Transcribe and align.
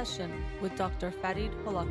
Session 0.00 0.32
with 0.62 0.74
Dr. 0.76 1.10
Farid 1.10 1.52
Holakwi. 1.62 1.90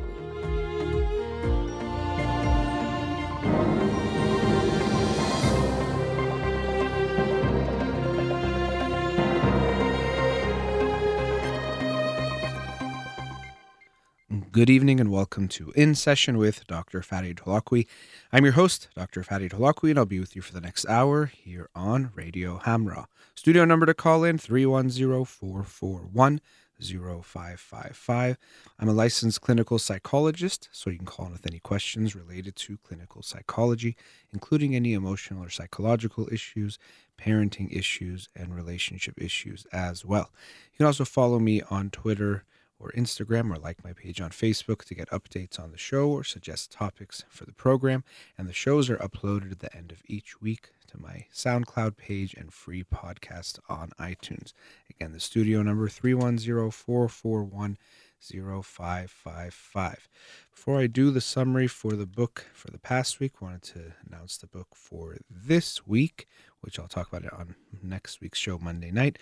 Good 14.50 14.68
evening 14.68 14.98
and 14.98 15.12
welcome 15.12 15.46
to 15.46 15.70
In 15.76 15.94
Session 15.94 16.36
with 16.36 16.66
Dr. 16.66 17.02
Farid 17.02 17.36
Holakwi. 17.36 17.86
I'm 18.32 18.42
your 18.42 18.54
host, 18.54 18.88
Dr. 18.96 19.22
Farid 19.22 19.52
Holakwi, 19.52 19.90
and 19.90 20.00
I'll 20.00 20.04
be 20.04 20.18
with 20.18 20.34
you 20.34 20.42
for 20.42 20.52
the 20.52 20.60
next 20.60 20.84
hour 20.86 21.26
here 21.26 21.68
on 21.76 22.10
Radio 22.16 22.58
Hamrah. 22.58 23.06
Studio 23.36 23.64
number 23.64 23.86
to 23.86 23.94
call 23.94 24.24
in 24.24 24.36
310 24.36 25.24
441 25.24 26.40
0555. 26.80 28.38
I'm 28.78 28.88
a 28.88 28.92
licensed 28.92 29.40
clinical 29.40 29.78
psychologist, 29.78 30.68
so 30.72 30.90
you 30.90 30.96
can 30.96 31.06
call 31.06 31.26
in 31.26 31.32
with 31.32 31.46
any 31.46 31.58
questions 31.60 32.16
related 32.16 32.56
to 32.56 32.78
clinical 32.78 33.22
psychology, 33.22 33.96
including 34.32 34.74
any 34.74 34.94
emotional 34.94 35.44
or 35.44 35.50
psychological 35.50 36.28
issues, 36.32 36.78
parenting 37.20 37.70
issues, 37.76 38.28
and 38.34 38.54
relationship 38.54 39.14
issues 39.20 39.66
as 39.72 40.04
well. 40.04 40.30
You 40.72 40.78
can 40.78 40.86
also 40.86 41.04
follow 41.04 41.38
me 41.38 41.62
on 41.70 41.90
Twitter 41.90 42.44
or 42.80 42.90
Instagram 42.92 43.54
or 43.54 43.58
like 43.58 43.84
my 43.84 43.92
page 43.92 44.20
on 44.20 44.30
Facebook 44.30 44.84
to 44.84 44.94
get 44.94 45.10
updates 45.10 45.60
on 45.60 45.70
the 45.70 45.78
show 45.78 46.08
or 46.08 46.24
suggest 46.24 46.72
topics 46.72 47.24
for 47.28 47.44
the 47.44 47.52
program. 47.52 48.02
And 48.36 48.48
the 48.48 48.54
shows 48.54 48.88
are 48.90 48.96
uploaded 48.96 49.52
at 49.52 49.58
the 49.60 49.76
end 49.76 49.92
of 49.92 50.02
each 50.06 50.40
week 50.40 50.70
to 50.88 51.00
my 51.00 51.26
SoundCloud 51.32 51.96
page 51.96 52.34
and 52.34 52.52
free 52.52 52.82
podcast 52.82 53.58
on 53.68 53.92
iTunes. 54.00 54.52
Again, 54.88 55.12
the 55.12 55.20
studio 55.20 55.62
number 55.62 55.88
310 55.88 56.70
441 56.70 57.78
0555. 58.20 60.08
Before 60.52 60.78
I 60.78 60.86
do 60.86 61.10
the 61.10 61.20
summary 61.20 61.66
for 61.66 61.92
the 61.92 62.06
book 62.06 62.46
for 62.52 62.70
the 62.70 62.78
past 62.78 63.18
week, 63.18 63.40
wanted 63.40 63.62
to 63.62 63.92
announce 64.06 64.36
the 64.36 64.46
book 64.46 64.68
for 64.74 65.16
this 65.30 65.86
week, 65.86 66.26
which 66.60 66.78
I'll 66.78 66.88
talk 66.88 67.08
about 67.08 67.24
it 67.24 67.32
on 67.32 67.54
next 67.82 68.20
week's 68.20 68.38
show 68.38 68.58
Monday 68.58 68.90
night, 68.90 69.18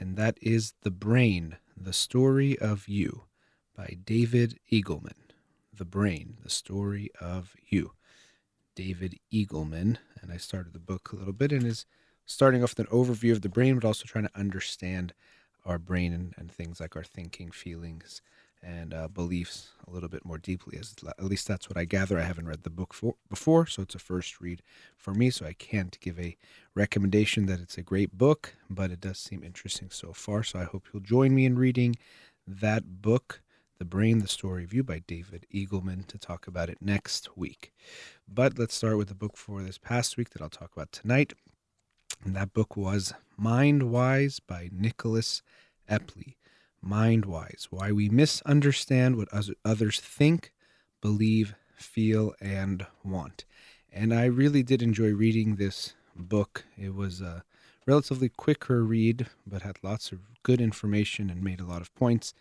and 0.00 0.16
that 0.16 0.38
is 0.40 0.72
The 0.80 0.90
Brain, 0.90 1.58
The 1.76 1.92
Story 1.92 2.58
of 2.58 2.88
You 2.88 3.24
by 3.76 3.98
David 4.02 4.58
Eagleman. 4.72 5.12
The 5.76 5.84
Brain, 5.84 6.38
The 6.42 6.48
Story 6.48 7.10
of 7.20 7.54
You. 7.68 7.92
David 8.74 9.18
Eagleman, 9.30 9.98
and 10.22 10.32
I 10.32 10.38
started 10.38 10.72
the 10.72 10.78
book 10.78 11.10
a 11.12 11.16
little 11.16 11.34
bit 11.34 11.52
and 11.52 11.64
is 11.66 11.84
starting 12.24 12.62
off 12.62 12.74
with 12.76 12.86
an 12.88 12.96
overview 12.96 13.32
of 13.32 13.42
the 13.42 13.50
brain, 13.50 13.74
but 13.74 13.84
also 13.86 14.06
trying 14.06 14.26
to 14.26 14.38
understand 14.38 15.12
our 15.66 15.78
brain 15.78 16.14
and, 16.14 16.32
and 16.38 16.50
things 16.50 16.80
like 16.80 16.96
our 16.96 17.04
thinking, 17.04 17.50
feelings, 17.50 18.22
and 18.62 18.92
uh, 18.92 19.08
beliefs 19.08 19.70
a 19.86 19.90
little 19.90 20.08
bit 20.08 20.24
more 20.24 20.38
deeply. 20.38 20.78
As 20.78 20.94
at 21.06 21.24
least 21.24 21.48
that's 21.48 21.68
what 21.68 21.78
I 21.78 21.84
gather. 21.84 22.18
I 22.18 22.24
haven't 22.24 22.48
read 22.48 22.62
the 22.62 22.70
book 22.70 22.92
for, 22.92 23.14
before, 23.28 23.66
so 23.66 23.82
it's 23.82 23.94
a 23.94 23.98
first 23.98 24.40
read 24.40 24.62
for 24.96 25.14
me. 25.14 25.30
So 25.30 25.46
I 25.46 25.52
can't 25.52 25.98
give 26.00 26.18
a 26.18 26.36
recommendation 26.74 27.46
that 27.46 27.60
it's 27.60 27.78
a 27.78 27.82
great 27.82 28.16
book, 28.16 28.54
but 28.68 28.90
it 28.90 29.00
does 29.00 29.18
seem 29.18 29.42
interesting 29.42 29.90
so 29.90 30.12
far. 30.12 30.42
So 30.42 30.58
I 30.58 30.64
hope 30.64 30.88
you'll 30.92 31.02
join 31.02 31.34
me 31.34 31.46
in 31.46 31.58
reading 31.58 31.96
that 32.46 33.02
book. 33.02 33.42
The 33.78 33.86
Brain, 33.86 34.18
the 34.18 34.28
Story 34.28 34.62
of 34.62 34.74
You 34.74 34.84
by 34.84 34.98
David 35.06 35.46
Eagleman 35.54 36.06
to 36.08 36.18
talk 36.18 36.46
about 36.46 36.68
it 36.68 36.76
next 36.82 37.34
week. 37.34 37.72
But 38.28 38.58
let's 38.58 38.74
start 38.74 38.98
with 38.98 39.08
the 39.08 39.14
book 39.14 39.38
for 39.38 39.62
this 39.62 39.78
past 39.78 40.18
week 40.18 40.30
that 40.30 40.42
I'll 40.42 40.50
talk 40.50 40.70
about 40.76 40.92
tonight. 40.92 41.32
And 42.22 42.36
that 42.36 42.52
book 42.52 42.76
was 42.76 43.14
Mind 43.38 43.90
Wise 43.90 44.38
by 44.38 44.68
Nicholas 44.70 45.40
Epley. 45.90 46.34
Mind 46.82 47.26
Wise 47.26 47.68
Why 47.70 47.92
We 47.92 48.08
Misunderstand 48.08 49.16
What 49.16 49.28
Others 49.64 50.00
Think, 50.00 50.52
Believe, 51.00 51.54
Feel, 51.76 52.34
and 52.40 52.86
Want. 53.04 53.44
And 53.92 54.14
I 54.14 54.26
really 54.26 54.62
did 54.62 54.82
enjoy 54.82 55.12
reading 55.12 55.56
this 55.56 55.94
book. 56.16 56.64
It 56.78 56.94
was 56.94 57.20
a 57.20 57.44
relatively 57.86 58.28
quicker 58.28 58.84
read, 58.84 59.26
but 59.46 59.62
had 59.62 59.78
lots 59.82 60.12
of 60.12 60.20
good 60.42 60.60
information 60.60 61.28
and 61.30 61.42
made 61.42 61.60
a 61.60 61.66
lot 61.66 61.82
of 61.82 61.94
points 61.94 62.34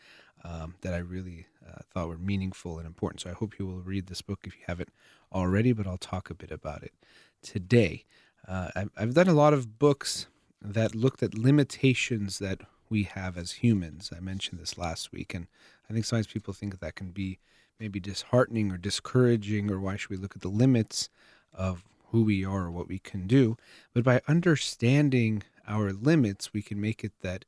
um, 0.43 0.75
that 0.81 0.93
I 0.93 0.99
really 0.99 1.47
uh, 1.67 1.81
thought 1.93 2.07
were 2.07 2.17
meaningful 2.17 2.77
and 2.77 2.87
important. 2.87 3.21
So 3.21 3.29
I 3.29 3.33
hope 3.33 3.59
you 3.59 3.65
will 3.65 3.81
read 3.81 4.07
this 4.07 4.21
book 4.21 4.39
if 4.43 4.55
you 4.55 4.61
haven't 4.67 4.89
already, 5.33 5.73
but 5.73 5.87
I'll 5.87 5.97
talk 5.97 6.29
a 6.29 6.35
bit 6.35 6.51
about 6.51 6.83
it 6.83 6.93
today. 7.41 8.05
Uh, 8.47 8.69
I've, 8.75 8.91
I've 8.97 9.13
done 9.13 9.27
a 9.27 9.33
lot 9.33 9.53
of 9.53 9.79
books 9.79 10.27
that 10.61 10.95
looked 10.95 11.23
at 11.23 11.37
limitations 11.37 12.39
that 12.39 12.61
we 12.89 13.03
have 13.03 13.37
as 13.37 13.53
humans. 13.53 14.11
I 14.15 14.19
mentioned 14.19 14.59
this 14.59 14.77
last 14.77 15.11
week, 15.11 15.33
and 15.33 15.47
I 15.89 15.93
think 15.93 16.05
sometimes 16.05 16.27
people 16.27 16.53
think 16.53 16.79
that 16.79 16.95
can 16.95 17.11
be 17.11 17.39
maybe 17.79 17.99
disheartening 17.99 18.71
or 18.71 18.77
discouraging, 18.77 19.71
or 19.71 19.79
why 19.79 19.95
should 19.95 20.09
we 20.09 20.17
look 20.17 20.35
at 20.35 20.41
the 20.41 20.49
limits 20.49 21.09
of 21.53 21.83
who 22.07 22.23
we 22.23 22.43
are 22.43 22.65
or 22.65 22.71
what 22.71 22.87
we 22.87 22.99
can 22.99 23.27
do? 23.27 23.55
But 23.93 24.03
by 24.03 24.21
understanding 24.27 25.43
our 25.67 25.93
limits, 25.93 26.51
we 26.53 26.61
can 26.61 26.81
make 26.81 27.03
it 27.03 27.13
that 27.21 27.45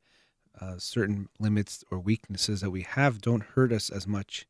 uh, 0.59 0.77
certain 0.77 1.27
limits 1.39 1.83
or 1.89 1.99
weaknesses 1.99 2.61
that 2.61 2.69
we 2.69 2.81
have 2.83 3.21
don't 3.21 3.43
hurt 3.43 3.71
us 3.71 3.89
as 3.89 4.07
much 4.07 4.45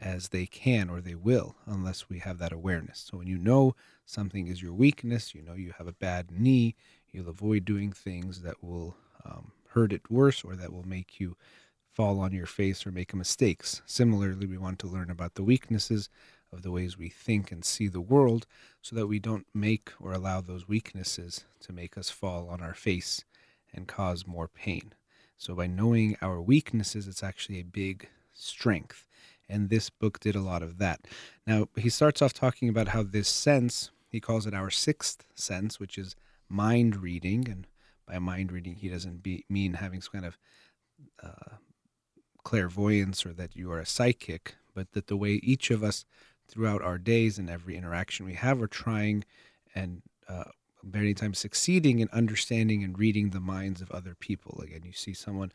as 0.00 0.28
they 0.28 0.46
can 0.46 0.88
or 0.88 1.00
they 1.00 1.14
will 1.14 1.54
unless 1.66 2.08
we 2.08 2.18
have 2.20 2.38
that 2.38 2.52
awareness. 2.52 3.06
So 3.10 3.18
when 3.18 3.26
you 3.26 3.36
know 3.38 3.74
something 4.06 4.46
is 4.46 4.62
your 4.62 4.72
weakness, 4.72 5.34
you 5.34 5.42
know 5.42 5.52
you 5.52 5.74
have 5.76 5.86
a 5.86 5.92
bad 5.92 6.30
knee, 6.30 6.74
you'll 7.12 7.28
avoid 7.28 7.64
doing 7.64 7.92
things 7.92 8.40
that 8.42 8.62
will 8.64 8.96
um, 9.24 9.52
hurt 9.70 9.92
it 9.92 10.10
worse 10.10 10.44
or 10.44 10.56
that 10.56 10.72
will 10.72 10.86
make 10.86 11.20
you 11.20 11.36
fall 11.92 12.20
on 12.20 12.32
your 12.32 12.46
face 12.46 12.86
or 12.86 12.92
make 12.92 13.14
mistakes. 13.14 13.82
Similarly, 13.86 14.46
we 14.46 14.58
want 14.58 14.78
to 14.80 14.86
learn 14.86 15.10
about 15.10 15.34
the 15.34 15.42
weaknesses 15.42 16.08
of 16.52 16.62
the 16.62 16.70
ways 16.70 16.98
we 16.98 17.08
think 17.08 17.52
and 17.52 17.64
see 17.64 17.88
the 17.88 18.00
world 18.00 18.46
so 18.82 18.96
that 18.96 19.06
we 19.06 19.18
don't 19.18 19.46
make 19.54 19.90
or 20.00 20.12
allow 20.12 20.40
those 20.40 20.68
weaknesses 20.68 21.44
to 21.60 21.72
make 21.72 21.96
us 21.96 22.10
fall 22.10 22.48
on 22.48 22.60
our 22.60 22.74
face 22.74 23.24
and 23.72 23.86
cause 23.86 24.26
more 24.26 24.48
pain. 24.48 24.92
So 25.36 25.54
by 25.54 25.66
knowing 25.66 26.16
our 26.20 26.40
weaknesses, 26.40 27.06
it's 27.06 27.22
actually 27.22 27.60
a 27.60 27.64
big 27.64 28.08
strength. 28.32 29.06
And 29.48 29.68
this 29.68 29.90
book 29.90 30.20
did 30.20 30.36
a 30.36 30.40
lot 30.40 30.62
of 30.62 30.78
that. 30.78 31.06
Now, 31.46 31.68
he 31.76 31.88
starts 31.88 32.22
off 32.22 32.32
talking 32.32 32.68
about 32.68 32.88
how 32.88 33.02
this 33.02 33.28
sense, 33.28 33.90
he 34.08 34.20
calls 34.20 34.46
it 34.46 34.54
our 34.54 34.70
sixth 34.70 35.24
sense, 35.34 35.80
which 35.80 35.98
is 35.98 36.14
mind 36.48 36.96
reading. 36.96 37.48
And 37.48 37.66
by 38.10 38.18
mind 38.18 38.50
reading, 38.52 38.74
he 38.74 38.88
doesn't 38.88 39.22
be, 39.22 39.44
mean 39.48 39.74
having 39.74 40.00
some 40.00 40.12
kind 40.12 40.24
of 40.26 40.38
uh, 41.22 41.56
clairvoyance 42.42 43.24
or 43.24 43.32
that 43.32 43.54
you 43.54 43.70
are 43.70 43.78
a 43.78 43.86
psychic, 43.86 44.56
but 44.74 44.92
that 44.92 45.06
the 45.06 45.16
way 45.16 45.40
each 45.42 45.70
of 45.70 45.84
us 45.84 46.04
throughout 46.48 46.82
our 46.82 46.98
days 46.98 47.38
and 47.38 47.48
every 47.48 47.76
interaction 47.76 48.26
we 48.26 48.34
have 48.34 48.60
are 48.60 48.66
trying 48.66 49.24
and 49.74 50.02
uh, 50.28 50.44
many 50.82 51.14
times 51.14 51.38
succeeding 51.38 52.00
in 52.00 52.08
understanding 52.12 52.82
and 52.82 52.98
reading 52.98 53.30
the 53.30 53.40
minds 53.40 53.80
of 53.80 53.90
other 53.90 54.16
people. 54.18 54.60
Again, 54.62 54.82
you 54.84 54.92
see 54.92 55.14
someone 55.14 55.52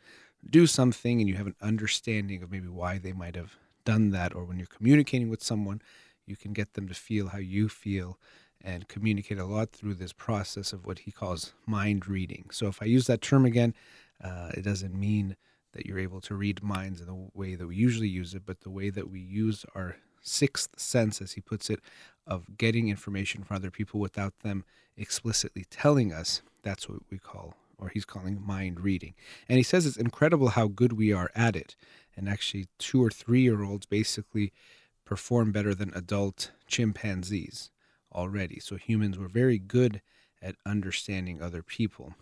do 0.48 0.66
something 0.66 1.20
and 1.20 1.28
you 1.28 1.34
have 1.34 1.46
an 1.46 1.56
understanding 1.60 2.42
of 2.42 2.50
maybe 2.50 2.68
why 2.68 2.98
they 2.98 3.12
might 3.12 3.36
have 3.36 3.56
done 3.84 4.10
that, 4.10 4.34
or 4.34 4.44
when 4.44 4.58
you're 4.58 4.66
communicating 4.66 5.28
with 5.28 5.42
someone, 5.42 5.82
you 6.26 6.36
can 6.36 6.52
get 6.52 6.74
them 6.74 6.88
to 6.88 6.94
feel 6.94 7.28
how 7.28 7.38
you 7.38 7.68
feel 7.68 8.18
and 8.62 8.88
communicate 8.88 9.38
a 9.38 9.44
lot 9.44 9.70
through 9.70 9.94
this 9.94 10.12
process 10.12 10.72
of 10.72 10.86
what 10.86 11.00
he 11.00 11.10
calls 11.10 11.52
mind 11.66 12.08
reading. 12.08 12.46
So, 12.50 12.66
if 12.66 12.82
I 12.82 12.86
use 12.86 13.06
that 13.06 13.22
term 13.22 13.44
again, 13.44 13.74
uh, 14.22 14.50
it 14.54 14.62
doesn't 14.62 14.94
mean 14.94 15.36
that 15.72 15.86
you're 15.86 15.98
able 15.98 16.20
to 16.22 16.34
read 16.34 16.62
minds 16.62 17.00
in 17.00 17.06
the 17.06 17.28
way 17.34 17.54
that 17.54 17.66
we 17.66 17.76
usually 17.76 18.08
use 18.08 18.34
it, 18.34 18.42
but 18.46 18.60
the 18.60 18.70
way 18.70 18.90
that 18.90 19.10
we 19.10 19.20
use 19.20 19.64
our 19.74 19.96
sixth 20.22 20.78
sense, 20.78 21.20
as 21.20 21.32
he 21.32 21.40
puts 21.40 21.70
it, 21.70 21.80
of 22.26 22.56
getting 22.56 22.88
information 22.88 23.44
from 23.44 23.56
other 23.56 23.70
people 23.70 24.00
without 24.00 24.38
them 24.40 24.64
explicitly 24.96 25.64
telling 25.70 26.12
us. 26.12 26.42
That's 26.62 26.88
what 26.88 27.00
we 27.10 27.18
call, 27.18 27.54
or 27.78 27.90
he's 27.90 28.04
calling 28.04 28.42
mind 28.44 28.80
reading. 28.80 29.14
And 29.48 29.58
he 29.58 29.62
says 29.62 29.86
it's 29.86 29.96
incredible 29.96 30.48
how 30.48 30.66
good 30.66 30.94
we 30.94 31.12
are 31.12 31.30
at 31.34 31.54
it. 31.54 31.76
And 32.16 32.28
actually, 32.28 32.66
two 32.78 33.04
or 33.04 33.10
three 33.10 33.42
year 33.42 33.62
olds 33.62 33.86
basically 33.86 34.52
perform 35.04 35.52
better 35.52 35.74
than 35.74 35.92
adult 35.94 36.50
chimpanzees 36.66 37.70
already. 38.16 38.58
So 38.58 38.76
humans 38.76 39.18
were 39.18 39.28
very 39.28 39.58
good 39.58 40.00
at 40.42 40.56
understanding 40.64 41.40
other 41.40 41.62
people. 41.62 42.14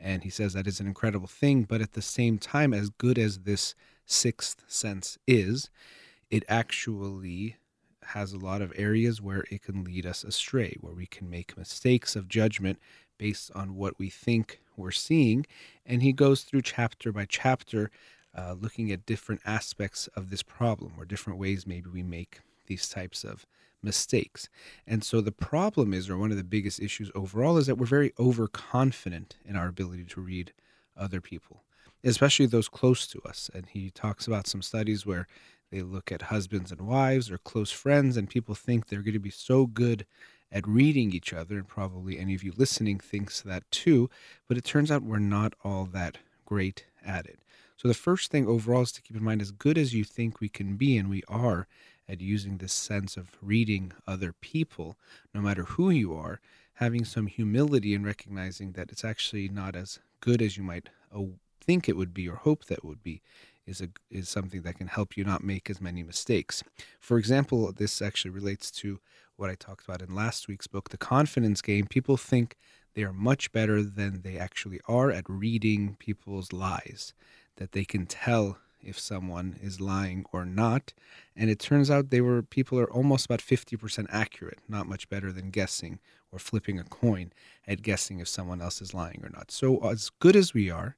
And 0.00 0.24
he 0.24 0.30
says 0.30 0.52
that 0.52 0.66
is 0.66 0.80
an 0.80 0.86
incredible 0.86 1.28
thing, 1.28 1.62
but 1.64 1.80
at 1.80 1.92
the 1.92 2.02
same 2.02 2.38
time, 2.38 2.74
as 2.74 2.90
good 2.90 3.18
as 3.18 3.40
this 3.40 3.74
sixth 4.04 4.62
sense 4.66 5.18
is, 5.26 5.70
it 6.30 6.44
actually 6.48 7.56
has 8.02 8.32
a 8.32 8.38
lot 8.38 8.62
of 8.62 8.72
areas 8.76 9.20
where 9.20 9.44
it 9.50 9.62
can 9.62 9.84
lead 9.84 10.06
us 10.06 10.22
astray, 10.22 10.76
where 10.80 10.94
we 10.94 11.06
can 11.06 11.28
make 11.28 11.56
mistakes 11.56 12.14
of 12.14 12.28
judgment 12.28 12.78
based 13.18 13.50
on 13.54 13.74
what 13.74 13.98
we 13.98 14.10
think 14.10 14.60
we're 14.76 14.90
seeing. 14.90 15.46
And 15.84 16.02
he 16.02 16.12
goes 16.12 16.42
through 16.42 16.62
chapter 16.62 17.10
by 17.10 17.24
chapter, 17.24 17.90
uh, 18.36 18.54
looking 18.60 18.92
at 18.92 19.06
different 19.06 19.40
aspects 19.44 20.08
of 20.08 20.30
this 20.30 20.42
problem 20.42 20.92
or 20.98 21.04
different 21.04 21.38
ways 21.38 21.66
maybe 21.66 21.88
we 21.88 22.02
make 22.02 22.40
these 22.66 22.88
types 22.88 23.24
of 23.24 23.46
mistakes. 23.82 24.48
And 24.86 25.04
so 25.04 25.20
the 25.20 25.32
problem 25.32 25.94
is, 25.94 26.08
or 26.08 26.16
one 26.16 26.30
of 26.30 26.36
the 26.36 26.44
biggest 26.44 26.80
issues 26.80 27.10
overall, 27.14 27.58
is 27.58 27.66
that 27.66 27.76
we're 27.76 27.86
very 27.86 28.12
overconfident 28.18 29.36
in 29.44 29.56
our 29.56 29.68
ability 29.68 30.04
to 30.04 30.20
read 30.20 30.52
other 30.96 31.20
people 31.20 31.62
especially 32.04 32.46
those 32.46 32.68
close 32.68 33.06
to 33.08 33.20
us. 33.22 33.50
And 33.52 33.66
he 33.66 33.90
talks 33.90 34.26
about 34.26 34.46
some 34.46 34.62
studies 34.62 35.04
where 35.04 35.26
they 35.70 35.82
look 35.82 36.12
at 36.12 36.22
husbands 36.22 36.70
and 36.70 36.80
wives 36.82 37.30
or 37.30 37.38
close 37.38 37.72
friends, 37.72 38.16
and 38.16 38.30
people 38.30 38.54
think 38.54 38.86
they're 38.86 39.02
going 39.02 39.14
to 39.14 39.18
be 39.18 39.30
so 39.30 39.66
good 39.66 40.06
at 40.52 40.66
reading 40.66 41.12
each 41.12 41.32
other, 41.32 41.56
and 41.56 41.66
probably 41.66 42.18
any 42.18 42.34
of 42.34 42.44
you 42.44 42.52
listening 42.56 43.00
thinks 43.00 43.42
that 43.42 43.68
too, 43.72 44.08
but 44.46 44.56
it 44.56 44.64
turns 44.64 44.92
out 44.92 45.02
we're 45.02 45.18
not 45.18 45.54
all 45.64 45.84
that 45.86 46.18
great 46.44 46.86
at 47.04 47.26
it. 47.26 47.40
So 47.76 47.88
the 47.88 47.94
first 47.94 48.30
thing 48.30 48.46
overall 48.46 48.82
is 48.82 48.92
to 48.92 49.02
keep 49.02 49.16
in 49.16 49.24
mind 49.24 49.42
as 49.42 49.50
good 49.50 49.76
as 49.76 49.92
you 49.92 50.04
think 50.04 50.40
we 50.40 50.48
can 50.48 50.76
be, 50.76 50.96
and 50.96 51.10
we 51.10 51.22
are 51.28 51.66
at 52.08 52.20
using 52.20 52.58
this 52.58 52.72
sense 52.72 53.16
of 53.16 53.30
reading 53.42 53.92
other 54.06 54.32
people, 54.32 54.96
no 55.34 55.40
matter 55.40 55.64
who 55.64 55.90
you 55.90 56.14
are, 56.14 56.40
having 56.74 57.04
some 57.04 57.26
humility 57.26 57.94
and 57.94 58.04
recognizing 58.04 58.72
that 58.72 58.90
it's 58.90 59.04
actually 59.04 59.48
not 59.48 59.74
as 59.74 59.98
good 60.20 60.42
as 60.42 60.56
you 60.56 60.62
might 60.62 60.88
uh, 61.14 61.22
think 61.60 61.88
it 61.88 61.96
would 61.96 62.14
be 62.14 62.28
or 62.28 62.36
hope 62.36 62.66
that 62.66 62.84
would 62.84 63.02
be 63.02 63.22
is 63.66 63.80
a 63.80 63.88
is 64.10 64.28
something 64.28 64.62
that 64.62 64.78
can 64.78 64.86
help 64.86 65.16
you 65.16 65.24
not 65.24 65.42
make 65.42 65.68
as 65.68 65.80
many 65.80 66.02
mistakes. 66.02 66.62
For 67.00 67.18
example, 67.18 67.72
this 67.72 68.00
actually 68.00 68.30
relates 68.30 68.70
to 68.72 69.00
what 69.36 69.50
I 69.50 69.54
talked 69.54 69.84
about 69.84 70.02
in 70.02 70.14
last 70.14 70.48
week's 70.48 70.66
book, 70.66 70.90
The 70.90 70.96
Confidence 70.96 71.60
Game. 71.60 71.86
People 71.86 72.16
think 72.16 72.56
they 72.94 73.02
are 73.02 73.12
much 73.12 73.52
better 73.52 73.82
than 73.82 74.22
they 74.22 74.38
actually 74.38 74.80
are 74.88 75.10
at 75.10 75.28
reading 75.28 75.96
people's 75.98 76.52
lies, 76.52 77.12
that 77.56 77.72
they 77.72 77.84
can 77.84 78.06
tell 78.06 78.58
if 78.86 78.98
someone 78.98 79.58
is 79.62 79.80
lying 79.80 80.24
or 80.32 80.44
not. 80.44 80.94
And 81.34 81.50
it 81.50 81.58
turns 81.58 81.90
out 81.90 82.10
they 82.10 82.20
were 82.20 82.42
people 82.42 82.78
are 82.78 82.90
almost 82.90 83.26
about 83.26 83.40
50% 83.40 84.06
accurate, 84.10 84.60
not 84.68 84.86
much 84.86 85.08
better 85.08 85.32
than 85.32 85.50
guessing 85.50 85.98
or 86.32 86.38
flipping 86.38 86.78
a 86.78 86.84
coin 86.84 87.32
at 87.66 87.82
guessing 87.82 88.20
if 88.20 88.28
someone 88.28 88.60
else 88.60 88.80
is 88.80 88.94
lying 88.94 89.20
or 89.22 89.30
not. 89.30 89.50
So 89.50 89.78
as 89.78 90.10
good 90.20 90.36
as 90.36 90.54
we 90.54 90.70
are 90.70 90.96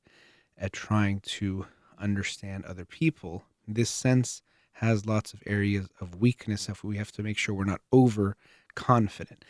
at 0.56 0.72
trying 0.72 1.20
to 1.20 1.66
understand 1.98 2.64
other 2.64 2.84
people, 2.84 3.44
this 3.66 3.90
sense 3.90 4.42
has 4.72 5.06
lots 5.06 5.32
of 5.32 5.42
areas 5.46 5.88
of 6.00 6.20
weakness 6.20 6.68
if 6.68 6.84
we 6.84 6.96
have 6.96 7.12
to 7.12 7.22
make 7.22 7.36
sure 7.36 7.54
we're 7.54 7.64
not 7.64 7.80
overconfident. 7.92 9.44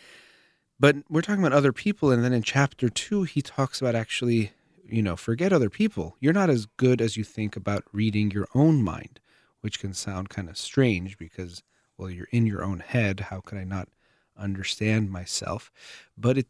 But 0.80 0.96
we're 1.08 1.22
talking 1.22 1.42
about 1.44 1.56
other 1.56 1.72
people, 1.72 2.10
and 2.10 2.24
then 2.24 2.32
in 2.32 2.42
chapter 2.42 2.88
two, 2.88 3.24
he 3.24 3.42
talks 3.42 3.80
about 3.80 3.94
actually, 3.94 4.52
you 4.88 5.02
know, 5.02 5.16
forget 5.16 5.52
other 5.52 5.70
people. 5.70 6.16
You're 6.20 6.32
not 6.32 6.50
as 6.50 6.66
good 6.66 7.00
as 7.00 7.16
you 7.16 7.24
think 7.24 7.56
about 7.56 7.84
reading 7.92 8.30
your 8.30 8.48
own 8.54 8.82
mind, 8.82 9.20
which 9.60 9.80
can 9.80 9.94
sound 9.94 10.28
kind 10.30 10.48
of 10.48 10.56
strange 10.56 11.18
because, 11.18 11.62
well, 11.96 12.10
you're 12.10 12.28
in 12.30 12.46
your 12.46 12.64
own 12.64 12.80
head. 12.80 13.20
How 13.20 13.40
could 13.40 13.58
I 13.58 13.64
not 13.64 13.88
understand 14.36 15.10
myself? 15.10 15.70
But 16.16 16.38
it, 16.38 16.46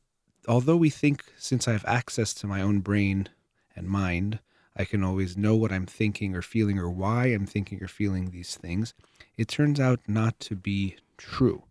although 0.46 0.76
we 0.76 0.90
think 0.90 1.24
since 1.36 1.66
I 1.66 1.72
have 1.72 1.84
access 1.86 2.32
to 2.34 2.46
my 2.46 2.60
own 2.60 2.80
brain 2.80 3.28
and 3.74 3.88
mind, 3.88 4.38
I 4.76 4.84
can 4.84 5.02
always 5.02 5.36
know 5.36 5.56
what 5.56 5.72
I'm 5.72 5.86
thinking 5.86 6.36
or 6.36 6.42
feeling 6.42 6.78
or 6.78 6.88
why 6.88 7.26
I'm 7.26 7.46
thinking 7.46 7.82
or 7.82 7.88
feeling 7.88 8.30
these 8.30 8.54
things. 8.56 8.94
It 9.36 9.48
turns 9.48 9.80
out 9.80 10.00
not 10.06 10.38
to 10.40 10.54
be 10.54 10.96
true. 11.16 11.64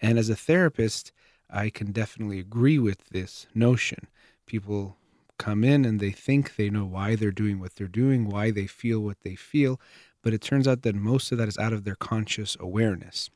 And 0.00 0.18
as 0.18 0.28
a 0.28 0.36
therapist, 0.36 1.12
I 1.50 1.70
can 1.70 1.90
definitely 1.90 2.38
agree 2.38 2.78
with 2.78 3.08
this 3.08 3.46
notion. 3.54 4.06
People 4.46 4.96
come 5.42 5.64
in 5.64 5.84
and 5.84 5.98
they 5.98 6.12
think 6.12 6.54
they 6.54 6.70
know 6.70 6.84
why 6.84 7.16
they're 7.16 7.32
doing 7.32 7.58
what 7.58 7.74
they're 7.74 7.88
doing, 7.88 8.28
why 8.28 8.52
they 8.52 8.66
feel 8.66 9.00
what 9.00 9.20
they 9.22 9.34
feel, 9.34 9.80
but 10.22 10.32
it 10.32 10.40
turns 10.40 10.68
out 10.68 10.82
that 10.82 10.94
most 10.94 11.32
of 11.32 11.38
that 11.38 11.48
is 11.48 11.58
out 11.58 11.72
of 11.72 11.82
their 11.82 11.96
conscious 11.96 12.56
awareness. 12.60 13.28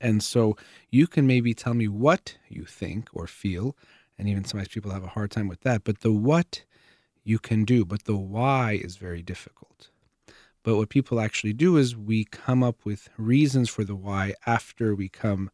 And 0.00 0.22
so 0.22 0.56
you 0.90 1.08
can 1.08 1.26
maybe 1.26 1.54
tell 1.54 1.74
me 1.74 1.88
what 1.88 2.36
you 2.48 2.64
think 2.64 3.08
or 3.12 3.26
feel, 3.26 3.76
and 4.16 4.28
even 4.28 4.44
sometimes 4.44 4.68
people 4.68 4.92
have 4.92 5.02
a 5.02 5.08
hard 5.08 5.32
time 5.32 5.48
with 5.48 5.62
that, 5.62 5.82
but 5.82 6.00
the 6.00 6.12
what 6.12 6.62
you 7.24 7.40
can 7.40 7.64
do, 7.64 7.84
but 7.84 8.04
the 8.04 8.16
why 8.16 8.80
is 8.82 8.96
very 8.96 9.22
difficult. 9.22 9.90
But 10.62 10.76
what 10.76 10.88
people 10.88 11.18
actually 11.18 11.52
do 11.52 11.76
is 11.76 11.96
we 11.96 12.24
come 12.24 12.62
up 12.62 12.84
with 12.84 13.08
reasons 13.16 13.68
for 13.68 13.82
the 13.82 13.96
why 13.96 14.34
after 14.46 14.94
we 14.94 15.08
come 15.08 15.50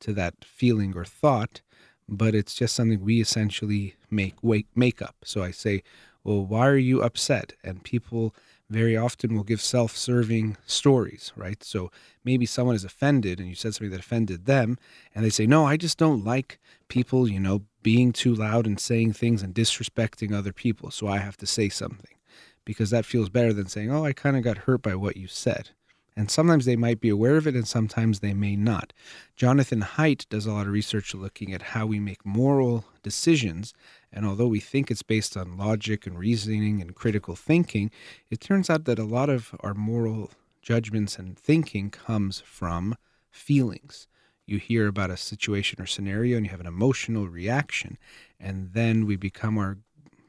to 0.00 0.12
that 0.14 0.44
feeling 0.44 0.94
or 0.96 1.04
thought, 1.04 1.60
but 2.08 2.34
it's 2.34 2.54
just 2.54 2.74
something 2.74 3.00
we 3.00 3.20
essentially 3.20 3.94
make 4.10 4.34
wake, 4.42 4.66
make 4.74 5.00
up. 5.00 5.16
So 5.24 5.42
I 5.42 5.50
say, 5.50 5.82
"Well, 6.22 6.44
why 6.44 6.66
are 6.68 6.76
you 6.76 7.02
upset?" 7.02 7.54
And 7.62 7.82
people 7.82 8.34
very 8.70 8.96
often 8.96 9.34
will 9.34 9.44
give 9.44 9.60
self-serving 9.60 10.56
stories, 10.66 11.32
right? 11.36 11.62
So 11.62 11.90
maybe 12.24 12.46
someone 12.46 12.74
is 12.74 12.84
offended 12.84 13.38
and 13.38 13.48
you 13.48 13.54
said 13.54 13.74
something 13.74 13.90
that 13.90 14.00
offended 14.00 14.46
them 14.46 14.78
and 15.14 15.24
they 15.24 15.30
say, 15.30 15.46
"No, 15.46 15.66
I 15.66 15.76
just 15.76 15.98
don't 15.98 16.24
like 16.24 16.58
people, 16.88 17.28
you 17.28 17.40
know, 17.40 17.62
being 17.82 18.12
too 18.12 18.34
loud 18.34 18.66
and 18.66 18.80
saying 18.80 19.12
things 19.12 19.42
and 19.42 19.54
disrespecting 19.54 20.32
other 20.32 20.52
people, 20.52 20.90
so 20.90 21.06
I 21.06 21.18
have 21.18 21.36
to 21.38 21.46
say 21.46 21.68
something." 21.68 22.16
Because 22.64 22.90
that 22.90 23.04
feels 23.04 23.28
better 23.28 23.52
than 23.52 23.66
saying, 23.66 23.90
"Oh, 23.90 24.04
I 24.04 24.14
kind 24.14 24.36
of 24.36 24.42
got 24.42 24.58
hurt 24.58 24.82
by 24.82 24.94
what 24.94 25.16
you 25.16 25.28
said." 25.28 25.70
And 26.16 26.30
sometimes 26.30 26.64
they 26.64 26.76
might 26.76 27.00
be 27.00 27.08
aware 27.08 27.36
of 27.36 27.46
it 27.46 27.56
and 27.56 27.66
sometimes 27.66 28.20
they 28.20 28.34
may 28.34 28.54
not. 28.54 28.92
Jonathan 29.34 29.82
Haidt 29.82 30.28
does 30.28 30.46
a 30.46 30.52
lot 30.52 30.66
of 30.66 30.72
research 30.72 31.12
looking 31.12 31.52
at 31.52 31.62
how 31.62 31.86
we 31.86 31.98
make 31.98 32.24
moral 32.24 32.84
decisions. 33.02 33.74
And 34.12 34.24
although 34.24 34.46
we 34.46 34.60
think 34.60 34.90
it's 34.90 35.02
based 35.02 35.36
on 35.36 35.56
logic 35.56 36.06
and 36.06 36.16
reasoning 36.18 36.80
and 36.80 36.94
critical 36.94 37.34
thinking, 37.34 37.90
it 38.30 38.40
turns 38.40 38.70
out 38.70 38.84
that 38.84 39.00
a 39.00 39.04
lot 39.04 39.28
of 39.28 39.54
our 39.60 39.74
moral 39.74 40.30
judgments 40.62 41.18
and 41.18 41.36
thinking 41.36 41.90
comes 41.90 42.40
from 42.40 42.96
feelings. 43.30 44.06
You 44.46 44.58
hear 44.58 44.86
about 44.86 45.10
a 45.10 45.16
situation 45.16 45.80
or 45.80 45.86
scenario 45.86 46.36
and 46.36 46.46
you 46.46 46.50
have 46.50 46.60
an 46.60 46.66
emotional 46.66 47.28
reaction, 47.28 47.98
and 48.38 48.72
then 48.72 49.06
we 49.06 49.16
become 49.16 49.58
our 49.58 49.78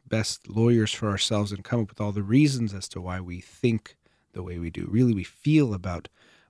best 0.07 0.49
lawyers 0.49 0.91
for 0.91 1.09
ourselves 1.09 1.51
and 1.51 1.63
come 1.63 1.81
up 1.81 1.89
with 1.89 2.01
all 2.01 2.11
the 2.11 2.23
reasons 2.23 2.73
as 2.73 2.87
to 2.89 3.01
why 3.01 3.19
we 3.19 3.39
think 3.39 3.97
the 4.35 4.43
way 4.43 4.59
we 4.59 4.69
do. 4.69 4.87
Really, 4.91 5.13
we 5.13 5.23
feel 5.23 5.73
about 5.73 6.07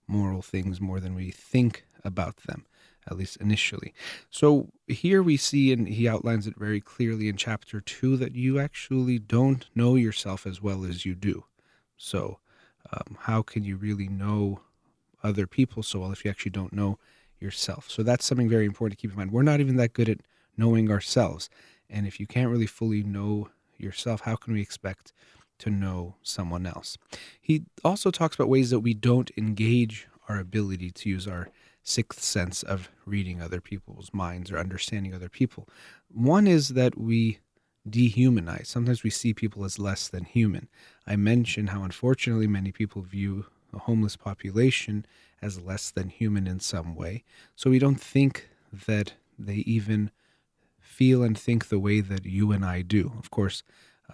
moral 0.08 0.42
things 0.42 0.82
more 0.82 1.00
than 1.00 1.16
we 1.16 1.32
think 1.32 1.86
about 2.04 2.38
them, 2.48 2.66
at 3.08 3.18
least 3.18 3.38
initially. 3.38 3.94
So 4.30 4.70
here 4.88 5.24
we 5.24 5.38
see, 5.38 5.72
and 5.72 5.88
he 5.88 6.10
outlines 6.10 6.48
it 6.48 6.58
very 6.58 6.82
clearly 6.82 7.30
in 7.30 7.38
chapter 7.38 7.80
two, 7.80 8.18
that 8.18 8.36
you 8.36 8.60
actually 8.60 9.20
don't 9.20 9.66
know 9.74 9.96
yourself 9.96 10.46
as 10.46 10.62
well 10.62 10.84
as 10.84 11.06
you 11.06 11.16
do. 11.16 11.46
So, 11.96 12.40
um, 12.92 13.18
how 13.22 13.42
can 13.42 13.64
you 13.64 13.78
really 13.78 14.08
know 14.08 14.60
other 15.24 15.48
people 15.48 15.82
so 15.82 16.02
well 16.02 16.12
if 16.12 16.24
you 16.24 16.30
actually 16.30 16.52
don't 16.52 16.74
know 16.74 17.00
yourself? 17.40 17.90
So, 17.90 18.04
that's 18.04 18.26
something 18.26 18.50
very 18.50 18.66
important 18.66 18.98
to 18.98 19.02
keep 19.02 19.12
in 19.12 19.18
mind. 19.18 19.32
We're 19.32 19.44
not 19.44 19.60
even 19.60 19.78
that 19.78 19.94
good 19.94 20.10
at 20.10 20.20
knowing 20.58 20.92
ourselves. 20.92 21.50
And 21.90 22.06
if 22.06 22.20
you 22.20 22.28
can't 22.28 22.52
really 22.52 22.68
fully 22.68 23.04
know 23.04 23.50
yourself, 23.78 24.22
how 24.22 24.36
can 24.36 24.54
we 24.54 24.62
expect 24.62 25.14
to 25.60 25.70
know 25.70 26.16
someone 26.22 26.66
else. 26.66 26.98
He 27.42 27.66
also 27.84 28.12
talks 28.12 28.36
about 28.36 28.50
ways 28.50 28.70
that 28.70 28.80
we 28.80 28.94
don't 28.94 29.32
engage 29.38 30.08
our 30.28 30.40
ability 30.40 30.92
to 30.92 31.10
use 31.10 31.28
our 31.28 31.50
sixth 31.84 32.22
sense 32.22 32.64
of 32.64 32.90
reading 33.06 33.42
other 33.42 33.62
people's 33.62 34.10
minds 34.12 34.52
or 34.52 34.58
understanding 34.58 35.14
other 35.14 35.30
people. 35.30 35.68
One 36.12 36.48
is 36.48 36.70
that 36.70 36.98
we 36.98 37.40
dehumanize. 37.88 38.66
Sometimes 38.66 39.04
we 39.04 39.12
see 39.12 39.34
people 39.34 39.64
as 39.64 39.78
less 39.78 40.08
than 40.08 40.24
human. 40.26 40.68
I 41.06 41.16
mentioned 41.16 41.70
how 41.70 41.84
unfortunately 41.84 42.48
many 42.48 42.72
people 42.72 43.04
view 43.04 43.46
the 43.72 43.80
homeless 43.80 44.16
population 44.16 45.06
as 45.42 45.62
less 45.62 45.92
than 45.92 46.10
human 46.10 46.48
in 46.48 46.60
some 46.60 46.96
way. 46.96 47.24
So 47.56 47.70
we 47.70 47.78
don't 47.78 48.02
think 48.02 48.50
that 48.88 49.14
they 49.38 49.58
even 49.68 50.10
feel 50.80 51.24
and 51.24 51.38
think 51.38 51.68
the 51.68 51.80
way 51.80 52.00
that 52.02 52.26
you 52.26 52.52
and 52.52 52.66
I 52.66 52.82
do. 52.82 53.14
Of 53.20 53.30
course, 53.30 53.64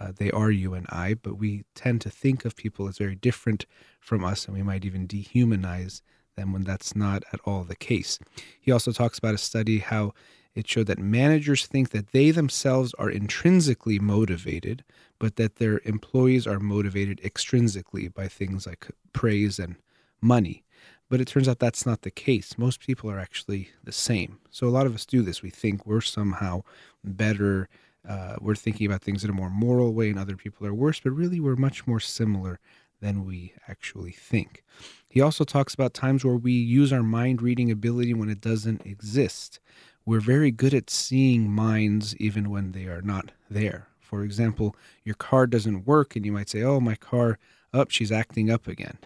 uh, 0.02 0.12
they 0.16 0.32
are 0.32 0.50
you 0.50 0.74
and 0.74 0.88
I, 0.90 1.14
but 1.14 1.38
we 1.38 1.64
tend 1.76 2.02
to 2.02 2.10
think 2.10 2.44
of 2.44 2.56
people 2.56 2.88
as 2.88 2.98
very 2.98 3.16
different 3.16 3.66
from 4.00 4.24
us, 4.24 4.46
and 4.46 4.56
we 4.56 4.64
might 4.64 4.84
even 4.84 5.08
dehumanize 5.08 6.02
them 6.36 6.54
when 6.54 6.64
that's 6.64 6.96
not 6.96 7.24
at 7.32 7.40
all 7.46 7.64
the 7.64 7.76
case. 7.76 8.18
He 8.60 8.72
also 8.72 8.92
talks 8.92 9.20
about 9.20 9.36
a 9.36 9.38
study 9.38 9.78
how 9.80 10.14
it 10.56 10.68
showed 10.68 10.88
that 10.88 11.00
managers 11.00 11.66
think 11.68 11.92
that 11.92 12.12
they 12.12 12.32
themselves 12.32 12.94
are 12.96 13.10
intrinsically 13.10 14.00
motivated, 14.00 14.84
but 15.20 15.36
that 15.36 15.58
their 15.58 15.82
employees 15.86 16.48
are 16.48 16.60
motivated 16.60 17.22
extrinsically 17.22 18.12
by 18.14 18.28
things 18.28 18.66
like 18.66 18.88
praise 19.14 19.60
and 19.60 19.76
money. 20.20 20.64
But 21.10 21.22
it 21.22 21.28
turns 21.28 21.48
out 21.48 21.60
that's 21.60 21.86
not 21.86 22.02
the 22.02 22.12
case. 22.12 22.58
Most 22.58 22.80
people 22.80 23.10
are 23.12 23.20
actually 23.20 23.70
the 23.84 23.92
same. 23.92 24.40
So 24.50 24.68
a 24.68 24.70
lot 24.70 24.86
of 24.86 24.96
us 24.96 25.06
do 25.06 25.22
this. 25.22 25.42
We 25.42 25.50
think 25.50 25.86
we're 25.86 26.02
somehow 26.02 26.64
better 27.04 27.70
uh, 28.08 28.36
we're 28.40 28.56
thinking 28.56 28.88
about 28.88 29.02
things 29.02 29.24
in 29.24 29.30
a 29.30 29.34
more 29.34 29.50
moral 29.50 29.94
way 29.94 30.10
and 30.10 30.20
other 30.20 30.36
people 30.36 30.66
are 30.66 30.74
worse, 30.74 31.00
but 31.00 31.12
really 31.12 31.40
we're 31.40 31.56
much 31.56 31.86
more 31.86 32.00
similar 32.00 32.60
than 33.00 33.26
we 33.26 33.54
actually 33.68 34.12
think. 34.12 34.64
He 35.10 35.22
also 35.22 35.44
talks 35.44 35.74
about 35.74 35.94
times 35.94 36.24
where 36.24 36.36
we 36.36 36.54
use 36.54 36.94
our 36.94 37.04
mind 37.04 37.42
reading 37.42 37.72
ability 37.72 38.14
when 38.14 38.30
it 38.30 38.42
doesn't 38.42 38.86
exist. 38.86 39.60
We're 40.06 40.20
very 40.20 40.52
good 40.52 40.74
at 40.74 40.90
seeing 40.90 41.52
minds 41.52 42.16
even 42.18 42.50
when 42.50 42.72
they 42.72 42.86
are 42.86 43.02
not 43.02 43.32
there. 43.50 43.88
For 44.00 44.24
example, 44.24 44.76
your 45.04 45.16
car 45.16 45.48
doesn't 45.48 45.86
work 45.86 46.16
and 46.16 46.26
you 46.26 46.32
might 46.32 46.50
say, 46.50 46.64
Oh, 46.64 46.80
my 46.80 46.96
car 46.96 47.40
up, 47.74 47.88
oh, 47.88 47.90
she's 47.90 48.12
acting 48.12 48.50
up 48.50 48.68
again. 48.68 48.98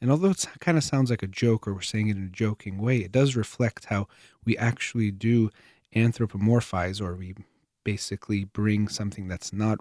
And 0.00 0.10
although 0.10 0.30
it 0.30 0.46
kind 0.60 0.78
of 0.78 0.84
sounds 0.84 1.10
like 1.10 1.22
a 1.22 1.28
joke 1.28 1.66
or 1.66 1.74
we're 1.74 1.80
saying 1.80 2.08
it 2.08 2.16
in 2.16 2.24
a 2.24 2.28
joking 2.28 2.78
way, 2.78 2.98
it 2.98 3.12
does 3.12 3.36
reflect 3.36 3.86
how 3.86 4.08
we 4.44 4.56
actually 4.56 5.10
do 5.10 5.50
anthropomorphize 5.94 7.00
or 7.00 7.14
we 7.14 7.34
basically 7.84 8.44
bring 8.44 8.88
something 8.88 9.28
that's 9.28 9.52
not 9.52 9.78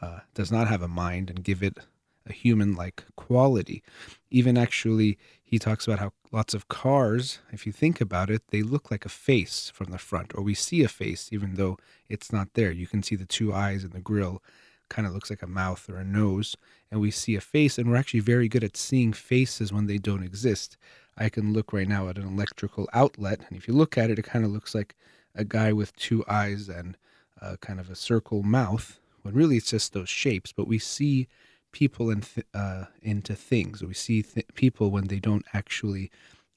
uh, 0.00 0.20
does 0.34 0.52
not 0.52 0.68
have 0.68 0.82
a 0.82 0.88
mind 0.88 1.30
and 1.30 1.42
give 1.42 1.62
it 1.62 1.78
a 2.26 2.32
human 2.32 2.74
like 2.74 3.04
quality. 3.16 3.82
Even 4.30 4.58
actually, 4.58 5.16
he 5.42 5.58
talks 5.58 5.86
about 5.86 6.00
how 6.00 6.12
lots 6.32 6.54
of 6.54 6.68
cars, 6.68 7.38
if 7.52 7.66
you 7.66 7.72
think 7.72 8.00
about 8.00 8.30
it, 8.30 8.42
they 8.48 8.62
look 8.62 8.90
like 8.90 9.04
a 9.04 9.10
face 9.10 9.70
from 9.72 9.90
the 9.90 9.98
front, 9.98 10.32
or 10.34 10.42
we 10.42 10.54
see 10.54 10.82
a 10.82 10.88
face 10.88 11.28
even 11.32 11.54
though 11.54 11.78
it's 12.08 12.32
not 12.32 12.48
there. 12.54 12.72
You 12.72 12.86
can 12.86 13.02
see 13.02 13.16
the 13.16 13.24
two 13.24 13.54
eyes 13.54 13.84
and 13.84 13.92
the 13.92 14.00
grill 14.00 14.42
kind 14.88 15.06
of 15.06 15.14
looks 15.14 15.30
like 15.30 15.42
a 15.42 15.46
mouth 15.46 15.88
or 15.88 15.96
a 15.96 16.04
nose, 16.04 16.56
and 16.90 17.00
we 17.00 17.10
see 17.10 17.34
a 17.34 17.40
face, 17.40 17.78
and 17.78 17.90
we're 17.90 17.96
actually 17.96 18.20
very 18.20 18.48
good 18.48 18.64
at 18.64 18.76
seeing 18.76 19.12
faces 19.12 19.72
when 19.72 19.86
they 19.86 19.98
don't 19.98 20.22
exist. 20.22 20.76
I 21.16 21.28
can 21.28 21.52
look 21.52 21.72
right 21.72 21.88
now 21.88 22.08
at 22.08 22.18
an 22.18 22.26
electrical 22.26 22.88
outlet, 22.92 23.40
and 23.48 23.56
if 23.56 23.66
you 23.66 23.74
look 23.74 23.96
at 23.98 24.10
it, 24.10 24.18
it 24.18 24.24
kind 24.24 24.44
of 24.44 24.50
looks 24.50 24.74
like 24.74 24.94
a 25.34 25.44
guy 25.44 25.72
with 25.72 25.94
two 25.96 26.24
eyes 26.28 26.68
and 26.68 26.96
uh, 27.40 27.56
kind 27.60 27.80
of 27.80 27.90
a 27.90 27.96
circle 27.96 28.42
mouth, 28.42 28.98
when 29.22 29.34
really 29.34 29.56
it's 29.56 29.70
just 29.70 29.92
those 29.92 30.08
shapes. 30.08 30.52
But 30.52 30.68
we 30.68 30.78
see 30.78 31.28
people 31.72 32.10
in 32.10 32.22
th- 32.22 32.46
uh, 32.54 32.84
into 33.02 33.34
things. 33.34 33.82
We 33.82 33.94
see 33.94 34.22
th- 34.22 34.46
people 34.54 34.90
when 34.90 35.08
they 35.08 35.20
don't 35.20 35.44
actually 35.52 36.10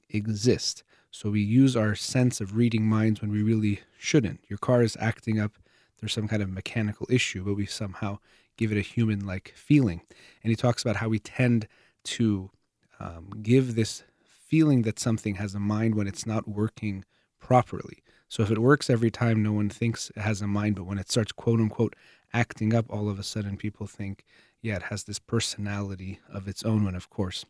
exist. 0.08 0.82
So 1.10 1.30
we 1.30 1.40
use 1.40 1.76
our 1.76 1.94
sense 1.94 2.40
of 2.40 2.56
reading 2.56 2.84
minds 2.84 3.20
when 3.20 3.30
we 3.30 3.42
really 3.42 3.80
shouldn't. 3.98 4.40
Your 4.48 4.58
car 4.58 4.82
is 4.82 4.96
acting 5.00 5.40
up. 5.40 5.52
There's 5.98 6.12
some 6.12 6.28
kind 6.28 6.42
of 6.42 6.48
mechanical 6.48 7.06
issue, 7.10 7.44
but 7.44 7.54
we 7.54 7.66
somehow 7.66 8.18
give 8.56 8.72
it 8.72 8.78
a 8.78 8.82
human 8.82 9.26
like 9.26 9.52
feeling. 9.56 10.02
And 10.42 10.50
he 10.50 10.56
talks 10.56 10.82
about 10.82 10.96
how 10.96 11.08
we 11.08 11.18
tend 11.18 11.66
to 12.04 12.50
um, 12.98 13.30
give 13.42 13.74
this 13.74 14.04
feeling 14.22 14.82
that 14.82 14.98
something 14.98 15.36
has 15.36 15.54
a 15.54 15.60
mind 15.60 15.94
when 15.94 16.06
it's 16.06 16.26
not 16.26 16.48
working 16.48 17.04
properly. 17.38 18.02
So 18.30 18.44
if 18.44 18.50
it 18.50 18.58
works 18.58 18.88
every 18.88 19.10
time, 19.10 19.42
no 19.42 19.52
one 19.52 19.68
thinks 19.68 20.10
it 20.16 20.20
has 20.20 20.40
a 20.40 20.46
mind, 20.46 20.76
but 20.76 20.86
when 20.86 20.98
it 20.98 21.10
starts 21.10 21.32
quote 21.32 21.58
unquote 21.58 21.96
acting 22.32 22.72
up, 22.72 22.86
all 22.88 23.08
of 23.08 23.18
a 23.18 23.24
sudden 23.24 23.56
people 23.56 23.88
think 23.88 24.24
yeah, 24.62 24.76
it 24.76 24.82
has 24.84 25.04
this 25.04 25.18
personality 25.18 26.20
of 26.32 26.46
its 26.46 26.62
own 26.64 26.84
when, 26.84 26.94
of 26.94 27.10
course, 27.10 27.44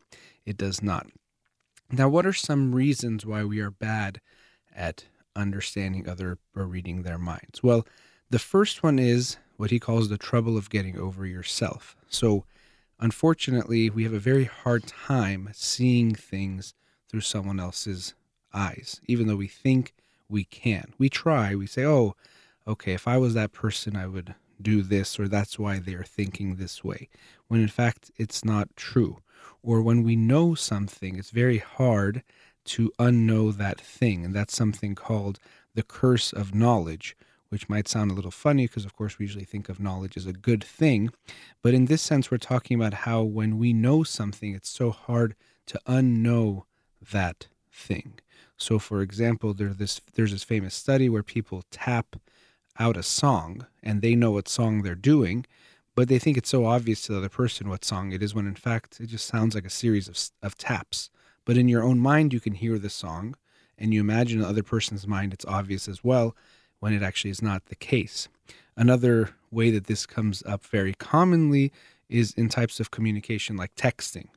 it 0.45 0.57
does 0.57 0.81
not. 0.81 1.07
Now, 1.91 2.07
what 2.09 2.25
are 2.25 2.33
some 2.33 2.73
reasons 2.73 3.25
why 3.25 3.43
we 3.43 3.59
are 3.59 3.69
bad 3.69 4.21
at 4.73 5.05
understanding 5.35 6.07
other 6.07 6.39
or 6.55 6.65
reading 6.65 7.03
their 7.03 7.17
minds? 7.17 7.61
Well, 7.61 7.85
the 8.29 8.39
first 8.39 8.81
one 8.81 8.97
is 8.97 9.37
what 9.57 9.71
he 9.71 9.79
calls 9.79 10.09
the 10.09 10.17
trouble 10.17 10.57
of 10.57 10.69
getting 10.69 10.97
over 10.97 11.25
yourself. 11.25 11.97
So, 12.09 12.45
unfortunately, 12.99 13.89
we 13.89 14.03
have 14.03 14.13
a 14.13 14.19
very 14.19 14.45
hard 14.45 14.87
time 14.87 15.49
seeing 15.53 16.15
things 16.15 16.73
through 17.09 17.21
someone 17.21 17.59
else's 17.59 18.13
eyes, 18.53 19.01
even 19.05 19.27
though 19.27 19.35
we 19.35 19.47
think 19.47 19.93
we 20.31 20.45
can. 20.45 20.93
We 20.97 21.09
try, 21.09 21.53
we 21.55 21.67
say, 21.67 21.85
oh, 21.85 22.15
okay, 22.67 22.93
if 22.93 23.07
I 23.07 23.17
was 23.17 23.33
that 23.33 23.51
person, 23.51 23.95
I 23.95 24.07
would 24.07 24.35
do 24.61 24.81
this 24.81 25.19
or 25.19 25.27
that's 25.27 25.59
why 25.59 25.79
they're 25.79 26.03
thinking 26.03 26.55
this 26.55 26.83
way, 26.83 27.09
when 27.47 27.61
in 27.61 27.67
fact 27.67 28.11
it's 28.17 28.45
not 28.45 28.75
true. 28.75 29.17
Or 29.63 29.81
when 29.81 30.03
we 30.03 30.15
know 30.15 30.55
something, 30.55 31.17
it's 31.17 31.31
very 31.31 31.59
hard 31.59 32.23
to 32.65 32.91
unknow 32.99 33.55
that 33.55 33.79
thing. 33.79 34.25
And 34.25 34.33
that's 34.33 34.55
something 34.55 34.95
called 34.95 35.39
the 35.75 35.83
curse 35.83 36.31
of 36.33 36.55
knowledge, 36.55 37.15
which 37.49 37.69
might 37.69 37.87
sound 37.87 38.11
a 38.11 38.13
little 38.13 38.31
funny 38.31 38.65
because, 38.67 38.85
of 38.85 38.95
course, 38.95 39.19
we 39.19 39.25
usually 39.25 39.45
think 39.45 39.69
of 39.69 39.79
knowledge 39.79 40.17
as 40.17 40.25
a 40.25 40.33
good 40.33 40.63
thing. 40.63 41.09
But 41.61 41.73
in 41.73 41.85
this 41.85 42.01
sense, 42.01 42.31
we're 42.31 42.37
talking 42.37 42.79
about 42.79 43.05
how 43.05 43.23
when 43.23 43.57
we 43.57 43.73
know 43.73 44.03
something, 44.03 44.55
it's 44.55 44.69
so 44.69 44.91
hard 44.91 45.35
to 45.67 45.81
unknow 45.87 46.63
that 47.11 47.47
thing. 47.71 48.19
So, 48.61 48.77
for 48.77 49.01
example, 49.01 49.55
there's 49.55 49.77
this, 49.77 49.99
there's 50.13 50.31
this 50.31 50.43
famous 50.43 50.75
study 50.75 51.09
where 51.09 51.23
people 51.23 51.63
tap 51.71 52.15
out 52.79 52.95
a 52.95 53.01
song 53.01 53.65
and 53.81 54.01
they 54.01 54.13
know 54.13 54.31
what 54.31 54.47
song 54.47 54.83
they're 54.83 54.93
doing, 54.93 55.47
but 55.95 56.07
they 56.07 56.19
think 56.19 56.37
it's 56.37 56.49
so 56.49 56.65
obvious 56.65 57.01
to 57.01 57.11
the 57.11 57.17
other 57.17 57.29
person 57.29 57.69
what 57.69 57.83
song 57.83 58.11
it 58.11 58.21
is 58.21 58.35
when 58.35 58.45
in 58.45 58.55
fact 58.55 58.99
it 58.99 59.07
just 59.07 59.25
sounds 59.25 59.55
like 59.55 59.65
a 59.65 59.69
series 59.69 60.07
of, 60.07 60.17
of 60.43 60.59
taps. 60.59 61.09
But 61.43 61.57
in 61.57 61.67
your 61.67 61.81
own 61.81 61.97
mind, 61.99 62.33
you 62.33 62.39
can 62.39 62.53
hear 62.53 62.77
the 62.77 62.91
song 62.91 63.35
and 63.79 63.95
you 63.95 63.99
imagine 63.99 64.39
the 64.39 64.47
other 64.47 64.63
person's 64.63 65.07
mind 65.07 65.33
it's 65.33 65.45
obvious 65.45 65.87
as 65.87 66.03
well 66.03 66.35
when 66.79 66.93
it 66.93 67.01
actually 67.01 67.31
is 67.31 67.41
not 67.41 67.65
the 67.65 67.75
case. 67.75 68.29
Another 68.77 69.31
way 69.49 69.71
that 69.71 69.87
this 69.87 70.05
comes 70.05 70.43
up 70.45 70.63
very 70.63 70.93
commonly 70.93 71.71
is 72.09 72.31
in 72.33 72.47
types 72.47 72.79
of 72.79 72.91
communication 72.91 73.57
like 73.57 73.73
texting. 73.73 74.27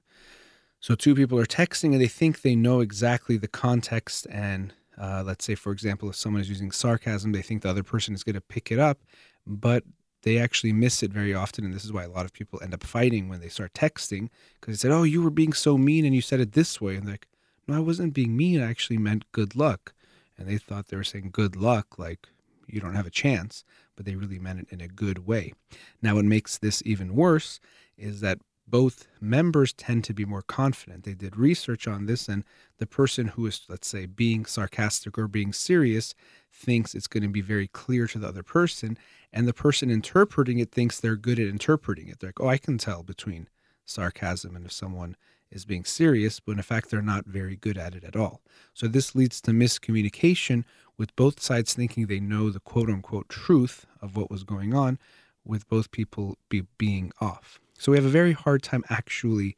So, 0.85 0.95
two 0.95 1.15
people 1.15 1.39
are 1.39 1.47
texting 1.47 1.93
and 1.93 2.01
they 2.03 2.09
think 2.09 2.43
they 2.43 2.55
know 2.55 2.81
exactly 2.81 3.39
the 3.39 3.49
context 3.49 4.27
and 4.31 4.75
uh, 5.01 5.23
let's 5.25 5.43
say, 5.43 5.55
for 5.55 5.73
example, 5.73 6.11
if 6.11 6.15
someone 6.15 6.43
is 6.43 6.51
using 6.51 6.71
sarcasm, 6.71 7.33
they 7.33 7.41
think 7.41 7.63
the 7.63 7.71
other 7.71 7.83
person 7.83 8.15
is 8.15 8.23
going 8.23 8.35
to 8.35 8.43
pick 8.43 8.71
it 8.71 8.79
up, 8.79 8.99
but 9.47 9.83
they 10.25 10.37
actually 10.37 10.75
miss 10.75 11.03
it 11.03 11.11
very 11.11 11.33
often. 11.33 11.65
And 11.65 11.73
this 11.73 11.87
is 11.87 11.93
why 11.95 12.05
a 12.05 12.11
lot 12.11 12.27
of 12.27 12.35
people 12.35 12.61
end 12.63 12.75
up 12.75 12.85
fighting 12.85 13.31
when 13.31 13.41
they 13.41 13.49
start 13.49 13.73
texting 13.73 14.29
because 14.61 14.75
they 14.75 14.87
said, 14.87 14.95
Oh, 14.95 15.05
you 15.05 15.23
were 15.23 15.31
being 15.31 15.55
so 15.55 15.79
mean 15.79 16.05
and 16.05 16.15
you 16.15 16.21
said 16.21 16.39
it 16.39 16.53
this 16.53 16.83
way. 16.83 16.97
And 16.97 17.09
like, 17.09 17.29
No, 17.67 17.77
I 17.77 17.81
wasn't 17.81 18.13
being 18.13 18.37
mean. 18.37 18.61
I 18.61 18.69
actually 18.69 18.99
meant 18.99 19.33
good 19.33 19.57
luck. 19.57 19.95
And 20.37 20.47
they 20.47 20.59
thought 20.59 20.89
they 20.89 20.99
were 20.99 21.03
saying 21.03 21.31
good 21.33 21.57
luck, 21.57 21.99
like 21.99 22.29
you 22.67 22.83
don't 22.83 22.95
have 22.95 23.07
a 23.07 23.11
chance, 23.11 23.65
but 23.97 24.05
they 24.05 24.17
really 24.17 24.39
meant 24.39 24.61
it 24.61 24.67
in 24.69 24.83
a 24.83 24.89
good 24.89 25.27
way. 25.27 25.55
Now, 26.03 26.17
what 26.17 26.27
makes 26.27 26.59
this 26.59 26.83
even 26.85 27.15
worse 27.15 27.59
is 27.97 28.21
that 28.21 28.41
both 28.67 29.07
members 29.21 29.73
tend 29.73 30.05
to 30.05 30.15
be 30.15 30.25
more 30.25 30.43
confident. 30.43 31.05
They 31.05 31.15
did 31.15 31.37
research 31.37 31.87
on 31.87 32.07
this, 32.07 32.29
and 32.29 32.45
the 32.79 32.87
person 32.87 33.29
who 33.29 33.47
is, 33.47 33.63
let's 33.69 33.87
say, 33.87 34.07
being 34.07 34.47
sarcastic 34.47 35.19
or 35.19 35.29
being 35.29 35.53
serious 35.53 36.15
thinks 36.53 36.95
it's 36.95 37.07
going 37.07 37.23
to 37.23 37.29
be 37.29 37.41
very 37.41 37.69
clear 37.69 38.07
to 38.09 38.19
the 38.19 38.29
other 38.29 38.43
person. 38.43 38.97
And 39.33 39.47
the 39.47 39.53
person 39.53 39.91
interpreting 39.91 40.59
it 40.59 40.71
thinks 40.71 40.99
they're 40.99 41.17
good 41.17 41.39
at 41.39 41.49
interpreting 41.49 42.09
it. 42.09 42.21
They're 42.21 42.29
like, 42.29 42.41
oh, 42.41 42.49
I 42.49 42.59
can 42.59 42.79
tell 42.79 43.03
between 43.03 43.49
sarcasm 43.85 44.57
and 44.57 44.65
if 44.65 44.73
someone 44.73 45.17
is 45.51 45.65
being 45.65 45.85
serious, 45.85 46.41
but 46.41 46.53
in 46.53 46.63
fact, 46.63 46.91
they're 46.91 47.03
not 47.03 47.27
very 47.27 47.57
good 47.57 47.79
at 47.79 47.95
it 47.95 48.05
at 48.05 48.17
all. 48.17 48.41
So 48.73 48.89
this 48.89 49.15
leads 49.15 49.41
to 49.43 49.51
miscommunication 49.53 50.65
with 50.97 51.15
both 51.17 51.41
sides 51.41 51.75
thinking 51.75 52.07
they 52.07 52.21
know 52.21 52.51
the 52.51 52.61
quote 52.61 52.89
unquote 52.89 53.29
truth 53.29 53.87
of 54.01 54.17
what 54.17 54.31
was 54.31 54.43
going 54.43 54.75
on, 54.75 54.99
with 55.45 55.69
both 55.69 55.91
people 55.91 56.39
be 56.49 56.63
being 56.79 57.13
off. 57.21 57.61
So 57.79 57.93
we 57.93 57.99
have 57.99 58.05
a 58.05 58.11
very 58.11 58.33
hard 58.33 58.63
time 58.63 58.85
actually 58.89 59.57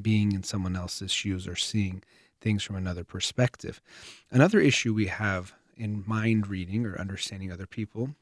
being 0.00 0.32
in 0.32 0.42
someone 0.42 0.76
else's 0.76 1.12
shoes 1.12 1.46
or 1.46 1.56
seeing 1.56 2.02
things 2.40 2.62
from 2.62 2.76
another 2.76 3.04
perspective. 3.04 3.80
Another 4.30 4.60
issue 4.60 4.94
we 4.94 5.06
have 5.06 5.52
in 5.76 6.04
mind 6.06 6.46
reading 6.46 6.86
or 6.86 6.98
understanding 6.98 7.52
other 7.52 7.66
people 7.66 8.14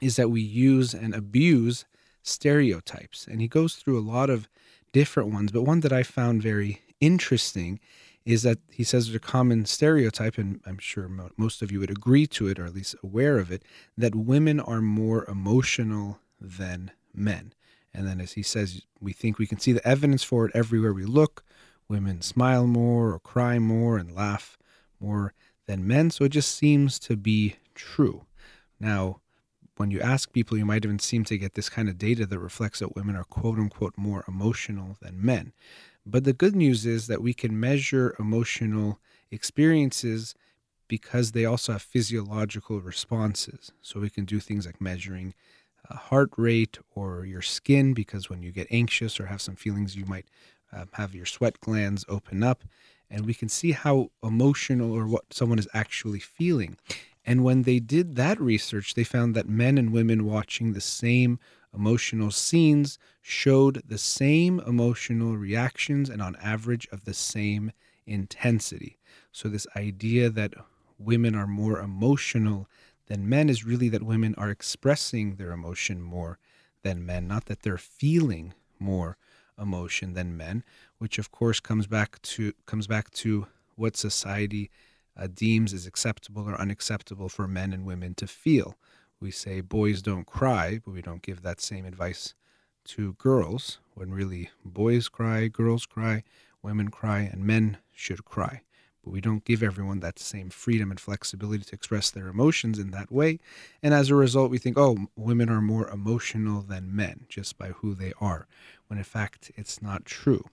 is 0.00 0.16
that 0.16 0.30
we 0.30 0.40
use 0.40 0.94
and 0.94 1.14
abuse 1.14 1.84
stereotypes. 2.22 3.26
And 3.26 3.40
he 3.40 3.48
goes 3.48 3.76
through 3.76 3.98
a 3.98 4.00
lot 4.00 4.30
of 4.30 4.48
different 4.92 5.32
ones, 5.32 5.52
but 5.52 5.62
one 5.62 5.80
that 5.80 5.92
I 5.92 6.02
found 6.02 6.42
very 6.42 6.82
interesting 7.00 7.80
is 8.24 8.42
that 8.42 8.58
he 8.70 8.84
says 8.84 9.06
there's 9.06 9.16
a 9.16 9.20
common 9.20 9.64
stereotype, 9.66 10.38
and 10.38 10.60
I'm 10.64 10.78
sure 10.78 11.10
most 11.36 11.62
of 11.62 11.72
you 11.72 11.80
would 11.80 11.90
agree 11.90 12.26
to 12.28 12.46
it, 12.46 12.58
or 12.58 12.66
at 12.66 12.74
least 12.74 12.94
aware 13.02 13.38
of 13.38 13.50
it, 13.50 13.64
that 13.98 14.14
women 14.14 14.60
are 14.60 14.80
more 14.80 15.24
emotional 15.28 16.20
than 16.40 16.92
men. 17.12 17.52
And 17.94 18.06
then, 18.06 18.20
as 18.20 18.32
he 18.32 18.42
says, 18.42 18.82
we 19.00 19.12
think 19.12 19.38
we 19.38 19.46
can 19.46 19.58
see 19.58 19.72
the 19.72 19.86
evidence 19.86 20.22
for 20.22 20.46
it 20.46 20.52
everywhere 20.54 20.92
we 20.92 21.04
look. 21.04 21.44
Women 21.88 22.22
smile 22.22 22.66
more 22.66 23.12
or 23.12 23.18
cry 23.18 23.58
more 23.58 23.98
and 23.98 24.14
laugh 24.14 24.56
more 24.98 25.34
than 25.66 25.86
men. 25.86 26.10
So 26.10 26.24
it 26.24 26.30
just 26.30 26.56
seems 26.56 26.98
to 27.00 27.16
be 27.16 27.56
true. 27.74 28.24
Now, 28.80 29.20
when 29.76 29.90
you 29.90 30.00
ask 30.00 30.32
people, 30.32 30.56
you 30.56 30.64
might 30.64 30.84
even 30.84 30.98
seem 30.98 31.24
to 31.24 31.38
get 31.38 31.54
this 31.54 31.68
kind 31.68 31.88
of 31.88 31.98
data 31.98 32.26
that 32.26 32.38
reflects 32.38 32.78
that 32.78 32.94
women 32.94 33.16
are 33.16 33.24
quote 33.24 33.58
unquote 33.58 33.94
more 33.96 34.24
emotional 34.28 34.96
than 35.00 35.24
men. 35.24 35.52
But 36.04 36.24
the 36.24 36.32
good 36.32 36.56
news 36.56 36.84
is 36.84 37.06
that 37.06 37.22
we 37.22 37.34
can 37.34 37.58
measure 37.58 38.16
emotional 38.18 38.98
experiences 39.30 40.34
because 40.88 41.32
they 41.32 41.44
also 41.44 41.72
have 41.72 41.82
physiological 41.82 42.80
responses. 42.80 43.72
So 43.80 44.00
we 44.00 44.10
can 44.10 44.24
do 44.24 44.40
things 44.40 44.66
like 44.66 44.80
measuring 44.80 45.34
heart 45.96 46.30
rate 46.36 46.78
or 46.94 47.24
your 47.24 47.42
skin 47.42 47.94
because 47.94 48.28
when 48.28 48.42
you 48.42 48.52
get 48.52 48.66
anxious 48.70 49.18
or 49.20 49.26
have 49.26 49.40
some 49.40 49.56
feelings, 49.56 49.96
you 49.96 50.04
might 50.06 50.26
uh, 50.72 50.86
have 50.92 51.14
your 51.14 51.26
sweat 51.26 51.60
glands 51.60 52.04
open 52.08 52.42
up. 52.42 52.64
And 53.10 53.26
we 53.26 53.34
can 53.34 53.48
see 53.48 53.72
how 53.72 54.10
emotional 54.22 54.92
or 54.92 55.06
what 55.06 55.32
someone 55.32 55.58
is 55.58 55.68
actually 55.74 56.20
feeling. 56.20 56.76
And 57.24 57.44
when 57.44 57.62
they 57.62 57.78
did 57.78 58.16
that 58.16 58.40
research, 58.40 58.94
they 58.94 59.04
found 59.04 59.34
that 59.34 59.48
men 59.48 59.78
and 59.78 59.92
women 59.92 60.24
watching 60.24 60.72
the 60.72 60.80
same 60.80 61.38
emotional 61.74 62.30
scenes 62.30 62.98
showed 63.20 63.82
the 63.86 63.98
same 63.98 64.60
emotional 64.60 65.36
reactions 65.36 66.10
and 66.10 66.20
on 66.20 66.36
average 66.36 66.88
of 66.90 67.04
the 67.04 67.14
same 67.14 67.72
intensity. 68.06 68.98
So, 69.30 69.48
this 69.48 69.66
idea 69.76 70.28
that 70.30 70.54
women 70.98 71.34
are 71.34 71.46
more 71.46 71.80
emotional 71.80 72.68
than 73.12 73.28
men 73.28 73.50
is 73.50 73.62
really 73.62 73.90
that 73.90 74.02
women 74.02 74.34
are 74.38 74.48
expressing 74.48 75.34
their 75.34 75.52
emotion 75.52 76.00
more 76.00 76.38
than 76.82 77.04
men, 77.04 77.28
not 77.28 77.44
that 77.44 77.60
they're 77.60 77.76
feeling 77.76 78.54
more 78.78 79.18
emotion 79.60 80.14
than 80.14 80.34
men, 80.34 80.64
which 80.96 81.18
of 81.18 81.30
course 81.30 81.60
comes 81.60 81.86
back 81.86 82.22
to 82.22 82.54
comes 82.64 82.86
back 82.86 83.10
to 83.10 83.46
what 83.76 83.98
society 83.98 84.70
uh, 85.14 85.26
deems 85.26 85.74
is 85.74 85.86
acceptable 85.86 86.48
or 86.48 86.58
unacceptable 86.58 87.28
for 87.28 87.46
men 87.46 87.74
and 87.74 87.84
women 87.84 88.14
to 88.14 88.26
feel. 88.26 88.78
We 89.20 89.30
say 89.30 89.60
boys 89.60 90.00
don't 90.00 90.26
cry, 90.26 90.80
but 90.82 90.92
we 90.92 91.02
don't 91.02 91.20
give 91.20 91.42
that 91.42 91.60
same 91.60 91.84
advice 91.84 92.32
to 92.86 93.12
girls 93.18 93.78
when 93.92 94.14
really 94.14 94.48
boys 94.64 95.10
cry, 95.10 95.48
girls 95.48 95.84
cry, 95.84 96.24
women 96.62 96.88
cry, 96.90 97.28
and 97.30 97.44
men 97.44 97.76
should 97.92 98.24
cry. 98.24 98.62
But 99.04 99.12
we 99.12 99.20
don't 99.20 99.44
give 99.44 99.62
everyone 99.62 100.00
that 100.00 100.18
same 100.18 100.50
freedom 100.50 100.90
and 100.90 101.00
flexibility 101.00 101.64
to 101.64 101.74
express 101.74 102.10
their 102.10 102.28
emotions 102.28 102.78
in 102.78 102.90
that 102.92 103.10
way. 103.10 103.40
And 103.82 103.92
as 103.92 104.10
a 104.10 104.14
result, 104.14 104.50
we 104.50 104.58
think, 104.58 104.78
oh, 104.78 105.08
women 105.16 105.48
are 105.48 105.60
more 105.60 105.88
emotional 105.88 106.62
than 106.62 106.94
men 106.94 107.26
just 107.28 107.58
by 107.58 107.68
who 107.68 107.94
they 107.94 108.12
are, 108.20 108.46
when 108.86 108.98
in 108.98 109.04
fact 109.04 109.50
it's 109.56 109.82
not 109.82 110.04
true. 110.04 110.44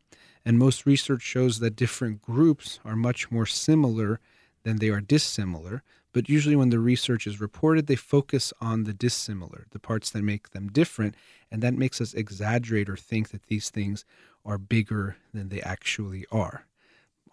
And 0.43 0.57
most 0.57 0.85
research 0.85 1.21
shows 1.21 1.59
that 1.59 1.75
different 1.75 2.21
groups 2.21 2.79
are 2.83 2.95
much 2.95 3.29
more 3.29 3.45
similar 3.45 4.19
than 4.63 4.77
they 4.77 4.89
are 4.89 5.01
dissimilar. 5.01 5.83
But 6.11 6.27
usually, 6.27 6.55
when 6.55 6.71
the 6.71 6.79
research 6.79 7.27
is 7.27 7.39
reported, 7.39 7.85
they 7.85 7.95
focus 7.95 8.51
on 8.59 8.85
the 8.85 8.93
dissimilar, 8.93 9.67
the 9.69 9.79
parts 9.79 10.09
that 10.09 10.23
make 10.23 10.49
them 10.51 10.69
different. 10.69 11.13
And 11.51 11.61
that 11.61 11.75
makes 11.75 12.01
us 12.01 12.15
exaggerate 12.15 12.89
or 12.89 12.97
think 12.97 13.29
that 13.29 13.43
these 13.43 13.69
things 13.69 14.05
are 14.43 14.57
bigger 14.57 15.17
than 15.33 15.49
they 15.49 15.61
actually 15.61 16.25
are. 16.31 16.65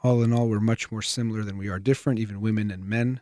All 0.03 0.23
in 0.23 0.33
all, 0.33 0.49
we're 0.49 0.61
much 0.61 0.93
more 0.93 1.03
similar 1.03 1.43
than 1.43 1.57
we 1.57 1.69
are 1.69 1.79
different, 1.79 2.19
even 2.19 2.41
women 2.41 2.71
and 2.71 2.85
men. 2.85 3.21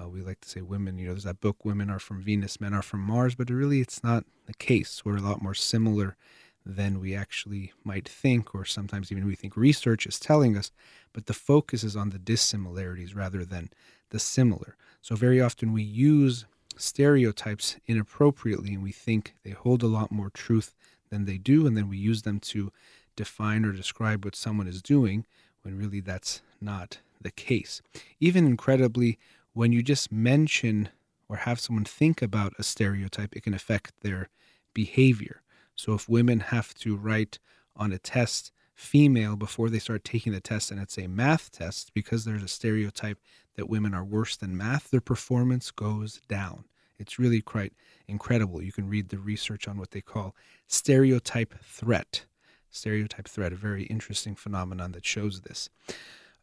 Uh, 0.00 0.08
we 0.08 0.22
like 0.22 0.40
to 0.40 0.48
say 0.48 0.62
women, 0.62 0.96
you 0.96 1.06
know, 1.06 1.12
there's 1.12 1.24
that 1.24 1.40
book, 1.40 1.64
Women 1.64 1.90
Are 1.90 1.98
From 1.98 2.22
Venus, 2.22 2.60
Men 2.60 2.72
Are 2.72 2.82
From 2.82 3.00
Mars, 3.00 3.34
but 3.34 3.50
really 3.50 3.80
it's 3.80 4.02
not 4.02 4.24
the 4.46 4.54
case. 4.54 5.04
We're 5.04 5.16
a 5.16 5.22
lot 5.22 5.42
more 5.42 5.54
similar 5.54 6.16
than 6.64 7.00
we 7.00 7.14
actually 7.14 7.72
might 7.84 8.08
think, 8.08 8.54
or 8.54 8.64
sometimes 8.64 9.10
even 9.10 9.26
we 9.26 9.34
think 9.34 9.56
research 9.56 10.06
is 10.06 10.20
telling 10.20 10.56
us, 10.56 10.70
but 11.12 11.26
the 11.26 11.34
focus 11.34 11.82
is 11.82 11.96
on 11.96 12.10
the 12.10 12.18
dissimilarities 12.18 13.14
rather 13.14 13.44
than 13.44 13.70
the 14.10 14.18
similar. 14.18 14.76
So, 15.02 15.16
very 15.16 15.40
often 15.40 15.72
we 15.72 15.82
use 15.82 16.46
stereotypes 16.76 17.76
inappropriately 17.86 18.74
and 18.74 18.82
we 18.82 18.92
think 18.92 19.34
they 19.42 19.50
hold 19.50 19.82
a 19.82 19.88
lot 19.88 20.12
more 20.12 20.30
truth 20.30 20.74
than 21.10 21.24
they 21.24 21.36
do, 21.36 21.66
and 21.66 21.76
then 21.76 21.88
we 21.88 21.98
use 21.98 22.22
them 22.22 22.38
to 22.40 22.72
define 23.16 23.64
or 23.64 23.72
describe 23.72 24.24
what 24.24 24.36
someone 24.36 24.68
is 24.68 24.80
doing 24.80 25.26
when 25.62 25.78
really 25.78 26.00
that's 26.00 26.42
not 26.60 26.98
the 27.20 27.30
case. 27.30 27.82
Even 28.20 28.46
incredibly, 28.46 29.18
when 29.52 29.72
you 29.72 29.82
just 29.82 30.12
mention 30.12 30.88
or 31.28 31.36
have 31.36 31.60
someone 31.60 31.84
think 31.84 32.20
about 32.20 32.52
a 32.58 32.62
stereotype, 32.62 33.34
it 33.34 33.42
can 33.42 33.54
affect 33.54 33.92
their 34.02 34.28
behavior. 34.74 35.42
So 35.74 35.94
if 35.94 36.08
women 36.08 36.40
have 36.40 36.74
to 36.74 36.96
write 36.96 37.38
on 37.76 37.92
a 37.92 37.98
test 37.98 38.52
female 38.74 39.36
before 39.36 39.70
they 39.70 39.78
start 39.78 40.04
taking 40.04 40.32
the 40.32 40.40
test 40.40 40.70
and 40.70 40.80
it's 40.80 40.98
a 40.98 41.06
math 41.06 41.50
test 41.52 41.94
because 41.94 42.24
there's 42.24 42.42
a 42.42 42.48
stereotype 42.48 43.18
that 43.54 43.68
women 43.68 43.94
are 43.94 44.04
worse 44.04 44.36
than 44.36 44.56
math, 44.56 44.90
their 44.90 45.00
performance 45.00 45.70
goes 45.70 46.20
down. 46.28 46.64
It's 46.98 47.18
really 47.18 47.40
quite 47.40 47.72
incredible. 48.08 48.62
You 48.62 48.72
can 48.72 48.88
read 48.88 49.08
the 49.08 49.18
research 49.18 49.66
on 49.68 49.78
what 49.78 49.90
they 49.90 50.00
call 50.00 50.34
stereotype 50.66 51.54
threat. 51.62 52.24
Stereotype 52.72 53.28
threat, 53.28 53.52
a 53.52 53.56
very 53.56 53.84
interesting 53.84 54.34
phenomenon 54.34 54.92
that 54.92 55.06
shows 55.06 55.42
this. 55.42 55.68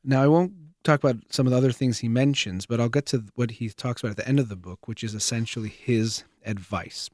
Now, 0.04 0.24
I 0.24 0.28
won't 0.28 0.54
talk 0.84 1.04
about 1.04 1.18
some 1.30 1.46
of 1.46 1.52
the 1.52 1.58
other 1.58 1.72
things 1.72 2.00
he 2.00 2.08
mentions, 2.08 2.66
but 2.66 2.80
I'll 2.80 2.88
get 2.88 3.06
to 3.08 3.26
what 3.36 3.52
he 3.52 3.70
talks 3.70 4.02
about 4.02 4.12
at 4.12 4.18
the 4.18 4.28
end 4.28 4.40
of 4.40 4.48
the 4.48 4.56
book, 4.56 4.88
which 4.88 5.04
is 5.04 5.14
essentially 5.14 5.70
his 5.70 6.24
advice. 6.46 7.10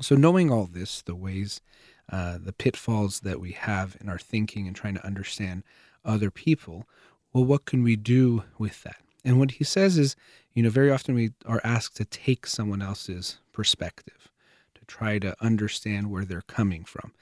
So, 0.00 0.16
knowing 0.16 0.50
all 0.50 0.64
this, 0.64 1.02
the 1.02 1.14
ways, 1.14 1.60
uh, 2.10 2.38
the 2.42 2.52
pitfalls 2.52 3.20
that 3.20 3.40
we 3.40 3.52
have 3.52 3.96
in 4.00 4.08
our 4.08 4.18
thinking 4.18 4.66
and 4.66 4.74
trying 4.74 4.94
to 4.94 5.06
understand 5.06 5.62
other 6.04 6.30
people, 6.30 6.88
well, 7.32 7.44
what 7.44 7.66
can 7.66 7.82
we 7.82 7.96
do 7.96 8.44
with 8.58 8.82
that? 8.82 8.96
And 9.24 9.38
what 9.38 9.52
he 9.52 9.64
says 9.64 9.98
is, 9.98 10.16
you 10.54 10.62
know, 10.62 10.70
very 10.70 10.90
often 10.90 11.14
we 11.14 11.30
are 11.46 11.60
asked 11.62 11.96
to 11.98 12.04
take 12.04 12.46
someone 12.46 12.82
else's 12.82 13.38
perspective, 13.52 14.28
to 14.74 14.84
try 14.86 15.18
to 15.18 15.36
understand 15.40 16.10
where 16.10 16.24
they're 16.24 16.42
coming 16.42 16.84
from. 16.84 17.12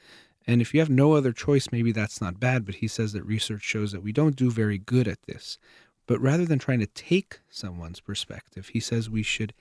And 0.50 0.60
if 0.60 0.74
you 0.74 0.80
have 0.80 0.90
no 0.90 1.12
other 1.12 1.30
choice, 1.30 1.68
maybe 1.70 1.92
that's 1.92 2.20
not 2.20 2.40
bad, 2.40 2.64
but 2.64 2.74
he 2.74 2.88
says 2.88 3.12
that 3.12 3.22
research 3.22 3.62
shows 3.62 3.92
that 3.92 4.02
we 4.02 4.10
don't 4.10 4.34
do 4.34 4.50
very 4.50 4.78
good 4.78 5.06
at 5.06 5.22
this. 5.22 5.58
But 6.08 6.20
rather 6.20 6.44
than 6.44 6.58
trying 6.58 6.80
to 6.80 6.88
take 6.88 7.38
someone's 7.48 8.00
perspective, 8.00 8.70
he 8.70 8.80
says 8.80 9.08
we 9.08 9.22
should 9.22 9.54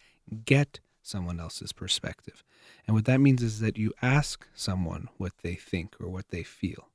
get 0.46 0.80
someone 1.04 1.40
else's 1.40 1.74
perspective. 1.74 2.44
And 2.88 2.96
what 2.96 3.06
that 3.06 3.22
means 3.22 3.44
is 3.44 3.60
that 3.60 3.78
you 3.78 3.94
ask 4.02 4.48
someone 4.56 5.10
what 5.18 5.34
they 5.44 5.54
think 5.54 5.94
or 6.00 6.10
what 6.10 6.30
they 6.30 6.42
feel. 6.42 6.90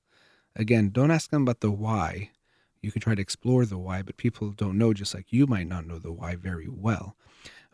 Again, 0.57 0.91
don't 0.91 1.13
ask 1.13 1.31
them 1.31 1.43
about 1.43 1.61
the 1.61 1.71
why. 1.71 2.31
You 2.81 2.91
can 2.91 3.01
try 3.01 3.15
to 3.15 3.23
explore 3.23 3.65
the 3.65 3.79
why, 3.79 4.03
but 4.03 4.17
people 4.17 4.51
don't 4.51 4.77
know, 4.77 4.93
just 4.93 5.15
like 5.15 5.33
you 5.33 5.47
might 5.47 5.69
not 5.69 5.87
know 5.87 6.01
the 6.01 6.11
why 6.11 6.35
very 6.35 6.69
well. 6.69 7.15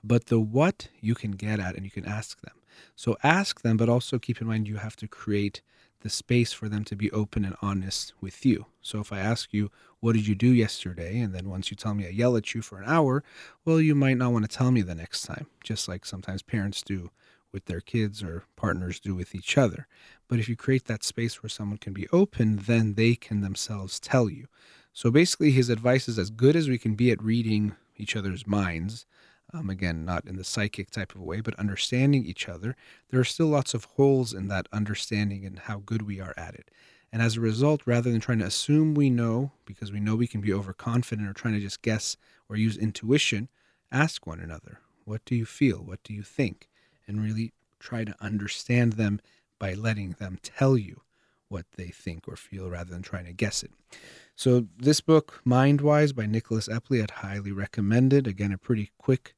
But 0.05 0.27
the 0.27 0.39
what 0.39 0.89
you 1.01 1.15
can 1.15 1.31
get 1.31 1.61
at 1.61 1.77
and 1.77 1.85
you 1.87 1.91
can 1.91 2.05
ask 2.05 2.43
them. 2.43 2.57
So 2.95 3.17
ask 3.23 3.63
them, 3.63 3.79
but 3.79 3.89
also 3.89 4.19
keep 4.19 4.43
in 4.43 4.47
mind 4.47 4.69
you 4.69 4.77
have 4.77 4.97
to 4.97 5.09
create 5.09 5.63
the 6.01 6.11
space 6.11 6.53
for 6.53 6.69
them 6.69 6.85
to 6.85 6.97
be 6.97 7.11
open 7.11 7.45
and 7.45 7.57
honest 7.61 8.13
with 8.21 8.45
you. 8.45 8.67
So 8.81 9.01
if 9.01 9.13
I 9.13 9.19
ask 9.19 9.53
you, 9.53 9.71
what 10.01 10.15
did 10.15 10.27
you 10.27 10.35
do 10.35 10.49
yesterday? 10.49 11.21
And 11.21 11.35
then 11.35 11.49
once 11.49 11.71
you 11.71 11.77
tell 11.77 11.95
me 11.95 12.07
I 12.07 12.11
yell 12.11 12.37
at 12.37 12.55
you 12.55 12.63
for 12.63 12.79
an 12.79 12.89
hour, 12.89 13.23
well, 13.65 13.81
you 13.81 13.95
might 13.95 14.17
not 14.17 14.33
want 14.33 14.51
to 14.51 14.57
tell 14.57 14.71
me 14.71 14.83
the 14.83 14.95
next 14.95 15.23
time, 15.23 15.47
just 15.63 15.89
like 15.89 16.05
sometimes 16.05 16.43
parents 16.43 16.83
do 16.83 17.11
with 17.53 17.67
their 17.67 17.81
kids 17.81 18.23
or 18.23 18.45
partners 18.57 19.01
do 19.01 19.15
with 19.15 19.35
each 19.35 19.59
other. 19.59 19.87
But 20.29 20.39
if 20.39 20.49
you 20.49 20.57
create 20.57 20.87
that 20.87 21.05
space 21.05 21.43
where 21.43 21.51
someone 21.51 21.79
can 21.79 21.93
be 21.93 22.09
open, 22.13 22.57
then 22.57 22.95
they 22.95 23.15
can 23.15 23.41
themselves 23.41 23.99
tell 24.01 24.31
you. 24.31 24.47
So 24.93 25.11
basically, 25.11 25.51
his 25.51 25.69
advice 25.69 26.09
is 26.09 26.19
as 26.19 26.31
good 26.31 26.57
as 26.57 26.69
we 26.69 26.79
can 26.79 26.95
be 26.95 27.11
at 27.11 27.23
reading 27.23 27.75
each 27.97 28.17
other's 28.17 28.47
minds 28.47 29.07
um, 29.53 29.71
again, 29.71 30.05
not 30.05 30.25
in 30.27 30.37
the 30.37 30.45
psychic 30.45 30.91
type 30.91 31.15
of 31.15 31.21
way, 31.21 31.41
but 31.41 31.59
understanding 31.59 32.25
each 32.25 32.49
other, 32.49 32.77
there 33.11 33.21
are 33.21 33.25
still 33.25 33.49
lots 33.49 33.75
of 33.75 33.85
holes 33.85 34.33
in 34.33 34.49
that 34.49 34.69
understanding 34.73 35.45
and 35.45 35.61
how 35.61 35.83
good 35.85 36.03
we 36.03 36.21
are 36.21 36.35
at 36.37 36.55
it. 36.55 36.71
And 37.13 37.21
as 37.21 37.37
a 37.37 37.41
result, 37.41 37.83
rather 37.87 38.11
than 38.11 38.21
trying 38.21 38.39
to 38.39 38.47
assume 38.47 38.95
we 38.95 39.11
know, 39.11 39.53
because 39.65 39.91
we 39.91 40.01
know 40.01 40.15
we 40.15 40.29
can 40.29 40.41
be 40.41 40.53
overconfident 40.53 41.29
or 41.29 41.33
trying 41.33 41.55
to 41.55 41.61
just 41.61 41.83
guess 41.83 42.17
or 42.49 42.57
use 42.57 42.77
intuition, 42.77 43.49
ask 43.91 44.27
one 44.27 44.41
another, 44.41 44.81
what 45.05 45.25
do 45.25 45.35
you 45.35 45.45
feel? 45.45 45.79
What 45.79 46.03
do 46.05 46.15
you 46.15 46.23
think? 46.23 46.69
And 47.09 47.21
really 47.21 47.53
try 47.81 48.05
to 48.05 48.15
understand 48.21 48.93
them 48.93 49.21
by 49.59 49.75
letting 49.75 50.13
them 50.13 50.39
tell 50.43 50.79
you 50.79 51.03
what 51.49 51.67
they 51.77 51.89
think 51.89 52.29
or 52.29 52.37
feel 52.37 52.71
rather 52.71 52.91
than 52.91 53.03
trying 53.03 53.25
to 53.25 53.33
guess 53.33 53.65
it. 53.65 53.73
So, 54.37 54.67
this 54.79 55.01
book, 55.01 55.43
Mindwise 55.45 56.15
by 56.15 56.27
Nicholas 56.27 56.69
Epley, 56.69 57.03
I'd 57.03 57.11
highly 57.11 57.51
recommend 57.51 58.13
it. 58.13 58.27
Again, 58.27 58.53
a 58.53 58.59
pretty 58.59 58.93
quick 58.99 59.35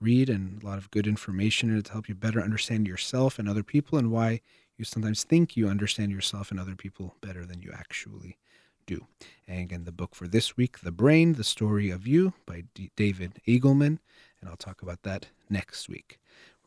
read 0.00 0.28
and 0.28 0.62
a 0.62 0.66
lot 0.66 0.78
of 0.78 0.90
good 0.90 1.06
information 1.06 1.70
in 1.70 1.78
it 1.78 1.86
to 1.86 1.92
help 1.92 2.08
you 2.08 2.14
better 2.14 2.40
understand 2.40 2.86
yourself 2.86 3.38
and 3.38 3.48
other 3.48 3.62
people 3.62 3.98
and 3.98 4.10
why 4.10 4.40
you 4.76 4.84
sometimes 4.84 5.24
think 5.24 5.56
you 5.56 5.68
understand 5.68 6.10
yourself 6.12 6.50
and 6.50 6.58
other 6.58 6.74
people 6.74 7.14
better 7.20 7.44
than 7.44 7.62
you 7.62 7.70
actually 7.72 8.38
do. 8.86 9.06
And 9.46 9.60
again, 9.60 9.84
the 9.84 9.92
book 9.92 10.14
for 10.14 10.28
this 10.28 10.56
week, 10.56 10.80
The 10.80 10.92
Brain, 10.92 11.34
The 11.34 11.44
Story 11.44 11.90
of 11.90 12.06
You 12.06 12.34
by 12.46 12.64
D- 12.74 12.90
David 12.96 13.40
Eagleman. 13.46 13.98
And 14.40 14.50
I'll 14.50 14.56
talk 14.56 14.82
about 14.82 15.02
that 15.04 15.26
next 15.48 15.88
week. 15.88 16.18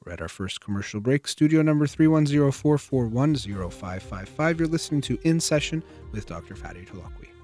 We're 0.04 0.14
at 0.14 0.22
our 0.22 0.28
first 0.28 0.62
commercial 0.62 1.00
break. 1.02 1.28
Studio 1.28 1.62
number 1.62 1.86
310 1.86 2.52
441 2.52 3.36
0555. 3.70 4.60
You're 4.60 4.68
listening 4.68 5.02
to 5.02 5.20
In 5.24 5.40
Session 5.40 5.84
with 6.12 6.26
Dr. 6.26 6.56
Fadi 6.56 6.88
Holakwi. 6.88 7.37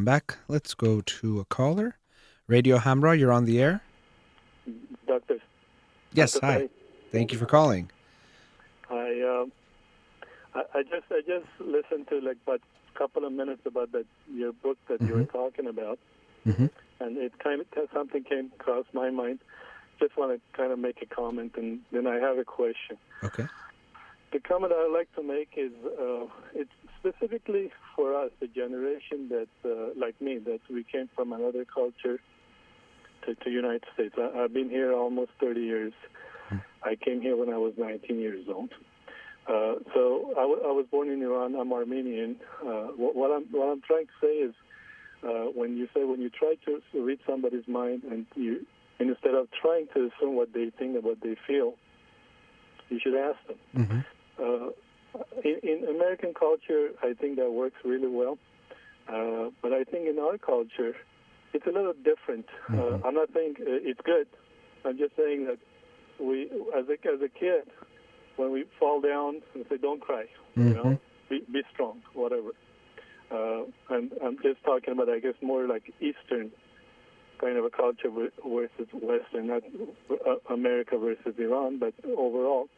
Welcome 0.00 0.12
back. 0.14 0.38
Let's 0.48 0.72
go 0.72 1.02
to 1.02 1.40
a 1.40 1.44
caller. 1.44 1.98
Radio 2.46 2.78
Hamrah, 2.78 3.18
you're 3.18 3.30
on 3.30 3.44
the 3.44 3.60
air. 3.60 3.82
Doctor. 5.06 5.40
Yes, 6.14 6.32
Dr. 6.32 6.46
hi. 6.46 6.68
Thank 7.12 7.32
you 7.32 7.38
for 7.38 7.44
calling. 7.44 7.90
I, 8.88 9.20
um, 9.20 9.52
I 10.54 10.62
I 10.78 10.82
just 10.84 11.04
I 11.10 11.20
just 11.26 11.44
listened 11.60 12.08
to 12.08 12.18
like 12.22 12.38
about 12.46 12.62
a 12.94 12.98
couple 12.98 13.26
of 13.26 13.32
minutes 13.34 13.60
about 13.66 13.92
that 13.92 14.06
your 14.32 14.54
book 14.54 14.78
that 14.88 15.02
you 15.02 15.12
were 15.12 15.24
talking 15.24 15.66
about, 15.66 15.98
hmm 16.44 16.68
and 17.00 17.18
it 17.18 17.38
kind 17.38 17.60
of 17.60 17.66
something 17.92 18.24
came 18.24 18.50
across 18.58 18.86
my 18.94 19.10
mind. 19.10 19.40
Just 19.98 20.16
want 20.16 20.32
to 20.32 20.56
kind 20.56 20.72
of 20.72 20.78
make 20.78 21.02
a 21.02 21.14
comment, 21.14 21.56
and 21.58 21.80
then 21.92 22.06
I 22.06 22.14
have 22.14 22.38
a 22.38 22.44
question. 22.44 22.96
Okay. 23.22 23.46
The 24.32 24.40
comment 24.40 24.72
I 24.72 24.82
would 24.84 24.96
like 24.96 25.14
to 25.16 25.22
make 25.22 25.50
is 25.58 25.72
uh, 25.84 26.24
it's 26.54 26.72
specifically 27.00 27.70
for 27.96 28.14
us, 28.14 28.30
the 28.40 28.46
generation 28.46 29.28
that, 29.30 29.48
uh, 29.64 29.90
like 29.96 30.20
me, 30.20 30.38
that 30.38 30.60
we 30.70 30.84
came 30.84 31.08
from 31.14 31.32
another 31.32 31.64
culture 31.64 32.18
to 33.26 33.36
the 33.44 33.50
United 33.50 33.84
States. 33.94 34.14
I, 34.18 34.42
I've 34.44 34.52
been 34.54 34.70
here 34.70 34.92
almost 34.92 35.30
30 35.40 35.60
years. 35.60 35.92
I 36.82 36.96
came 36.96 37.20
here 37.20 37.36
when 37.36 37.48
I 37.50 37.58
was 37.58 37.74
19 37.78 38.18
years 38.18 38.46
old. 38.48 38.70
Uh, 39.46 39.74
so 39.94 40.32
I, 40.36 40.42
w- 40.42 40.62
I 40.64 40.72
was 40.72 40.86
born 40.90 41.08
in 41.10 41.22
Iran. 41.22 41.54
I'm 41.54 41.72
Armenian. 41.72 42.36
Uh, 42.62 42.88
what, 42.96 43.14
what 43.16 43.30
I'm 43.30 43.44
what 43.52 43.66
I'm 43.66 43.80
trying 43.82 44.06
to 44.06 44.12
say 44.20 44.34
is, 44.48 44.54
uh, 45.24 45.50
when 45.54 45.76
you 45.76 45.86
say 45.94 46.04
when 46.04 46.20
you 46.20 46.30
try 46.30 46.54
to 46.66 46.80
read 47.02 47.18
somebody's 47.26 47.66
mind 47.68 48.02
and 48.04 48.26
you 48.34 48.66
instead 48.98 49.34
of 49.34 49.48
trying 49.62 49.86
to 49.94 50.10
assume 50.10 50.34
what 50.36 50.52
they 50.52 50.70
think 50.78 50.94
and 50.96 51.04
what 51.04 51.20
they 51.22 51.36
feel, 51.46 51.74
You 52.90 52.98
should 53.02 53.14
ask 53.14 53.38
them. 53.46 53.58
Mm-hmm. 53.76 54.68
Uh, 55.14 55.22
in, 55.44 55.58
in 55.62 55.88
American 55.88 56.34
culture, 56.34 56.90
I 57.02 57.14
think 57.14 57.36
that 57.36 57.50
works 57.50 57.76
really 57.84 58.08
well. 58.08 58.38
Uh, 59.08 59.50
but 59.62 59.72
I 59.72 59.84
think 59.84 60.08
in 60.08 60.18
our 60.18 60.38
culture, 60.38 60.94
it's 61.52 61.66
a 61.66 61.70
little 61.70 61.94
different. 62.04 62.46
Uh, 62.68 62.76
Mhm. 62.76 63.04
I'm 63.04 63.14
not 63.14 63.28
saying 63.34 63.56
uh, 63.60 63.90
it's 63.90 64.00
good. 64.04 64.28
I'm 64.84 64.96
just 64.98 65.16
saying 65.16 65.46
that 65.46 65.58
we, 66.18 66.44
as 66.76 66.86
a 66.88 66.96
as 67.08 67.20
a 67.22 67.28
kid, 67.28 67.64
when 68.36 68.50
we 68.52 68.64
fall 68.78 69.00
down, 69.00 69.42
we 69.54 69.64
say, 69.68 69.76
"Don't 69.78 70.00
cry," 70.00 70.26
you 70.56 70.74
know, 70.74 70.90
Mhm. 70.90 71.00
be 71.28 71.40
be 71.52 71.62
strong, 71.72 72.02
whatever. 72.14 72.50
Uh, 73.30 73.62
and 73.90 74.12
I'm 74.24 74.38
just 74.42 74.62
talking 74.64 74.92
about, 74.92 75.08
I 75.08 75.18
guess, 75.20 75.34
more 75.40 75.66
like 75.66 75.92
Eastern 76.00 76.50
kind 77.40 77.56
of 77.56 77.64
a 77.64 77.70
culture 77.70 78.10
versus 78.10 78.88
Western, 78.92 79.46
not 79.46 79.62
uh, 80.10 80.36
America 80.52 80.98
versus 80.98 81.34
Iran, 81.38 81.78
but 81.78 81.94
overall. 82.04 82.68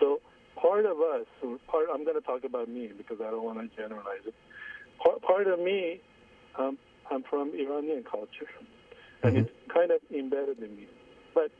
So 0.00 0.20
part 0.60 0.86
of 0.86 0.98
us, 1.00 1.26
part 1.66 1.86
I'm 1.92 2.04
going 2.04 2.16
to 2.20 2.26
talk 2.26 2.44
about 2.44 2.68
me 2.68 2.90
because 2.96 3.18
I 3.20 3.30
don't 3.30 3.44
want 3.44 3.58
to 3.58 3.68
generalize 3.76 4.26
it. 4.26 4.34
Part, 5.02 5.22
part 5.22 5.46
of 5.46 5.58
me, 5.60 6.00
um, 6.58 6.78
I'm 7.10 7.22
from 7.22 7.52
Iranian 7.54 8.04
culture, 8.04 8.50
and 9.22 9.36
Mhm. 9.36 9.38
it's 9.40 9.50
kind 9.72 9.90
of 9.90 10.00
embedded 10.10 10.58
in 10.58 10.76
me. 10.76 10.88
But 11.34 11.50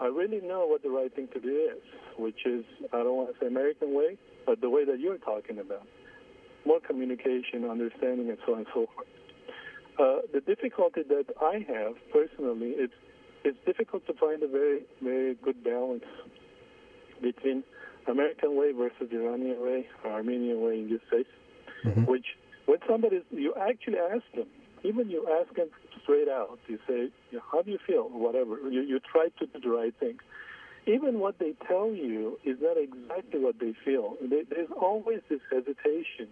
I 0.00 0.06
really 0.06 0.40
know 0.40 0.66
what 0.66 0.82
the 0.82 0.90
right 0.90 1.12
thing 1.14 1.28
to 1.28 1.40
do 1.40 1.70
is, 1.72 1.82
which 2.18 2.44
is 2.46 2.64
I 2.92 2.98
don't 3.02 3.16
want 3.16 3.32
to 3.32 3.38
say 3.40 3.46
American 3.46 3.94
way, 3.94 4.18
but 4.44 4.60
the 4.60 4.70
way 4.70 4.84
that 4.84 4.98
you're 4.98 5.18
talking 5.18 5.58
about, 5.58 5.86
more 6.64 6.80
communication, 6.80 7.64
understanding, 7.68 8.28
and 8.30 8.38
so 8.44 8.52
on 8.52 8.58
and 8.58 8.66
so 8.74 8.86
forth. 8.94 9.08
Uh, 9.96 10.26
the 10.32 10.40
difficulty 10.40 11.02
that 11.02 11.26
I 11.40 11.64
have 11.68 11.94
personally, 12.10 12.74
it's 12.76 12.94
it's 13.44 13.58
difficult 13.64 14.06
to 14.06 14.14
find 14.14 14.42
a 14.42 14.48
very 14.48 14.82
very 15.00 15.34
good 15.34 15.62
balance 15.62 16.04
between 17.22 17.62
American 18.08 18.56
way 18.56 18.72
versus 18.72 19.08
Iranian 19.12 19.60
way, 19.60 19.86
or 20.04 20.10
Armenian 20.12 20.60
way 20.62 20.80
in 20.80 20.88
this 20.90 21.00
case. 21.10 21.26
Mhm. 21.84 22.06
Which 22.06 22.36
when 22.66 22.78
somebody 22.88 23.22
you 23.30 23.54
actually 23.54 23.98
ask 23.98 24.24
them, 24.32 24.48
even 24.82 25.10
you 25.10 25.26
ask 25.28 25.52
them 25.54 25.68
straight 26.02 26.28
out, 26.28 26.58
you 26.68 26.78
say, 26.86 27.10
"How 27.50 27.62
do 27.62 27.70
you 27.70 27.78
feel?" 27.78 28.08
Whatever 28.08 28.58
you 28.68 28.82
you 28.82 28.98
try 29.00 29.28
to 29.38 29.46
do 29.46 29.58
the 29.60 29.68
right 29.70 29.94
thing. 29.94 30.18
Even 30.86 31.18
what 31.18 31.38
they 31.38 31.52
tell 31.66 31.88
you 31.92 32.38
is 32.44 32.60
not 32.60 32.76
exactly 32.76 33.40
what 33.40 33.58
they 33.58 33.72
feel. 33.84 34.18
There's 34.20 34.70
always 34.72 35.20
this 35.30 35.40
hesitation 35.50 36.28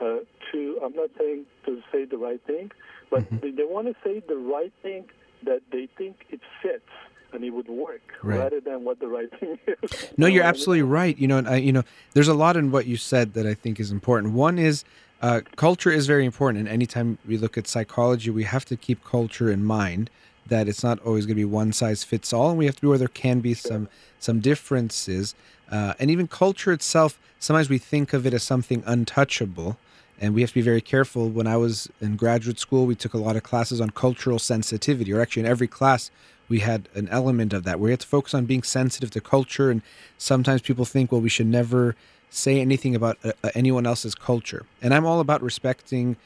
uh, 0.00 0.20
to. 0.50 0.80
I'm 0.82 0.94
not 0.94 1.10
saying 1.18 1.44
to 1.66 1.82
say 1.92 2.04
the 2.04 2.16
right 2.18 2.40
thing, 2.46 2.70
but 3.10 3.22
Mhm. 3.24 3.40
they, 3.40 3.50
they 3.50 3.64
want 3.64 3.86
to 3.88 3.96
say 4.02 4.20
the 4.20 4.36
right 4.36 4.72
thing 4.82 5.04
that 5.42 5.62
they 5.70 5.86
think 5.98 6.24
it 6.30 6.40
fits 6.62 6.88
and 7.32 7.44
it 7.44 7.50
would 7.50 7.68
work, 7.68 8.02
Right. 8.22 8.38
rather 8.38 8.60
than 8.60 8.84
what 8.84 9.00
the 9.00 9.08
right 9.08 9.30
thing 9.38 9.58
is. 9.66 9.76
No, 10.16 10.26
You 10.26 10.34
you're 10.34 10.42
know 10.42 10.46
what 10.46 10.48
I 10.48 10.52
mean? 10.52 10.60
absolutely 10.60 10.82
right. 10.82 11.18
You 11.18 11.28
know, 11.28 11.38
and 11.38 11.48
I, 11.48 11.56
you 11.56 11.72
know, 11.72 11.82
there's 12.14 12.28
a 12.28 12.34
lot 12.34 12.56
in 12.56 12.70
what 12.70 12.86
you 12.86 12.96
said 12.96 13.34
that 13.34 13.46
I 13.46 13.54
think 13.54 13.78
is 13.80 13.90
important. 13.90 14.32
One 14.34 14.58
is 14.58 14.84
uh, 15.22 15.40
culture 15.56 15.90
is 15.90 16.06
very 16.06 16.24
important, 16.26 16.60
and 16.60 16.68
anytime 16.68 17.18
we 17.26 17.38
look 17.38 17.56
at 17.56 17.66
psychology, 17.66 18.30
we 18.30 18.44
have 18.44 18.64
to 18.66 18.76
keep 18.76 19.02
culture 19.04 19.50
in 19.50 19.64
mind. 19.64 20.10
That 20.48 20.68
it's 20.68 20.84
not 20.84 21.00
always 21.00 21.26
going 21.26 21.34
to 21.34 21.40
be 21.40 21.44
one 21.44 21.72
size 21.72 22.04
fits 22.04 22.32
all, 22.32 22.50
and 22.50 22.58
we 22.58 22.66
have 22.66 22.76
to 22.76 22.80
be 22.82 22.86
where 22.86 22.98
there 22.98 23.08
can 23.08 23.40
be 23.40 23.54
some 23.54 23.88
some 24.20 24.40
differences. 24.40 25.34
Uh, 25.70 25.94
and 25.98 26.10
even 26.10 26.28
culture 26.28 26.70
itself, 26.72 27.18
sometimes 27.40 27.68
we 27.68 27.78
think 27.78 28.12
of 28.12 28.24
it 28.26 28.32
as 28.34 28.44
something 28.44 28.82
untouchable, 28.86 29.76
and 30.20 30.34
we 30.34 30.42
have 30.42 30.50
to 30.50 30.54
be 30.54 30.60
very 30.62 30.80
careful. 30.80 31.28
When 31.28 31.48
I 31.48 31.56
was 31.56 31.88
in 32.00 32.14
graduate 32.16 32.60
school, 32.60 32.86
we 32.86 32.94
took 32.94 33.14
a 33.14 33.18
lot 33.18 33.34
of 33.34 33.42
classes 33.42 33.80
on 33.80 33.90
cultural 33.90 34.38
sensitivity, 34.38 35.12
or 35.12 35.20
actually 35.20 35.40
in 35.40 35.46
every 35.46 35.66
class 35.66 36.10
we 36.48 36.60
had 36.60 36.88
an 36.94 37.08
element 37.08 37.52
of 37.52 37.64
that. 37.64 37.78
Where 37.78 37.86
we 37.86 37.90
had 37.92 38.00
to 38.00 38.06
focus 38.06 38.34
on 38.34 38.46
being 38.46 38.62
sensitive 38.62 39.10
to 39.12 39.20
culture 39.20 39.70
and 39.70 39.82
sometimes 40.18 40.62
people 40.62 40.84
think 40.84 41.12
well 41.12 41.20
we 41.20 41.28
should 41.28 41.46
never 41.46 41.96
say 42.30 42.60
anything 42.60 42.94
about 42.94 43.18
uh, 43.24 43.32
uh, 43.42 43.50
anyone 43.54 43.86
else's 43.86 44.14
culture. 44.14 44.66
And 44.82 44.92
i'm 44.94 45.06
all 45.06 45.20
about 45.20 45.42
respecting 45.42 46.16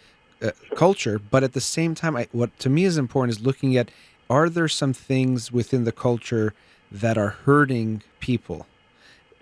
uh, 0.43 0.51
culture 0.75 1.19
but 1.19 1.43
at 1.43 1.53
the 1.53 1.61
same 1.61 1.95
time 1.95 2.17
I, 2.17 2.29
what 2.33 2.57
to 2.61 2.71
me 2.71 2.85
is 2.85 2.97
important 2.97 3.37
is 3.37 3.45
looking 3.45 3.77
at 3.77 3.91
are 4.29 4.49
there 4.49 4.69
some 4.69 4.93
things 4.93 5.53
within 5.53 5.85
the 5.85 5.93
culture 5.93 6.55
that 6.91 7.19
are 7.19 7.31
hurting 7.31 8.03
people 8.21 8.67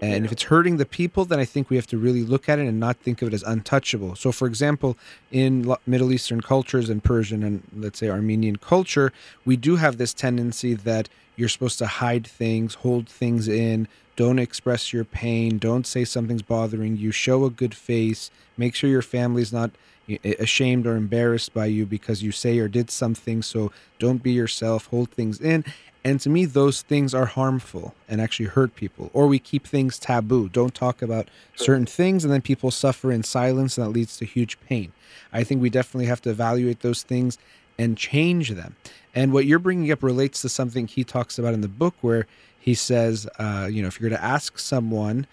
and 0.00 0.24
if 0.24 0.30
it's 0.30 0.44
hurting 0.44 0.76
the 0.76 0.86
people, 0.86 1.24
then 1.24 1.40
I 1.40 1.44
think 1.44 1.70
we 1.70 1.76
have 1.76 1.86
to 1.88 1.98
really 1.98 2.22
look 2.22 2.48
at 2.48 2.58
it 2.58 2.66
and 2.66 2.78
not 2.78 2.98
think 2.98 3.20
of 3.20 3.28
it 3.28 3.34
as 3.34 3.42
untouchable. 3.42 4.14
So, 4.14 4.30
for 4.30 4.46
example, 4.46 4.96
in 5.32 5.74
Middle 5.86 6.12
Eastern 6.12 6.40
cultures 6.40 6.88
and 6.88 7.02
Persian 7.02 7.42
and 7.42 7.62
let's 7.76 7.98
say 7.98 8.08
Armenian 8.08 8.56
culture, 8.56 9.12
we 9.44 9.56
do 9.56 9.76
have 9.76 9.98
this 9.98 10.14
tendency 10.14 10.74
that 10.74 11.08
you're 11.38 11.48
supposed 11.48 11.78
to 11.78 11.86
hide 11.86 12.26
things, 12.26 12.74
hold 12.74 13.08
things 13.08 13.48
in, 13.48 13.88
don't 14.16 14.38
express 14.38 14.92
your 14.92 15.04
pain, 15.04 15.58
don't 15.58 15.86
say 15.86 16.04
something's 16.04 16.42
bothering 16.42 16.96
you, 16.96 17.12
show 17.12 17.44
a 17.44 17.50
good 17.50 17.74
face, 17.74 18.30
make 18.56 18.74
sure 18.74 18.90
your 18.90 19.02
family's 19.02 19.52
not 19.52 19.70
ashamed 20.38 20.86
or 20.86 20.96
embarrassed 20.96 21.52
by 21.52 21.66
you 21.66 21.86
because 21.86 22.22
you 22.22 22.32
say 22.32 22.58
or 22.58 22.68
did 22.68 22.90
something. 22.90 23.42
So, 23.42 23.70
don't 23.98 24.22
be 24.22 24.32
yourself, 24.32 24.86
hold 24.86 25.10
things 25.10 25.40
in. 25.40 25.64
And 26.04 26.20
to 26.20 26.30
me, 26.30 26.44
those 26.44 26.82
things 26.82 27.12
are 27.12 27.26
harmful 27.26 27.94
and 28.08 28.20
actually 28.20 28.46
hurt 28.46 28.74
people. 28.74 29.10
Or 29.12 29.26
we 29.26 29.38
keep 29.38 29.66
things 29.66 29.98
taboo. 29.98 30.48
Don't 30.48 30.74
talk 30.74 31.02
about 31.02 31.28
certain 31.56 31.86
things, 31.86 32.24
and 32.24 32.32
then 32.32 32.40
people 32.40 32.70
suffer 32.70 33.12
in 33.12 33.22
silence, 33.22 33.76
and 33.76 33.86
that 33.86 33.90
leads 33.90 34.16
to 34.18 34.24
huge 34.24 34.58
pain. 34.60 34.92
I 35.32 35.44
think 35.44 35.60
we 35.60 35.70
definitely 35.70 36.06
have 36.06 36.22
to 36.22 36.30
evaluate 36.30 36.80
those 36.80 37.02
things 37.02 37.36
and 37.78 37.96
change 37.96 38.50
them. 38.50 38.76
And 39.18 39.32
what 39.32 39.46
you're 39.46 39.58
bringing 39.58 39.90
up 39.90 40.04
relates 40.04 40.42
to 40.42 40.48
something 40.48 40.86
he 40.86 41.02
talks 41.02 41.40
about 41.40 41.52
in 41.52 41.60
the 41.60 41.66
book, 41.66 41.96
where 42.02 42.28
he 42.56 42.72
says, 42.72 43.28
uh, 43.40 43.68
you 43.68 43.82
know, 43.82 43.88
if 43.88 43.98
you're 43.98 44.08
going 44.08 44.20
to 44.20 44.24
ask 44.24 44.60
someone 44.60 45.26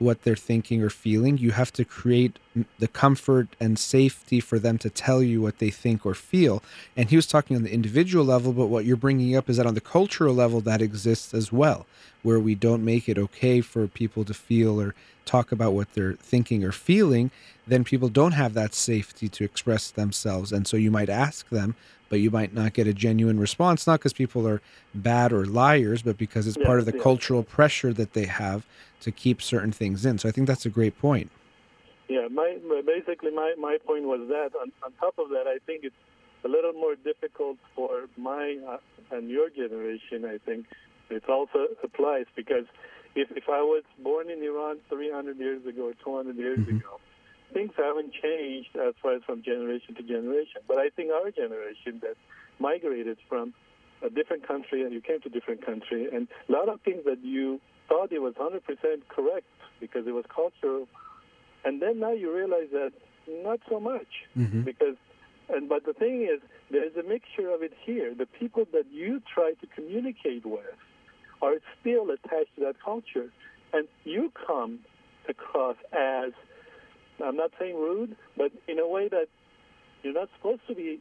what 0.00 0.24
they're 0.24 0.34
thinking 0.34 0.82
or 0.82 0.90
feeling, 0.90 1.38
you 1.38 1.52
have 1.52 1.72
to 1.74 1.84
create 1.84 2.40
the 2.80 2.88
comfort 2.88 3.46
and 3.60 3.78
safety 3.78 4.40
for 4.40 4.58
them 4.58 4.76
to 4.78 4.90
tell 4.90 5.22
you 5.22 5.40
what 5.40 5.60
they 5.60 5.70
think 5.70 6.04
or 6.04 6.14
feel. 6.14 6.64
And 6.96 7.10
he 7.10 7.14
was 7.14 7.28
talking 7.28 7.56
on 7.56 7.62
the 7.62 7.72
individual 7.72 8.24
level, 8.24 8.52
but 8.52 8.66
what 8.66 8.84
you're 8.84 8.96
bringing 8.96 9.36
up 9.36 9.48
is 9.48 9.56
that 9.56 9.66
on 9.66 9.74
the 9.74 9.80
cultural 9.80 10.34
level, 10.34 10.60
that 10.62 10.82
exists 10.82 11.32
as 11.32 11.52
well, 11.52 11.86
where 12.24 12.40
we 12.40 12.56
don't 12.56 12.84
make 12.84 13.08
it 13.08 13.18
okay 13.18 13.60
for 13.60 13.86
people 13.86 14.24
to 14.24 14.34
feel 14.34 14.80
or 14.80 14.96
talk 15.24 15.52
about 15.52 15.74
what 15.74 15.92
they're 15.94 16.14
thinking 16.14 16.64
or 16.64 16.72
feeling, 16.72 17.30
then 17.68 17.84
people 17.84 18.08
don't 18.08 18.32
have 18.32 18.54
that 18.54 18.74
safety 18.74 19.28
to 19.28 19.44
express 19.44 19.92
themselves. 19.92 20.50
And 20.50 20.66
so 20.66 20.76
you 20.76 20.90
might 20.90 21.08
ask 21.08 21.48
them, 21.50 21.76
but 22.12 22.20
you 22.20 22.30
might 22.30 22.52
not 22.52 22.74
get 22.74 22.86
a 22.86 22.92
genuine 22.92 23.40
response, 23.40 23.86
not 23.86 23.98
because 23.98 24.12
people 24.12 24.46
are 24.46 24.60
bad 24.94 25.32
or 25.32 25.46
liars, 25.46 26.02
but 26.02 26.18
because 26.18 26.46
it's 26.46 26.58
part 26.58 26.78
of 26.78 26.84
the 26.84 26.92
Yeah, 26.92 27.00
cultural 27.02 27.42
pressure 27.42 27.90
that 27.94 28.12
they 28.12 28.26
have 28.26 28.66
to 29.00 29.10
keep 29.10 29.40
certain 29.40 29.72
things 29.72 30.04
in. 30.04 30.18
So 30.18 30.28
I 30.28 30.32
think 30.32 30.46
that's 30.46 30.66
a 30.66 30.68
great 30.68 30.98
point. 30.98 31.30
Yeah, 32.10 32.28
my 32.28 32.58
basically 32.84 33.30
my 33.30 33.54
my 33.58 33.78
point 33.86 34.04
was 34.04 34.28
that. 34.28 34.50
On, 34.60 34.70
on 34.84 34.92
top 35.00 35.14
of 35.18 35.30
that, 35.30 35.46
I 35.46 35.56
think 35.64 35.84
it's 35.84 35.96
a 36.44 36.48
little 36.48 36.74
more 36.74 36.96
difficult 36.96 37.56
for 37.74 38.08
my 38.18 38.58
uh, 38.68 38.76
and 39.16 39.30
your 39.30 39.48
generation. 39.48 40.26
I 40.26 40.36
think 40.44 40.66
it 41.08 41.26
also 41.30 41.68
applies 41.82 42.26
because 42.36 42.66
if 43.14 43.30
if 43.30 43.48
I 43.48 43.62
was 43.62 43.84
born 44.02 44.28
in 44.28 44.42
Iran 44.42 44.76
300 44.90 45.38
years 45.38 45.64
ago 45.64 45.88
or 45.88 45.94
200 46.04 46.36
years 46.36 46.60
Mhm. 46.60 46.76
ago, 46.76 47.00
things 47.52 47.72
haven't 47.76 48.12
changed 48.12 48.70
as 48.76 48.94
far 49.02 49.14
as 49.14 49.22
from 49.24 49.42
generation 49.42 49.94
to 49.96 50.02
generation. 50.02 50.60
But 50.66 50.78
I 50.78 50.88
think 50.90 51.10
our 51.12 51.30
generation 51.30 52.00
that 52.02 52.16
migrated 52.58 53.18
from 53.28 53.54
a 54.02 54.10
different 54.10 54.46
country 54.46 54.82
and 54.82 54.92
you 54.92 55.00
came 55.00 55.20
to 55.20 55.28
a 55.28 55.30
different 55.30 55.64
country, 55.64 56.08
and 56.12 56.28
a 56.48 56.52
lot 56.52 56.68
of 56.68 56.80
things 56.80 57.04
that 57.04 57.22
you 57.22 57.60
thought 57.88 58.12
it 58.12 58.20
was 58.20 58.34
100% 58.34 58.60
correct 59.08 59.46
because 59.80 60.06
it 60.06 60.12
was 60.12 60.24
cultural, 60.34 60.88
and 61.64 61.80
then 61.80 62.00
now 62.00 62.12
you 62.12 62.34
realize 62.34 62.68
that 62.72 62.92
not 63.28 63.60
so 63.68 63.78
much 63.78 64.06
Mm-hmm. 64.36 64.62
because 64.62 64.96
and 65.48 65.68
but 65.68 65.84
the 65.84 65.92
thing 65.92 66.22
is 66.22 66.40
there's 66.70 66.96
a 66.96 67.02
mixture 67.02 67.50
of 67.50 67.62
it 67.62 67.72
here 67.84 68.14
the 68.14 68.26
people 68.26 68.64
that 68.72 68.86
you 68.90 69.20
try 69.32 69.52
to 69.60 69.66
communicate 69.68 70.44
with 70.44 70.74
are 71.40 71.56
still 71.80 72.10
attached 72.10 72.54
to 72.56 72.62
that 72.62 72.76
culture 72.84 73.28
and 73.72 73.86
you 74.04 74.32
come 74.46 74.80
across 75.28 75.76
as 75.92 76.32
i'm 77.22 77.36
not 77.36 77.50
saying 77.58 77.76
rude 77.76 78.16
but 78.36 78.50
in 78.68 78.78
a 78.78 78.86
way 78.86 79.08
that 79.08 79.26
you're 80.02 80.14
not 80.14 80.28
supposed 80.36 80.62
to 80.66 80.74
be 80.74 81.00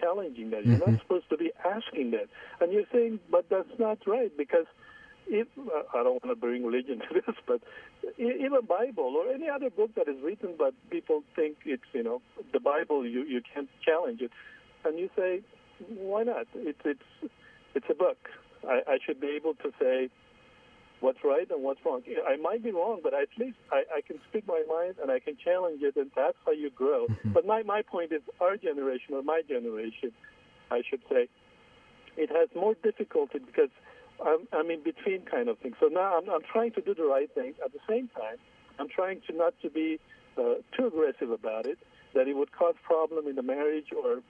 challenging 0.00 0.50
that 0.50 0.64
you're 0.64 0.78
Mhm. 0.78 0.92
not 0.92 1.00
supposed 1.02 1.28
to 1.30 1.36
be 1.36 1.52
asking 1.64 2.10
that 2.12 2.28
and 2.60 2.72
you're 2.72 2.86
saying 2.92 3.18
but 3.30 3.48
that's 3.48 3.78
not 3.78 3.98
right 4.06 4.34
because 4.36 4.66
if 5.28 5.46
I 5.94 6.02
don't 6.02 6.22
want 6.22 6.28
to 6.28 6.34
bring 6.36 6.64
religion 6.64 6.98
to 7.08 7.14
this, 7.14 7.36
but 7.46 7.60
even 8.18 8.60
Bible 8.66 9.14
or 9.16 9.32
any 9.32 9.48
other 9.48 9.70
book 9.70 9.94
that 9.94 10.08
is 10.08 10.20
written, 10.22 10.54
but 10.58 10.74
people 10.90 11.22
think 11.36 11.56
it's 11.64 11.82
you 11.92 12.02
know 12.02 12.20
the 12.52 12.60
Bible, 12.60 13.06
you 13.06 13.22
you 13.22 13.40
can't 13.54 13.68
challenge 13.84 14.20
it, 14.20 14.30
and 14.84 14.98
you 14.98 15.08
say, 15.16 15.40
why 15.88 16.24
not? 16.24 16.46
It's 16.54 16.80
it's 16.84 17.32
it's 17.74 17.86
a 17.88 17.94
book. 17.94 18.18
I, 18.68 18.80
I 18.86 18.98
should 19.04 19.20
be 19.20 19.28
able 19.28 19.54
to 19.54 19.72
say 19.80 20.08
what's 21.02 21.22
right 21.24 21.48
and 21.50 21.62
what's 21.62 21.80
wrong. 21.84 22.00
I 22.32 22.36
might 22.36 22.62
be 22.62 22.70
wrong, 22.70 23.00
but 23.02 23.12
at 23.12 23.28
least 23.38 23.58
I, 23.70 23.80
I 23.96 24.00
can 24.06 24.18
speak 24.28 24.46
my 24.46 24.62
mind 24.68 24.94
and 25.02 25.10
I 25.10 25.18
can 25.18 25.36
challenge 25.46 25.82
it, 25.82 25.96
and 25.96 26.10
that's 26.16 26.38
how 26.46 26.52
you 26.52 26.70
grow. 26.70 27.06
Mhm. 27.06 27.32
But 27.34 27.44
my 27.52 27.62
my 27.74 27.82
point 27.82 28.10
is, 28.12 28.22
our 28.40 28.56
generation 28.56 29.10
or 29.14 29.22
my 29.22 29.40
generation, 29.54 30.10
I 30.70 30.80
should 30.88 31.02
say, 31.12 31.22
it 32.16 32.30
has 32.38 32.48
more 32.54 32.74
difficulty 32.88 33.38
because 33.40 33.70
I'm, 34.24 34.46
I'm 34.52 34.70
in 34.70 34.82
between 34.82 35.22
kind 35.34 35.48
of 35.48 35.58
thing. 35.58 35.74
So 35.80 35.86
now 35.86 36.18
I'm, 36.18 36.28
I'm 36.30 36.46
trying 36.54 36.72
to 36.72 36.80
do 36.80 36.94
the 36.94 37.04
right 37.04 37.30
thing. 37.34 37.54
At 37.64 37.72
the 37.72 37.80
same 37.88 38.08
time, 38.08 38.38
I'm 38.78 38.88
trying 38.88 39.20
to 39.26 39.36
not 39.36 39.54
to 39.62 39.70
be 39.70 39.98
uh, 40.38 40.54
too 40.76 40.86
aggressive 40.86 41.30
about 41.30 41.66
it, 41.66 41.78
that 42.14 42.28
it 42.28 42.36
would 42.36 42.52
cause 42.52 42.74
problem 42.82 43.26
in 43.26 43.36
the 43.36 43.42
marriage 43.42 43.92
or 43.92 44.20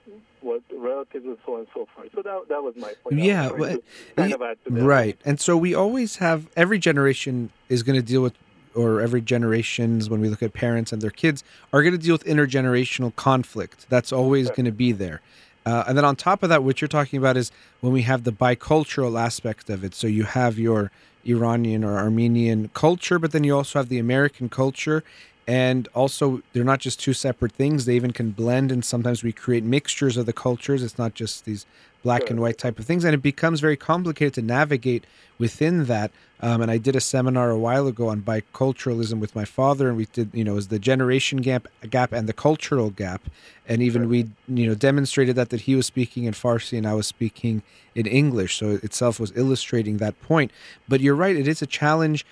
what 0.41 0.61
relatives 0.75 1.25
and 1.25 1.37
so 1.45 1.53
on 1.53 1.59
and 1.59 1.67
so 1.73 1.87
forth. 1.95 2.09
So 2.15 2.21
that, 2.21 2.47
that 2.49 2.63
was 2.63 2.75
my 2.75 2.93
point. 3.03 3.19
Yeah, 3.19 3.51
well, 3.51 3.77
kind 4.15 4.33
of 4.33 4.41
right. 4.69 5.19
And 5.25 5.39
so 5.39 5.57
we 5.57 5.73
always 5.73 6.17
have 6.17 6.47
every 6.55 6.79
generation 6.79 7.51
is 7.69 7.83
going 7.83 7.95
to 7.95 8.05
deal 8.05 8.21
with 8.21 8.33
or 8.75 9.01
every 9.01 9.21
generations 9.21 10.09
when 10.09 10.19
we 10.19 10.29
look 10.29 10.41
at 10.41 10.53
parents 10.53 10.91
and 10.91 11.01
their 11.01 11.11
kids 11.11 11.43
are 11.71 11.83
going 11.83 11.93
to 11.93 11.97
deal 11.99 12.15
with 12.15 12.25
intergenerational 12.25 13.15
conflict 13.15 13.85
that's 13.87 14.11
always 14.11 14.49
going 14.49 14.65
to 14.65 14.71
be 14.71 14.91
there 14.91 15.21
uh, 15.65 15.83
and 15.87 15.97
then 15.97 16.05
on 16.05 16.15
top 16.15 16.43
of 16.43 16.49
that, 16.49 16.63
what 16.63 16.81
you're 16.81 16.87
talking 16.87 17.17
about 17.17 17.37
is 17.37 17.51
when 17.79 17.93
we 17.93 18.01
have 18.03 18.23
the 18.23 18.31
bicultural 18.31 19.19
aspect 19.19 19.69
of 19.69 19.83
it. 19.83 19.95
So 19.95 20.07
you 20.07 20.23
have 20.23 20.59
your 20.59 20.91
Iranian 21.25 21.83
or 21.83 21.97
Armenian 21.97 22.69
culture, 22.73 23.17
but 23.17 23.31
then 23.31 23.43
you 23.43 23.55
also 23.55 23.79
have 23.79 23.89
the 23.89 23.99
American 23.99 24.49
culture. 24.49 25.03
And 25.47 25.89
also, 25.93 26.41
they're 26.53 26.63
not 26.63 26.79
just 26.79 26.99
two 26.99 27.13
separate 27.13 27.51
things. 27.51 27.85
They 27.85 27.95
even 27.95 28.11
can 28.11 28.31
blend, 28.31 28.71
and 28.71 28.83
sometimes 28.83 29.23
we 29.23 29.33
create 29.33 29.63
mixtures 29.63 30.15
of 30.15 30.25
the 30.25 30.33
cultures. 30.33 30.83
It's 30.83 30.97
not 30.97 31.13
just 31.13 31.45
these 31.45 31.65
black 32.03 32.29
and 32.29 32.39
white 32.39 32.57
type 32.57 32.79
of 32.79 32.85
things. 32.85 33.03
And 33.03 33.13
it 33.13 33.21
becomes 33.21 33.59
very 33.59 33.77
complicated 33.77 34.33
to 34.35 34.41
navigate 34.41 35.05
within 35.39 35.85
that. 35.85 36.11
Um, 36.41 36.61
and 36.61 36.69
I 36.69 36.77
did 36.77 36.95
a 36.95 36.99
seminar 36.99 37.49
a 37.49 37.57
while 37.57 37.87
ago 37.87 38.09
on 38.09 38.21
biculturalism 38.21 39.19
with 39.19 39.33
my 39.33 39.45
father, 39.45 39.87
and 39.87 39.95
we 39.95 40.05
did, 40.05 40.29
you 40.33 40.43
know, 40.43 40.57
is 40.57 40.67
the 40.67 40.77
generation 40.77 41.39
gap, 41.39 41.67
gap 41.89 42.11
and 42.11 42.27
the 42.27 42.33
cultural 42.33 42.89
gap, 42.89 43.21
and 43.65 43.81
even 43.81 44.09
we, 44.09 44.29
you 44.49 44.67
know, 44.67 44.75
demonstrated 44.75 45.37
that 45.37 45.51
that 45.51 45.61
he 45.61 45.73
was 45.73 45.85
speaking 45.85 46.25
in 46.25 46.33
Farsi 46.33 46.77
and 46.77 46.85
I 46.85 46.95
was 46.95 47.07
speaking 47.07 47.63
in 47.95 48.05
English, 48.05 48.57
so 48.57 48.71
it 48.71 48.83
itself 48.83 49.21
was 49.21 49.31
illustrating 49.37 49.97
that 49.97 50.19
point. 50.21 50.51
But 50.89 50.99
you're 50.99 51.15
right; 51.15 51.37
it 51.37 51.47
is 51.47 51.61
a 51.61 51.65
challenge 51.65 52.25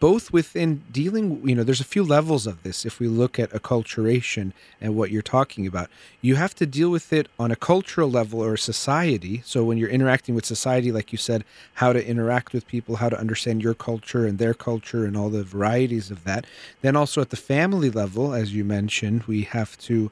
both 0.00 0.32
within 0.32 0.82
dealing 0.90 1.46
you 1.46 1.54
know 1.54 1.64
there's 1.64 1.80
a 1.80 1.84
few 1.84 2.04
levels 2.04 2.46
of 2.46 2.62
this 2.62 2.86
if 2.86 3.00
we 3.00 3.08
look 3.08 3.38
at 3.38 3.50
acculturation 3.50 4.52
and 4.80 4.96
what 4.96 5.10
you're 5.10 5.22
talking 5.22 5.66
about. 5.66 5.90
You 6.20 6.36
have 6.36 6.54
to 6.56 6.66
deal 6.66 6.90
with 6.90 7.12
it 7.12 7.28
on 7.38 7.50
a 7.50 7.56
cultural 7.56 8.10
level 8.10 8.42
or 8.42 8.56
society. 8.56 9.42
So 9.44 9.64
when 9.64 9.78
you're 9.78 9.88
interacting 9.88 10.34
with 10.34 10.46
society 10.46 10.92
like 10.92 11.12
you 11.12 11.18
said 11.18 11.44
how 11.74 11.92
to 11.92 12.06
interact 12.06 12.52
with 12.52 12.66
people 12.66 12.96
how 12.96 13.08
to 13.08 13.18
understand 13.18 13.62
your 13.62 13.74
culture 13.74 14.26
and 14.26 14.38
their 14.38 14.54
culture 14.54 15.04
and 15.04 15.16
all 15.16 15.28
the 15.28 15.44
varieties 15.44 16.10
of 16.10 16.24
that. 16.24 16.46
Then 16.82 16.96
also 16.96 17.20
at 17.20 17.30
the 17.30 17.36
family 17.36 17.90
level 17.90 18.32
as 18.32 18.54
you 18.54 18.64
mentioned 18.64 19.24
we 19.24 19.42
have 19.42 19.76
to 19.78 20.10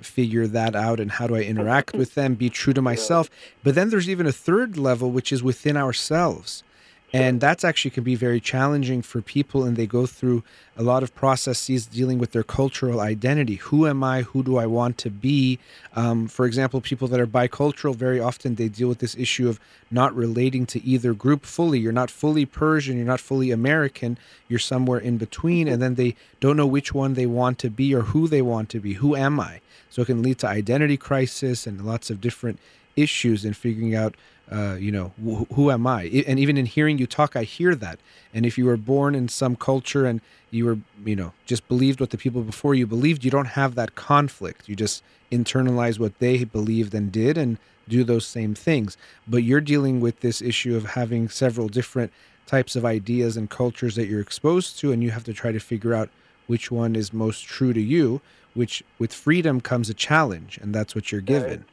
figure 0.00 0.46
that 0.46 0.74
out 0.74 1.00
and 1.00 1.12
how 1.12 1.26
do 1.26 1.36
I 1.36 1.42
interact 1.42 1.94
with 1.94 2.14
them, 2.14 2.34
be 2.34 2.50
true 2.50 2.72
to 2.72 2.82
myself. 2.82 3.30
But 3.62 3.74
then 3.74 3.90
there's 3.90 4.08
even 4.08 4.26
a 4.26 4.32
third 4.32 4.76
level, 4.76 5.12
which 5.12 5.32
is 5.32 5.44
within 5.44 5.76
ourselves 5.76 6.64
and 7.12 7.40
that's 7.42 7.62
actually 7.62 7.90
can 7.90 8.04
be 8.04 8.14
very 8.14 8.40
challenging 8.40 9.02
for 9.02 9.20
people 9.20 9.64
and 9.64 9.76
they 9.76 9.86
go 9.86 10.06
through 10.06 10.42
a 10.78 10.82
lot 10.82 11.02
of 11.02 11.14
processes 11.14 11.84
dealing 11.84 12.18
with 12.18 12.32
their 12.32 12.42
cultural 12.42 13.00
identity. 13.00 13.56
Who 13.56 13.86
am 13.86 14.02
i? 14.02 14.22
Who 14.22 14.42
do 14.42 14.56
i 14.56 14.64
want 14.64 14.96
to 14.98 15.10
be? 15.10 15.58
Um, 15.94 16.26
for 16.26 16.46
example 16.46 16.80
people 16.80 17.08
that 17.08 17.20
are 17.20 17.26
bicultural 17.26 17.94
very 17.94 18.18
often 18.18 18.54
they 18.54 18.68
deal 18.68 18.88
with 18.88 19.00
this 19.00 19.14
issue 19.16 19.48
of 19.48 19.60
not 19.90 20.14
relating 20.14 20.64
to 20.66 20.82
either 20.82 21.12
group 21.12 21.44
fully. 21.44 21.78
You're 21.78 21.92
not 21.92 22.10
fully 22.10 22.46
persian 22.46 22.96
you're 22.96 23.06
not 23.06 23.20
fully 23.20 23.50
american 23.50 24.16
you're 24.48 24.58
somewhere 24.58 24.98
in 24.98 25.18
between 25.18 25.68
and 25.68 25.82
then 25.82 25.96
they 25.96 26.16
don't 26.40 26.56
know 26.56 26.66
which 26.66 26.94
one 26.94 27.12
they 27.12 27.26
want 27.26 27.58
to 27.58 27.68
be 27.68 27.94
or 27.94 28.02
who 28.02 28.26
they 28.26 28.42
want 28.42 28.70
to 28.70 28.80
be. 28.80 28.94
Who 28.94 29.14
am 29.14 29.38
i? 29.38 29.60
So 29.90 30.00
it 30.00 30.06
can 30.06 30.22
lead 30.22 30.38
to 30.38 30.48
identity 30.48 30.96
crisis 30.96 31.66
and 31.66 31.84
lots 31.84 32.08
of 32.08 32.22
different 32.22 32.58
issues 32.96 33.44
in 33.44 33.52
figuring 33.52 33.94
out 33.94 34.14
uh, 34.52 34.76
you 34.78 34.92
know, 34.92 35.12
wh- 35.24 35.50
who 35.54 35.70
am 35.70 35.86
I? 35.86 36.04
And 36.26 36.38
even 36.38 36.58
in 36.58 36.66
hearing 36.66 36.98
you 36.98 37.06
talk, 37.06 37.36
I 37.36 37.44
hear 37.44 37.74
that. 37.76 37.98
And 38.34 38.44
if 38.44 38.58
you 38.58 38.66
were 38.66 38.76
born 38.76 39.14
in 39.14 39.28
some 39.28 39.56
culture 39.56 40.04
and 40.04 40.20
you 40.50 40.66
were, 40.66 40.78
you 41.04 41.16
know, 41.16 41.32
just 41.46 41.66
believed 41.68 42.00
what 42.00 42.10
the 42.10 42.18
people 42.18 42.42
before 42.42 42.74
you 42.74 42.86
believed, 42.86 43.24
you 43.24 43.30
don't 43.30 43.46
have 43.46 43.74
that 43.76 43.94
conflict. 43.94 44.68
You 44.68 44.76
just 44.76 45.02
internalize 45.30 45.98
what 45.98 46.18
they 46.18 46.44
believed 46.44 46.94
and 46.94 47.10
did 47.10 47.38
and 47.38 47.56
do 47.88 48.04
those 48.04 48.26
same 48.26 48.54
things. 48.54 48.98
But 49.26 49.42
you're 49.42 49.62
dealing 49.62 50.00
with 50.00 50.20
this 50.20 50.42
issue 50.42 50.76
of 50.76 50.84
having 50.84 51.30
several 51.30 51.68
different 51.68 52.12
types 52.46 52.76
of 52.76 52.84
ideas 52.84 53.38
and 53.38 53.48
cultures 53.48 53.94
that 53.96 54.08
you're 54.08 54.20
exposed 54.20 54.78
to, 54.80 54.92
and 54.92 55.02
you 55.02 55.12
have 55.12 55.24
to 55.24 55.32
try 55.32 55.52
to 55.52 55.60
figure 55.60 55.94
out 55.94 56.10
which 56.46 56.70
one 56.70 56.94
is 56.94 57.12
most 57.12 57.44
true 57.44 57.72
to 57.72 57.80
you. 57.80 58.20
Which, 58.54 58.84
with 58.98 59.14
freedom, 59.14 59.62
comes 59.62 59.88
a 59.88 59.94
challenge, 59.94 60.58
and 60.60 60.74
that's 60.74 60.94
what 60.94 61.10
you're 61.10 61.22
given 61.22 61.64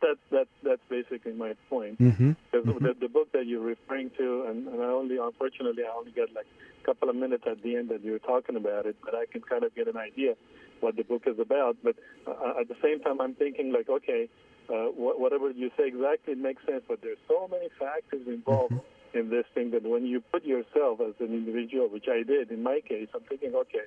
that's 0.00 0.80
basically 0.88 1.32
my 1.32 1.54
point. 1.68 2.00
Mm-hmm. 2.00 2.30
Mm-hmm. 2.30 2.84
The, 2.84 2.94
the, 3.00 3.08
book 3.08 3.32
that 3.32 3.46
you're 3.46 3.60
referring 3.60 4.10
to, 4.18 4.46
and, 4.48 4.68
and 4.68 4.82
I 4.82 4.86
only, 4.86 5.18
unfortunately, 5.18 5.84
I 5.84 5.96
only 5.96 6.12
got 6.12 6.32
like 6.34 6.46
a 6.82 6.86
couple 6.86 7.08
of 7.08 7.16
minutes 7.16 7.44
at 7.50 7.62
the 7.62 7.76
end 7.76 7.88
that 7.90 8.04
you 8.04 8.12
were 8.12 8.18
talking 8.18 8.56
about 8.56 8.86
it, 8.86 8.96
but 9.04 9.14
I 9.14 9.26
can 9.26 9.42
kind 9.42 9.64
of 9.64 9.74
get 9.74 9.88
an 9.88 9.96
idea 9.96 10.34
what 10.80 10.96
the 10.96 11.04
book 11.04 11.22
is 11.26 11.38
about. 11.38 11.76
But 11.82 11.96
uh, 12.26 12.60
at 12.60 12.68
the 12.68 12.76
same 12.82 13.00
time, 13.00 13.20
I'm 13.20 13.34
thinking 13.34 13.72
like, 13.72 13.88
okay, 13.88 14.28
uh, 14.68 14.86
wh- 14.92 15.18
whatever 15.18 15.50
you 15.50 15.70
say 15.76 15.88
exactly 15.88 16.34
makes 16.34 16.64
sense, 16.66 16.82
but 16.88 17.00
there's 17.02 17.18
so 17.28 17.48
many 17.48 17.68
factors 17.78 18.26
involved. 18.26 18.74
Mm-hmm. 18.74 18.92
In 19.14 19.30
this 19.30 19.46
thing, 19.54 19.70
that 19.70 19.82
when 19.82 20.04
you 20.04 20.20
put 20.20 20.44
yourself 20.44 21.00
as 21.00 21.14
an 21.20 21.32
individual, 21.32 21.88
which 21.88 22.04
I 22.06 22.22
did 22.22 22.50
in 22.50 22.62
my 22.62 22.80
case, 22.86 23.08
I'm 23.14 23.22
thinking, 23.22 23.54
okay, 23.54 23.86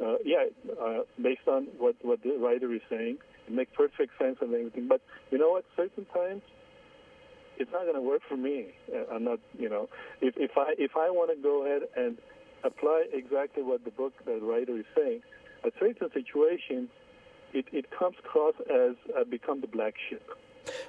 uh, 0.00 0.16
yeah, 0.24 0.46
uh, 0.80 1.00
based 1.20 1.46
on 1.46 1.66
what 1.76 1.96
what 2.00 2.22
the 2.22 2.38
writer 2.38 2.72
is 2.72 2.80
saying, 2.88 3.18
it 3.46 3.52
makes 3.52 3.70
perfect 3.76 4.12
sense 4.18 4.36
and 4.40 4.54
everything. 4.54 4.88
But 4.88 5.00
you 5.30 5.38
know 5.38 5.50
what? 5.50 5.64
Certain 5.76 6.06
times, 6.14 6.42
it's 7.58 7.70
not 7.72 7.82
going 7.82 7.94
to 7.94 8.00
work 8.00 8.22
for 8.28 8.36
me. 8.36 8.74
Uh, 8.92 9.14
I'm 9.14 9.24
not, 9.24 9.38
you 9.58 9.68
know, 9.68 9.88
if 10.20 10.34
if 10.36 10.52
I 10.56 10.74
if 10.78 10.92
I 10.96 11.10
want 11.10 11.30
to 11.36 11.42
go 11.42 11.64
ahead 11.64 11.82
and 11.96 12.16
apply 12.64 13.04
exactly 13.12 13.62
what 13.62 13.84
the 13.84 13.90
book 13.90 14.12
the 14.24 14.38
writer 14.40 14.76
is 14.78 14.84
saying, 14.96 15.20
at 15.64 15.72
certain 15.78 16.08
situations, 16.12 16.88
it 17.52 17.66
it 17.72 17.86
comes 17.96 18.16
across 18.24 18.54
as 18.70 18.96
uh, 19.16 19.24
become 19.24 19.60
the 19.60 19.66
black 19.66 19.94
sheep. 20.08 20.22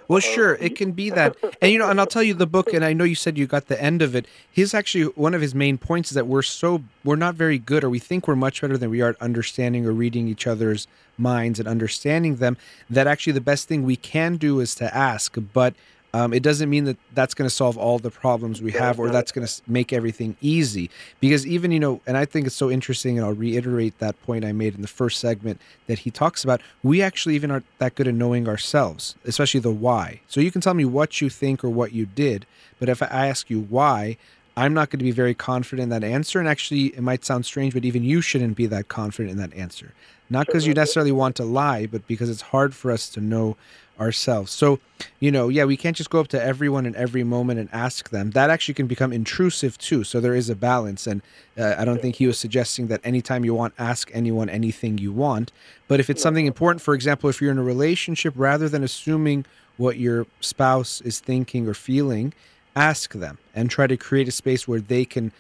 Well, 0.08 0.18
oh. 0.18 0.20
sure, 0.20 0.56
it 0.56 0.76
can 0.76 0.92
be 0.92 1.10
that, 1.12 1.36
and 1.62 1.72
you 1.72 1.80
know, 1.80 1.90
and 1.90 2.00
I'll 2.00 2.06
tell 2.06 2.24
you 2.24 2.34
the 2.34 2.48
book, 2.48 2.74
and 2.74 2.84
I 2.84 2.94
know 2.94 3.04
you 3.04 3.16
said 3.16 3.38
you 3.38 3.48
got 3.48 3.68
the 3.68 3.82
end 3.82 4.02
of 4.02 4.16
it. 4.16 4.26
His 4.52 4.74
actually 4.74 5.06
one 5.16 5.34
of 5.34 5.42
his 5.42 5.56
main 5.56 5.78
points 5.78 6.12
is 6.12 6.16
that 6.16 6.28
we're 6.28 6.42
so 6.42 6.84
we're 7.04 7.16
not 7.16 7.36
very 7.36 7.58
good, 7.58 7.84
or 7.84 7.90
we 7.90 8.00
think 8.00 8.28
we're 8.28 8.36
much 8.36 8.62
better 8.62 8.78
than 8.78 8.90
we 8.90 9.02
are 9.02 9.10
at 9.10 9.22
understanding 9.22 9.86
or 9.86 9.92
reading 9.92 10.28
each 10.28 10.48
other's 10.48 10.88
minds 11.18 11.60
and 11.60 11.68
understanding 11.68 12.38
them. 12.38 12.58
That 12.90 13.08
actually 13.08 13.34
the 13.34 13.42
best 13.42 13.68
thing 13.68 13.84
we 13.84 13.96
can 13.96 14.38
do 14.38 14.60
is 14.60 14.76
to 14.76 14.96
ask, 14.96 15.36
but 15.54 15.74
um, 16.16 16.32
it 16.32 16.44
doesn't 16.44 16.70
mean 16.70 16.84
that 16.86 16.98
that's 17.16 17.34
going 17.34 17.48
to 17.48 17.54
solve 17.54 17.76
all 17.76 17.98
the 17.98 18.12
problems 18.12 18.62
we 18.62 18.72
have 18.72 19.00
or 19.00 19.10
that's 19.10 19.32
going 19.32 19.48
to 19.48 19.62
make 19.68 19.92
everything 19.92 20.38
easy. 20.42 20.92
Because 21.20 21.46
even, 21.48 21.72
you 21.72 21.80
know, 21.80 22.02
and 22.06 22.18
I 22.18 22.26
think 22.26 22.46
it's 22.46 22.56
so 22.56 22.70
interesting, 22.70 23.18
and 23.18 23.26
I'll 23.26 23.34
reiterate 23.34 23.98
that 23.98 24.22
point 24.22 24.46
I 24.46 24.52
made 24.52 24.76
in 24.76 24.82
the 24.82 24.88
first 24.88 25.20
segment 25.20 25.60
that 25.88 26.00
he 26.00 26.12
talks 26.12 26.44
about, 26.44 26.62
we 26.84 27.02
actually 27.02 27.34
even 27.34 27.50
aren't 27.50 27.66
that 27.80 27.96
good 27.96 28.08
at 28.08 28.14
knowing 28.14 28.48
ourselves, 28.48 29.16
especially 29.26 29.60
the 29.60 29.72
why. 29.72 30.22
So 30.28 30.40
you 30.40 30.52
can 30.52 30.62
tell 30.62 30.76
me 30.76 30.86
what 30.86 31.20
you 31.20 31.30
think 31.30 31.64
or 31.64 31.70
what 31.70 31.94
you 31.94 32.06
did, 32.06 32.46
but 32.80 32.90
if 32.90 33.02
I 33.02 33.08
ask 33.08 33.50
you 33.50 33.62
why, 33.62 34.18
I'm 34.56 34.76
not 34.76 34.92
going 34.92 35.00
to 35.00 35.06
be 35.06 35.12
very 35.12 35.34
confident 35.34 35.84
in 35.84 35.90
that 35.90 36.04
answer. 36.04 36.40
And 36.40 36.48
actually, 36.48 36.88
it 36.88 37.02
might 37.02 37.26
sound 37.26 37.46
strange, 37.46 37.74
but 37.74 37.86
even 37.86 38.04
you 38.04 38.22
shouldn't 38.22 38.56
be 38.56 38.68
that 38.68 38.88
confident 38.88 39.32
in 39.32 39.38
that 39.38 39.56
answer. 39.56 39.94
Not 40.30 40.46
because 40.46 40.68
you 40.68 40.74
necessarily 40.74 41.12
want 41.12 41.36
to 41.38 41.44
lie, 41.44 41.86
but 41.86 42.08
because 42.08 42.30
it's 42.30 42.42
hard 42.42 42.74
for 42.76 42.92
us 42.92 43.10
to 43.10 43.22
know 43.22 43.58
ourselves. 44.00 44.52
So, 44.52 44.80
you 45.20 45.32
know, 45.32 45.50
yeah, 45.50 45.66
we 45.66 45.78
can't 45.78 45.96
just 45.96 46.10
go 46.10 46.20
up 46.20 46.28
to 46.30 46.44
everyone 46.44 46.86
in 46.86 46.96
every 46.96 47.24
moment 47.24 47.60
and 47.60 47.70
ask 47.72 48.10
them. 48.10 48.32
That 48.32 48.50
actually 48.50 48.74
can 48.74 48.88
become 48.88 49.14
intrusive 49.14 49.78
too. 49.78 50.04
So 50.04 50.20
there 50.20 50.36
is 50.36 50.50
a 50.50 50.56
balance. 50.56 51.08
And 51.08 51.22
uh, 51.58 51.76
I 51.78 51.86
don't 51.86 52.02
think 52.02 52.16
he 52.16 52.28
was 52.28 52.38
suggesting 52.38 52.88
that 52.88 53.02
anytime 53.04 53.46
you 53.46 53.54
want, 53.54 53.74
ask 53.78 54.10
anyone 54.14 54.50
anything 54.50 54.98
you 54.98 55.12
want. 55.12 55.52
But 55.88 56.00
if 56.00 56.10
it's 56.10 56.22
something 56.22 56.46
important, 56.46 56.82
for 56.82 56.94
example, 56.94 57.30
if 57.30 57.42
you're 57.42 57.52
in 57.52 57.58
a 57.60 57.64
relationship, 57.64 58.34
rather 58.36 58.68
than 58.68 58.84
assuming 58.84 59.46
what 59.78 59.98
your 59.98 60.26
spouse 60.40 61.02
is 61.02 61.20
thinking 61.20 61.68
or 61.68 61.74
feeling, 61.74 62.34
ask 62.76 63.14
them 63.14 63.38
and 63.56 63.70
try 63.70 63.88
to 63.88 63.98
create 63.98 64.28
a 64.28 64.32
space 64.32 64.68
where 64.68 64.80
they 64.80 65.06
can 65.06 65.32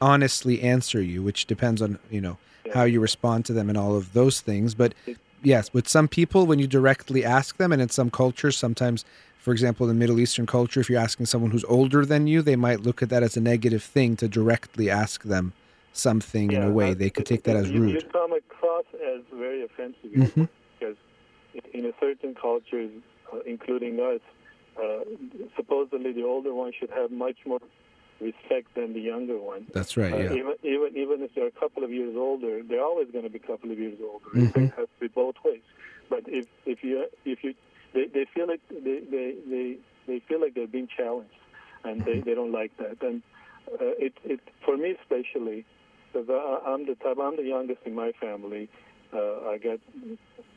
honestly 0.00 0.62
answer 0.62 1.00
you, 1.00 1.22
which 1.22 1.46
depends 1.46 1.80
on, 1.80 1.98
you 2.10 2.20
know, 2.20 2.38
how 2.74 2.84
you 2.84 3.00
respond 3.00 3.44
to 3.44 3.52
them 3.52 3.68
and 3.68 3.76
all 3.76 3.96
of 3.96 4.12
those 4.12 4.40
things. 4.40 4.74
But 4.74 4.94
yes, 5.42 5.72
with 5.72 5.88
some 5.88 6.08
people, 6.08 6.46
when 6.46 6.58
you 6.58 6.66
directly 6.66 7.24
ask 7.24 7.56
them, 7.56 7.72
and 7.72 7.82
in 7.82 7.88
some 7.88 8.10
cultures, 8.10 8.56
sometimes, 8.56 9.04
for 9.38 9.52
example, 9.52 9.88
in 9.88 9.98
Middle 9.98 10.20
Eastern 10.20 10.46
culture, 10.46 10.80
if 10.80 10.88
you're 10.88 11.00
asking 11.00 11.26
someone 11.26 11.50
who's 11.50 11.64
older 11.64 12.04
than 12.04 12.26
you, 12.26 12.42
they 12.42 12.56
might 12.56 12.80
look 12.80 13.02
at 13.02 13.08
that 13.10 13.22
as 13.22 13.36
a 13.36 13.40
negative 13.40 13.82
thing 13.82 14.16
to 14.16 14.28
directly 14.28 14.90
ask 14.90 15.22
them 15.24 15.52
something 15.92 16.50
yeah, 16.50 16.58
in 16.58 16.64
a 16.64 16.70
way. 16.70 16.94
They 16.94 17.10
could 17.10 17.26
take 17.26 17.44
that 17.44 17.56
as 17.56 17.70
rude. 17.70 17.94
You 17.94 18.08
come 18.10 18.32
across 18.32 18.84
as 18.94 19.20
very 19.32 19.64
offensive 19.64 20.10
mm-hmm. 20.10 20.44
because 20.78 20.96
in 21.72 21.86
a 21.86 21.92
certain 22.00 22.34
cultures, 22.34 22.90
uh, 23.32 23.40
including 23.46 24.00
us, 24.00 24.20
uh, 24.82 25.04
supposedly 25.56 26.12
the 26.12 26.24
older 26.24 26.54
one 26.54 26.72
should 26.78 26.90
have 26.90 27.10
much 27.10 27.36
more 27.46 27.58
respect 28.20 28.74
than 28.74 28.92
the 28.92 29.00
younger 29.00 29.38
one. 29.38 29.66
That's 29.72 29.96
right. 29.96 30.12
Uh, 30.12 30.18
yeah. 30.18 30.32
even 30.32 30.54
even 30.62 30.90
even 30.94 31.22
if 31.22 31.34
they're 31.34 31.46
a 31.46 31.50
couple 31.50 31.84
of 31.84 31.90
years 31.90 32.14
older, 32.16 32.62
they're 32.62 32.84
always 32.84 33.08
going 33.10 33.24
to 33.24 33.30
be 33.30 33.38
a 33.38 33.46
couple 33.46 33.70
of 33.70 33.78
years 33.78 33.98
older. 34.02 34.26
Mm-hmm. 34.34 34.64
It 34.64 34.74
has 34.76 34.86
to 34.86 35.00
be 35.00 35.08
both 35.08 35.36
ways. 35.44 35.62
But 36.08 36.24
if 36.26 36.46
if 36.66 36.84
you 36.84 37.06
if 37.24 37.42
you 37.42 37.54
they, 37.94 38.06
they 38.06 38.26
feel 38.34 38.46
like 38.46 38.60
they, 38.70 39.00
they 39.10 39.34
they 39.48 39.76
they 40.06 40.18
feel 40.28 40.40
like 40.40 40.54
they're 40.54 40.66
being 40.66 40.88
challenged. 40.96 41.34
and 41.84 42.04
they, 42.04 42.20
they 42.20 42.34
don't 42.34 42.52
like 42.52 42.76
that. 42.78 43.02
And 43.02 43.22
uh, 43.72 43.94
it 43.98 44.14
it 44.24 44.40
for 44.64 44.76
me 44.76 44.96
especially, 45.00 45.64
because 46.12 46.28
I'm 46.66 46.86
the 46.86 46.94
type 46.96 47.18
I'm 47.20 47.36
the 47.36 47.44
youngest 47.44 47.80
in 47.84 47.94
my 47.94 48.12
family. 48.20 48.68
Uh, 49.12 49.50
I 49.50 49.58
got 49.58 49.78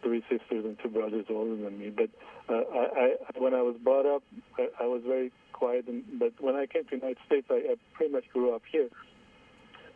three 0.02 0.22
sisters 0.30 0.66
and 0.66 0.78
two 0.82 0.90
brothers 0.90 1.26
older 1.30 1.62
than 1.62 1.78
me. 1.78 1.90
But 1.90 2.10
uh, 2.48 2.62
I, 2.74 3.16
I, 3.36 3.40
when 3.40 3.54
I 3.54 3.62
was 3.62 3.76
brought 3.84 4.06
up, 4.06 4.24
I, 4.58 4.84
I 4.84 4.88
was 4.88 5.02
very 5.06 5.32
quiet. 5.54 5.88
And, 5.88 6.04
but 6.20 6.34
when 6.40 6.56
I 6.56 6.66
came 6.66 6.84
to 6.86 6.90
the 6.92 6.96
United 6.98 7.18
States, 7.26 7.48
I, 7.50 7.56
I 7.56 7.76
pretty 7.94 8.14
much 8.14 8.26
grew 8.32 8.56
up 8.56 8.62
here. 8.72 8.90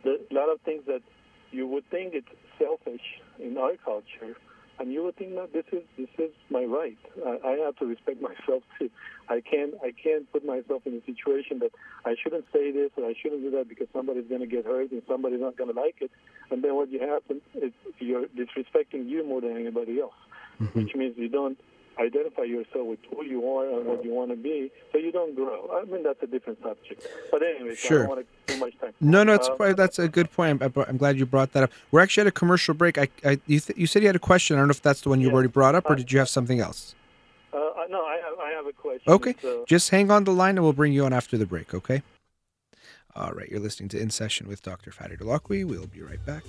A 0.04 0.34
lot 0.34 0.48
of 0.48 0.60
things 0.62 0.82
that 0.86 1.02
you 1.50 1.66
would 1.66 1.88
think 1.90 2.14
it's 2.14 2.28
selfish 2.58 3.20
in 3.38 3.56
our 3.58 3.76
culture 3.84 4.36
and 4.80 4.90
you 4.92 5.04
would 5.04 5.16
think 5.16 5.34
that 5.34 5.52
this 5.52 5.66
is 5.72 5.82
this 5.98 6.08
is 6.18 6.30
my 6.48 6.64
right. 6.64 6.96
I, 7.24 7.38
I 7.44 7.52
have 7.64 7.76
to 7.76 7.86
respect 7.86 8.20
myself 8.30 8.62
too. 8.78 8.90
I 9.28 9.40
can't 9.40 9.74
I 9.84 9.92
can't 9.92 10.30
put 10.32 10.44
myself 10.44 10.82
in 10.86 10.94
a 10.94 11.04
situation 11.04 11.58
that 11.60 11.70
I 12.04 12.16
shouldn't 12.20 12.46
say 12.52 12.72
this 12.72 12.90
or 12.96 13.04
I 13.04 13.14
shouldn't 13.20 13.42
do 13.42 13.50
that 13.52 13.68
because 13.68 13.88
somebody's 13.92 14.26
going 14.28 14.40
to 14.40 14.46
get 14.46 14.64
hurt 14.64 14.90
and 14.90 15.02
somebody's 15.06 15.40
not 15.40 15.56
going 15.56 15.72
to 15.72 15.78
like 15.78 15.96
it. 16.00 16.10
And 16.50 16.64
then 16.64 16.74
what 16.74 16.90
you 16.90 17.00
happen 17.00 17.42
is 17.54 17.72
you're 17.98 18.26
disrespecting 18.28 19.08
you 19.08 19.24
more 19.24 19.42
than 19.42 19.56
anybody 19.56 20.00
else, 20.00 20.14
mm-hmm. 20.60 20.78
which 20.80 20.94
means 20.94 21.14
you 21.18 21.28
don't 21.28 21.58
identify 22.00 22.42
yourself 22.42 22.86
with 22.86 22.98
who 23.10 23.24
you 23.24 23.48
are 23.48 23.68
and 23.78 23.86
what 23.86 24.04
you 24.04 24.12
want 24.12 24.30
to 24.30 24.36
be, 24.36 24.70
so 24.92 24.98
you 24.98 25.12
don't 25.12 25.34
grow. 25.34 25.70
I 25.72 25.84
mean, 25.84 26.02
that's 26.02 26.22
a 26.22 26.26
different 26.26 26.60
subject. 26.62 27.06
But 27.30 27.42
anyway, 27.42 27.74
sure. 27.74 27.98
I 27.98 28.06
don't 28.06 28.16
want 28.16 28.26
to 28.46 28.54
too 28.54 28.60
much 28.60 28.78
time. 28.80 28.92
No, 29.00 29.22
no, 29.22 29.34
it's 29.34 29.48
uh, 29.48 29.72
that's 29.74 29.98
a 29.98 30.08
good 30.08 30.32
point. 30.32 30.62
I'm 30.62 30.96
glad 30.96 31.18
you 31.18 31.26
brought 31.26 31.52
that 31.52 31.64
up. 31.64 31.70
We're 31.90 32.00
actually 32.00 32.22
at 32.22 32.26
a 32.28 32.32
commercial 32.32 32.74
break. 32.74 32.98
I, 32.98 33.08
I 33.24 33.40
you, 33.46 33.60
th- 33.60 33.78
you 33.78 33.86
said 33.86 34.02
you 34.02 34.08
had 34.08 34.16
a 34.16 34.20
question. 34.20 34.56
I 34.56 34.60
don't 34.60 34.68
know 34.68 34.72
if 34.72 34.82
that's 34.82 35.02
the 35.02 35.08
one 35.10 35.20
you 35.20 35.28
yeah. 35.28 35.34
already 35.34 35.48
brought 35.48 35.74
up, 35.74 35.88
or 35.88 35.94
did 35.94 36.10
you 36.10 36.18
have 36.18 36.28
something 36.28 36.60
else? 36.60 36.94
Uh, 37.52 37.58
no, 37.90 38.04
I 38.04 38.20
have, 38.24 38.38
I 38.38 38.50
have 38.50 38.66
a 38.66 38.72
question. 38.72 39.12
Okay, 39.12 39.34
so. 39.42 39.64
just 39.66 39.90
hang 39.90 40.10
on 40.10 40.24
the 40.24 40.32
line, 40.32 40.56
and 40.56 40.64
we'll 40.64 40.72
bring 40.72 40.92
you 40.92 41.04
on 41.04 41.12
after 41.12 41.36
the 41.36 41.46
break. 41.46 41.74
Okay. 41.74 42.02
All 43.16 43.32
right, 43.32 43.48
you're 43.48 43.60
listening 43.60 43.88
to 43.90 44.00
In 44.00 44.10
Session 44.10 44.46
with 44.46 44.62
Dr. 44.62 44.92
Fadi 44.92 45.18
Holakouee. 45.18 45.64
We'll 45.64 45.88
be 45.88 46.00
right 46.00 46.24
back. 46.24 46.44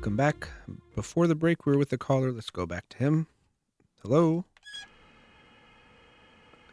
Welcome 0.00 0.16
back. 0.16 0.48
Before 0.94 1.26
the 1.26 1.34
break, 1.34 1.66
we 1.66 1.72
were 1.72 1.78
with 1.78 1.90
the 1.90 1.98
caller. 1.98 2.32
Let's 2.32 2.48
go 2.48 2.64
back 2.64 2.88
to 2.88 2.96
him. 2.96 3.26
Hello. 4.02 4.46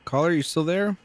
Caller, 0.06 0.32
you 0.32 0.42
still 0.42 0.64
there? 0.64 0.96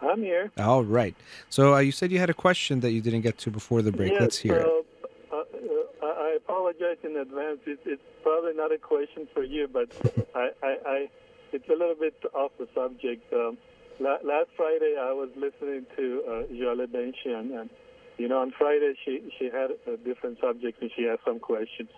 I'm 0.00 0.22
here. 0.22 0.52
All 0.58 0.84
right. 0.84 1.16
So 1.50 1.74
uh, 1.74 1.78
you 1.80 1.90
said 1.90 2.12
you 2.12 2.20
had 2.20 2.30
a 2.30 2.34
question 2.34 2.78
that 2.82 2.92
you 2.92 3.00
didn't 3.00 3.22
get 3.22 3.36
to 3.38 3.50
before 3.50 3.82
the 3.82 3.90
break. 3.90 4.12
Yes, 4.12 4.20
Let's 4.20 4.38
hear 4.38 4.60
uh, 4.60 4.60
it. 4.60 4.86
Uh, 5.32 5.36
uh, 5.36 6.06
I 6.06 6.36
apologize 6.36 6.98
in 7.02 7.16
advance. 7.16 7.58
It, 7.66 7.80
it's 7.84 8.02
probably 8.22 8.54
not 8.54 8.70
a 8.70 8.78
question 8.78 9.26
for 9.34 9.42
you, 9.42 9.66
but 9.66 9.90
I, 10.36 10.50
I, 10.62 10.76
I, 10.86 11.08
it's 11.50 11.68
a 11.68 11.72
little 11.72 11.96
bit 11.98 12.14
off 12.32 12.52
the 12.60 12.68
subject. 12.76 13.32
Um, 13.32 13.58
la- 13.98 14.22
last 14.22 14.50
Friday, 14.56 14.94
I 15.00 15.10
was 15.10 15.30
listening 15.34 15.84
to 15.96 16.22
uh, 16.28 16.42
Jale 16.52 16.86
Benshian, 16.86 17.60
and 17.60 17.70
you 18.18 18.28
know, 18.28 18.40
on 18.40 18.52
Friday 18.52 18.94
she 19.04 19.32
she 19.38 19.46
had 19.46 19.70
a 19.86 19.96
different 19.98 20.38
subject 20.40 20.80
and 20.80 20.90
she 20.96 21.08
asked 21.08 21.24
some 21.24 21.38
questions, 21.38 21.88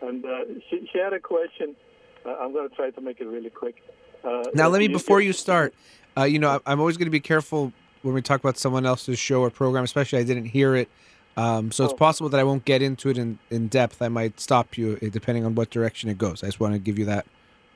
and 0.00 0.24
uh, 0.24 0.44
she 0.70 0.88
she 0.92 0.98
had 0.98 1.12
a 1.12 1.20
question. 1.20 1.76
Uh, 2.24 2.36
I'm 2.40 2.52
going 2.52 2.68
to 2.68 2.74
try 2.74 2.90
to 2.90 3.00
make 3.00 3.20
it 3.20 3.26
really 3.26 3.50
quick. 3.50 3.76
Uh, 4.24 4.44
now, 4.54 4.68
let 4.68 4.78
me 4.78 4.88
before 4.88 5.20
you 5.20 5.32
start. 5.32 5.74
Uh, 6.16 6.24
you 6.24 6.38
know, 6.38 6.60
I'm 6.66 6.80
always 6.80 6.96
going 6.96 7.06
to 7.06 7.10
be 7.10 7.20
careful 7.20 7.72
when 8.02 8.14
we 8.14 8.22
talk 8.22 8.40
about 8.40 8.58
someone 8.58 8.86
else's 8.86 9.18
show 9.18 9.42
or 9.42 9.50
program, 9.50 9.84
especially 9.84 10.18
I 10.18 10.24
didn't 10.24 10.46
hear 10.46 10.74
it. 10.74 10.88
Um, 11.36 11.70
so 11.70 11.84
it's 11.84 11.92
oh. 11.92 11.96
possible 11.96 12.28
that 12.30 12.40
I 12.40 12.44
won't 12.44 12.64
get 12.64 12.82
into 12.82 13.08
it 13.10 13.18
in, 13.18 13.38
in 13.50 13.68
depth. 13.68 14.02
I 14.02 14.08
might 14.08 14.40
stop 14.40 14.76
you 14.76 14.98
uh, 15.00 15.06
depending 15.10 15.44
on 15.44 15.54
what 15.54 15.70
direction 15.70 16.10
it 16.10 16.18
goes. 16.18 16.42
I 16.42 16.46
just 16.46 16.58
want 16.58 16.74
to 16.74 16.80
give 16.80 16.98
you 16.98 17.04
that 17.04 17.26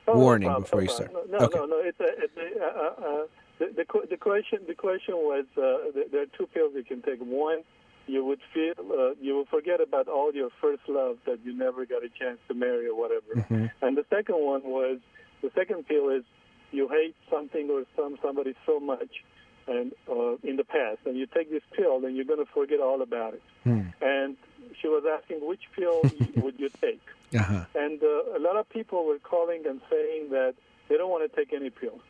oh, 0.07 0.17
warning 0.17 0.49
no 0.49 0.59
before 0.59 0.81
you 0.81 0.89
start. 0.89 1.13
No, 1.13 1.23
no, 1.39 1.45
okay. 1.45 1.59
no, 1.59 1.65
no. 1.65 1.77
It's 1.79 1.99
a, 1.99 2.07
it's 2.17 2.37
a, 2.37 2.61
uh, 2.61 2.67
uh, 2.67 3.25
the, 3.59 3.65
the, 3.67 4.07
the 4.09 4.17
question 4.17 4.59
the 4.67 4.75
question 4.75 5.15
was 5.15 5.45
uh, 5.55 6.01
there 6.11 6.23
are 6.23 6.37
two 6.37 6.47
pills 6.47 6.73
you 6.75 6.83
can 6.83 7.01
take. 7.01 7.19
One 7.19 7.63
you 8.07 8.23
would 8.25 8.39
feel 8.53 8.73
uh, 8.79 9.13
you 9.21 9.35
will 9.35 9.45
forget 9.45 9.79
about 9.81 10.07
all 10.07 10.33
your 10.33 10.49
first 10.61 10.81
love 10.87 11.17
that 11.25 11.39
you 11.43 11.53
never 11.53 11.85
got 11.85 12.03
a 12.03 12.09
chance 12.09 12.39
to 12.47 12.53
marry 12.53 12.87
or 12.87 12.95
whatever. 12.95 13.35
Mm-hmm. 13.35 13.65
And 13.81 13.97
the 13.97 14.05
second 14.09 14.35
one 14.35 14.63
was 14.63 14.99
the 15.41 15.51
second 15.55 15.87
pill 15.87 16.09
is 16.09 16.23
you 16.71 16.87
hate 16.87 17.15
something 17.29 17.69
or 17.69 17.83
some 17.95 18.17
somebody 18.21 18.55
so 18.65 18.79
much 18.79 19.23
and 19.67 19.93
uh, 20.09 20.35
in 20.43 20.57
the 20.57 20.63
past, 20.63 20.99
and 21.05 21.17
you 21.17 21.25
take 21.25 21.49
this 21.49 21.63
pill 21.71 22.03
and 22.05 22.15
you're 22.15 22.25
going 22.25 22.43
to 22.43 22.51
forget 22.51 22.79
all 22.79 23.01
about 23.01 23.33
it. 23.33 23.43
Mm. 23.65 23.93
And 24.01 24.37
she 24.81 24.87
was 24.87 25.03
asking 25.09 25.47
which 25.47 25.61
pill 25.75 26.01
would 26.37 26.59
you 26.59 26.69
take, 26.81 27.01
uh-huh. 27.33 27.65
and 27.75 28.01
uh, 28.03 28.37
a 28.37 28.39
lot 28.39 28.57
of 28.57 28.69
people 28.69 29.05
were 29.05 29.19
calling 29.19 29.65
and 29.65 29.81
saying 29.89 30.29
that 30.31 30.55
they 30.89 30.97
don't 30.97 31.09
want 31.09 31.29
to 31.29 31.35
take 31.35 31.53
any 31.53 31.69
pills, 31.69 32.01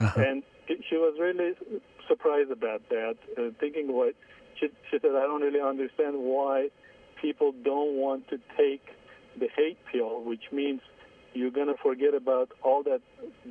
uh-huh. 0.00 0.20
and 0.20 0.42
she 0.66 0.96
was 0.96 1.16
really 1.18 1.54
surprised 2.06 2.50
about 2.50 2.86
that, 2.90 3.16
uh, 3.38 3.50
thinking 3.58 3.92
what 3.92 4.14
she, 4.58 4.68
she 4.90 4.98
said, 5.00 5.10
I 5.10 5.22
don't 5.22 5.42
really 5.42 5.60
understand 5.60 6.16
why 6.16 6.70
people 7.20 7.52
don't 7.64 7.94
want 7.96 8.28
to 8.28 8.38
take 8.56 8.82
the 9.38 9.48
hate 9.56 9.78
pill, 9.90 10.22
which 10.22 10.52
means 10.52 10.80
you're 11.34 11.50
going 11.50 11.68
to 11.68 11.76
forget 11.82 12.14
about 12.14 12.50
all 12.62 12.82
that 12.84 13.00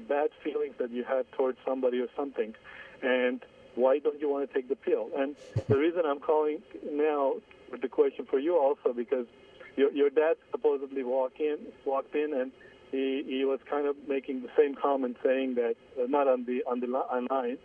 bad 0.08 0.30
feelings 0.44 0.76
that 0.80 0.92
you 0.92 1.04
had 1.04 1.32
towards 1.34 1.58
somebody 1.66 2.00
or 2.00 2.08
something. 2.16 2.54
And 3.02 3.42
why 3.76 4.00
don't 4.00 4.20
you 4.20 4.30
want 4.30 4.48
to 4.48 4.54
take 4.54 4.70
the 4.70 4.76
pill? 4.76 5.10
And 5.16 5.36
the 5.68 5.78
reason 5.78 6.02
I'm 6.06 6.20
calling 6.20 6.62
now 6.92 7.34
with 7.72 7.82
the 7.82 7.88
question 7.88 8.26
for 8.30 8.40
you 8.40 8.58
also 8.58 8.94
because 8.94 9.28
your 9.76 9.92
your 9.92 10.10
dad 10.10 10.38
supposedly 10.52 11.04
walked 11.04 11.40
in 11.40 11.58
walked 11.86 12.16
in 12.16 12.34
and 12.34 12.52
he 12.92 13.24
he 13.28 13.46
was 13.46 13.60
kind 13.70 13.86
of 13.88 13.96
making 14.08 14.42
the 14.42 14.50
same 14.58 14.74
comment 14.74 15.18
saying 15.24 15.56
that 15.56 15.76
uh, 16.02 16.08
not 16.08 16.28
on 16.28 16.46
the 16.46 16.64
on 16.66 16.80
the 16.80 16.88
line 16.88 17.58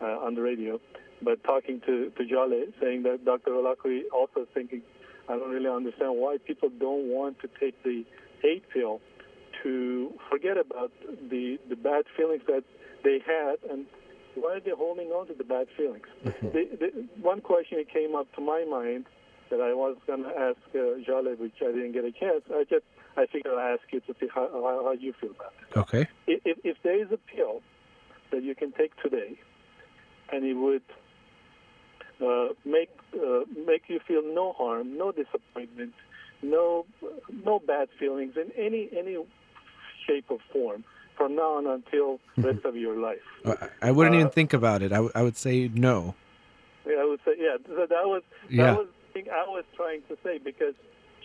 uh, 0.00 0.04
on 0.04 0.34
the 0.34 0.40
radio 0.40 0.80
but 1.22 1.42
talking 1.44 1.80
to, 1.86 2.10
to 2.10 2.24
Jale, 2.24 2.66
saying 2.80 3.02
that 3.04 3.24
Dr. 3.24 3.50
Holakouee 3.50 4.02
also 4.12 4.46
thinking, 4.54 4.82
I 5.28 5.36
don't 5.36 5.50
really 5.50 5.68
understand 5.68 6.16
why 6.16 6.38
people 6.44 6.70
don't 6.78 7.08
want 7.08 7.38
to 7.40 7.48
take 7.60 7.82
the 7.82 8.04
hate 8.42 8.64
pill 8.72 9.00
to 9.62 10.12
forget 10.30 10.56
about 10.56 10.92
the, 11.30 11.58
the 11.68 11.76
bad 11.76 12.04
feelings 12.16 12.42
that 12.46 12.64
they 13.04 13.18
had 13.24 13.56
and 13.70 13.86
why 14.34 14.54
are 14.54 14.60
they 14.60 14.70
holding 14.70 15.08
on 15.08 15.26
to 15.26 15.34
the 15.34 15.44
bad 15.44 15.66
feelings? 15.76 16.06
Mm-hmm. 16.24 16.46
the, 16.48 16.68
the, 16.78 17.08
one 17.20 17.40
question 17.40 17.78
that 17.78 17.92
came 17.92 18.14
up 18.14 18.32
to 18.36 18.40
my 18.40 18.64
mind 18.64 19.06
that 19.50 19.60
I 19.60 19.74
was 19.74 19.96
going 20.06 20.22
to 20.22 20.30
ask 20.30 20.58
uh, 20.74 21.02
Jale, 21.04 21.36
which 21.36 21.54
I 21.60 21.72
didn't 21.72 21.92
get 21.92 22.04
a 22.04 22.12
chance. 22.12 22.42
I 22.50 22.64
just 22.68 22.84
I 23.16 23.26
figured 23.26 23.54
I'd 23.54 23.74
ask 23.74 23.82
you 23.92 24.00
to 24.00 24.14
see 24.20 24.28
how, 24.32 24.48
how, 24.52 24.82
how 24.84 24.92
you 24.92 25.12
feel 25.20 25.30
about 25.30 25.52
it. 25.60 25.78
Okay. 25.78 26.08
If, 26.26 26.58
if 26.62 26.76
there 26.82 27.02
is 27.02 27.10
a 27.12 27.18
pill 27.18 27.60
that 28.30 28.42
you 28.44 28.54
can 28.54 28.72
take 28.72 28.92
today, 29.02 29.38
and 30.32 30.44
it 30.44 30.54
would 30.54 30.82
make 32.64 32.90
uh, 33.14 33.40
make 33.66 33.84
you 33.88 34.00
feel 34.06 34.22
no 34.22 34.52
harm, 34.52 34.96
no 34.96 35.12
disappointment, 35.12 35.94
no 36.42 36.86
no 37.44 37.58
bad 37.58 37.88
feelings 37.98 38.34
in 38.36 38.50
any 38.56 38.88
any 38.96 39.16
shape 40.06 40.26
or 40.28 40.38
form 40.52 40.84
from 41.16 41.36
now 41.36 41.56
on 41.56 41.66
until 41.66 42.18
the 42.36 42.52
rest 42.52 42.64
of 42.64 42.76
your 42.76 42.96
life. 42.96 43.18
I 43.82 43.90
wouldn't 43.90 44.16
uh, 44.16 44.20
even 44.20 44.30
think 44.30 44.52
about 44.52 44.82
it. 44.82 44.92
I, 44.92 44.96
w- 44.96 45.12
I 45.14 45.22
would 45.22 45.36
say 45.36 45.70
no. 45.72 46.14
Yeah, 46.86 46.96
I 47.00 47.04
would 47.04 47.20
say 47.24 47.32
yeah. 47.38 47.56
So 47.66 47.86
that 47.88 48.06
was 48.06 48.22
that 48.44 48.50
yeah. 48.50 48.72
was 48.72 48.86
the 48.86 49.12
thing 49.12 49.30
I 49.30 49.46
was 49.48 49.64
trying 49.76 50.02
to 50.08 50.16
say 50.24 50.38
because 50.38 50.74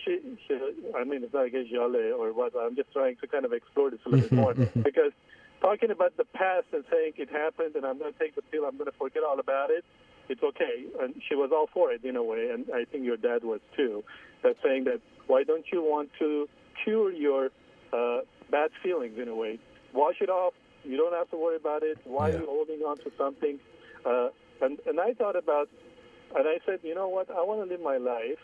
she, 0.04 0.20
she 0.46 0.58
I 0.96 1.04
mean 1.04 1.22
it's 1.24 1.32
not 1.32 1.46
against 1.46 1.70
Jale 1.70 2.14
or 2.18 2.32
what. 2.32 2.52
I'm 2.58 2.76
just 2.76 2.92
trying 2.92 3.16
to 3.16 3.26
kind 3.26 3.44
of 3.44 3.52
explore 3.52 3.90
this 3.90 4.00
a 4.06 4.08
little 4.08 4.28
bit 4.28 4.32
more 4.36 4.54
because 4.82 5.12
talking 5.60 5.90
about 5.90 6.16
the 6.16 6.24
past 6.24 6.66
and 6.72 6.84
saying 6.90 7.14
it 7.16 7.30
happened 7.30 7.74
and 7.76 7.86
I'm 7.86 7.98
going 7.98 8.12
to 8.12 8.18
take 8.18 8.34
the 8.34 8.42
pill, 8.42 8.64
I'm 8.64 8.76
going 8.76 8.90
to 8.90 8.96
forget 8.98 9.22
all 9.24 9.40
about 9.40 9.70
it 9.70 9.84
it's 10.28 10.42
okay. 10.42 10.84
And 11.00 11.14
she 11.28 11.34
was 11.34 11.50
all 11.52 11.68
for 11.72 11.92
it 11.92 12.04
in 12.04 12.16
a 12.16 12.22
way, 12.22 12.50
and 12.50 12.66
I 12.74 12.84
think 12.84 13.04
your 13.04 13.16
dad 13.16 13.44
was 13.44 13.60
too. 13.76 14.04
That 14.42 14.56
saying 14.62 14.84
that 14.84 15.00
why 15.26 15.42
don't 15.42 15.64
you 15.72 15.82
want 15.82 16.10
to 16.18 16.48
cure 16.84 17.12
your 17.12 17.50
uh, 17.92 18.20
bad 18.50 18.70
feelings 18.82 19.18
in 19.18 19.28
a 19.28 19.34
way? 19.34 19.58
Wash 19.92 20.16
it 20.20 20.28
off. 20.28 20.54
You 20.84 20.96
don't 20.96 21.14
have 21.14 21.30
to 21.30 21.36
worry 21.36 21.56
about 21.56 21.82
it. 21.82 21.98
Why 22.04 22.28
yeah. 22.28 22.36
are 22.36 22.38
you 22.40 22.46
holding 22.46 22.80
on 22.80 22.96
to 22.98 23.10
something? 23.18 23.58
Uh, 24.04 24.28
and 24.60 24.78
and 24.86 25.00
I 25.00 25.14
thought 25.14 25.36
about, 25.36 25.68
and 26.36 26.46
I 26.46 26.58
said, 26.64 26.80
you 26.82 26.94
know 26.94 27.08
what? 27.08 27.30
I 27.30 27.42
want 27.42 27.62
to 27.62 27.68
live 27.68 27.82
my 27.82 27.96
life, 27.96 28.38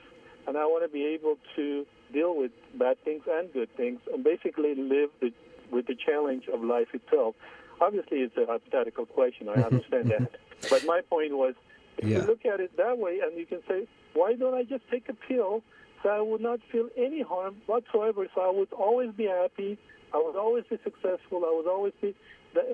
and 0.47 0.57
I 0.57 0.65
want 0.65 0.85
to 0.85 0.93
be 0.93 1.05
able 1.07 1.37
to 1.57 1.87
deal 2.13 2.37
with 2.37 2.51
bad 2.75 3.03
things 3.05 3.23
and 3.31 3.53
good 3.53 3.75
things, 3.77 4.01
and 4.13 4.25
basically 4.25 4.75
live 4.75 5.11
the, 5.21 5.33
with 5.71 5.87
the 5.87 5.95
challenge 5.95 6.45
of 6.53 6.63
life 6.63 6.89
itself. 6.93 7.35
Obviously, 7.83 8.19
it's 8.19 8.37
a 8.37 8.47
hypothetical 8.47 9.07
question. 9.07 9.49
I 9.49 9.63
understand 9.71 10.11
that. 10.11 10.31
But 10.71 10.85
my 10.87 11.01
point 11.01 11.33
was, 11.33 11.55
if 11.99 12.09
yeah. 12.09 12.19
you 12.19 12.25
look 12.25 12.47
at 12.47 12.61
it 12.61 12.77
that 12.77 12.99
way, 12.99 13.21
and 13.23 13.37
you 13.37 13.47
can 13.47 13.61
say, 13.69 13.87
why 14.15 14.35
don't 14.35 14.55
I 14.55 14.63
just 14.63 14.89
take 14.91 15.09
a 15.09 15.15
pill 15.15 15.63
so 16.03 16.09
I 16.09 16.21
would 16.21 16.41
not 16.41 16.61
feel 16.71 16.89
any 16.97 17.23
harm 17.23 17.57
whatsoever, 17.67 18.27
so 18.35 18.41
I 18.41 18.51
would 18.51 18.73
always 18.73 19.11
be 19.13 19.27
happy, 19.27 19.79
I 20.13 20.19
would 20.19 20.37
always 20.37 20.65
be 20.69 20.79
successful, 20.83 21.45
I 21.45 21.55
would 21.57 21.69
always 21.69 21.93
be 22.01 22.15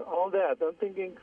all 0.06 0.30
that. 0.30 0.56
I'm 0.62 0.74
thinking, 0.74 1.16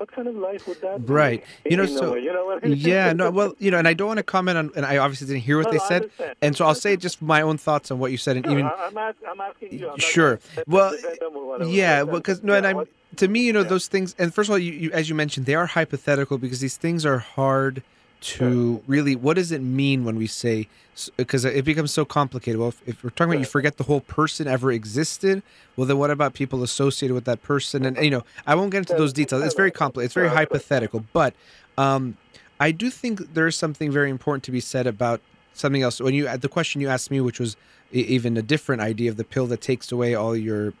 what 0.00 0.10
kind 0.10 0.26
of 0.26 0.34
life 0.34 0.66
would 0.66 0.80
that 0.80 1.06
right. 1.10 1.44
be? 1.62 1.70
You 1.72 1.76
know, 1.76 1.84
so 1.84 2.14
way, 2.14 2.20
you 2.20 2.32
know 2.32 2.46
what 2.46 2.64
I 2.64 2.68
mean? 2.68 2.78
yeah, 2.78 3.12
no, 3.12 3.30
well, 3.30 3.54
you 3.58 3.70
know, 3.70 3.76
and 3.76 3.86
I 3.86 3.92
don't 3.92 4.08
want 4.08 4.16
to 4.16 4.22
comment 4.22 4.56
on, 4.56 4.70
and 4.74 4.86
I 4.86 4.96
obviously 4.96 5.26
didn't 5.26 5.42
hear 5.42 5.58
what 5.58 5.66
No, 5.66 5.72
they 5.72 5.78
said, 5.78 6.10
and 6.40 6.56
so 6.56 6.64
I'll 6.64 6.74
say 6.74 6.96
just 6.96 7.20
my 7.20 7.42
own 7.42 7.58
thoughts 7.58 7.90
on 7.90 7.98
what 7.98 8.10
you 8.10 8.16
said, 8.16 8.38
and 8.38 8.46
even 8.46 8.64
I'm, 8.64 8.96
ask, 8.96 9.18
I'm 9.28 9.38
asking 9.38 9.78
you. 9.78 9.90
I'm 9.90 9.98
Sure. 9.98 10.40
Well, 10.66 10.92
defend 10.92 11.18
them 11.20 11.36
or 11.36 11.46
whatever, 11.46 11.70
yeah, 11.70 12.00
uh, 12.00 12.06
because 12.06 12.42
no, 12.42 12.54
yeah, 12.54 12.58
and 12.58 12.66
I'm 12.66 12.86
to 13.16 13.28
me, 13.28 13.40
you 13.40 13.52
know, 13.52 13.60
yeah. 13.60 13.68
those 13.68 13.88
things. 13.88 14.14
And 14.18 14.32
first 14.32 14.48
of 14.48 14.52
all, 14.52 14.58
you, 14.58 14.72
you 14.72 14.90
as 14.92 15.10
you 15.10 15.14
mentioned, 15.14 15.44
they 15.44 15.54
are 15.54 15.66
hypothetical 15.66 16.38
because 16.38 16.60
these 16.60 16.78
things 16.78 17.04
are 17.04 17.18
hard 17.18 17.82
to 18.20 18.82
really. 18.86 19.16
What 19.16 19.34
does 19.34 19.52
it 19.52 19.62
mean 19.62 20.04
when 20.04 20.16
we 20.16 20.26
say? 20.26 20.68
Because 21.16 21.44
it 21.44 21.64
becomes 21.64 21.92
so 21.92 22.04
complicated. 22.04 22.60
Well, 22.60 22.68
if, 22.68 22.82
if 22.86 23.04
we're 23.04 23.10
talking 23.10 23.32
about 23.32 23.40
you 23.40 23.46
forget 23.46 23.78
the 23.78 23.84
whole 23.84 24.00
person 24.02 24.46
ever 24.46 24.70
existed, 24.70 25.42
well, 25.76 25.86
then 25.86 25.98
what 25.98 26.10
about 26.10 26.34
people 26.34 26.62
associated 26.62 27.14
with 27.14 27.24
that 27.24 27.42
person? 27.42 27.86
And 27.86 27.96
you 27.98 28.10
know, 28.10 28.24
I 28.46 28.54
won't 28.54 28.70
get 28.70 28.78
into 28.78 28.94
those 28.94 29.12
details. 29.12 29.42
It's 29.44 29.54
very 29.54 29.70
complicated. 29.70 30.06
It's 30.06 30.14
very 30.14 30.28
hypothetical, 30.28 31.04
but 31.12 31.34
um, 31.78 32.16
I 32.58 32.72
do 32.72 32.90
think 32.90 33.34
there 33.34 33.46
is 33.46 33.56
something 33.56 33.90
very 33.90 34.10
important 34.10 34.44
to 34.44 34.50
be 34.50 34.60
said 34.60 34.86
about 34.86 35.22
something 35.54 35.82
else. 35.82 36.00
When 36.00 36.14
you 36.14 36.28
the 36.36 36.48
question 36.48 36.80
you 36.80 36.88
asked 36.88 37.10
me, 37.10 37.20
which 37.20 37.40
was 37.40 37.56
even 37.92 38.36
a 38.36 38.42
different 38.42 38.82
idea 38.82 39.10
of 39.10 39.16
the 39.16 39.24
pill 39.24 39.46
that 39.46 39.60
takes 39.60 39.90
away 39.90 40.14
all 40.14 40.36
your 40.36 40.74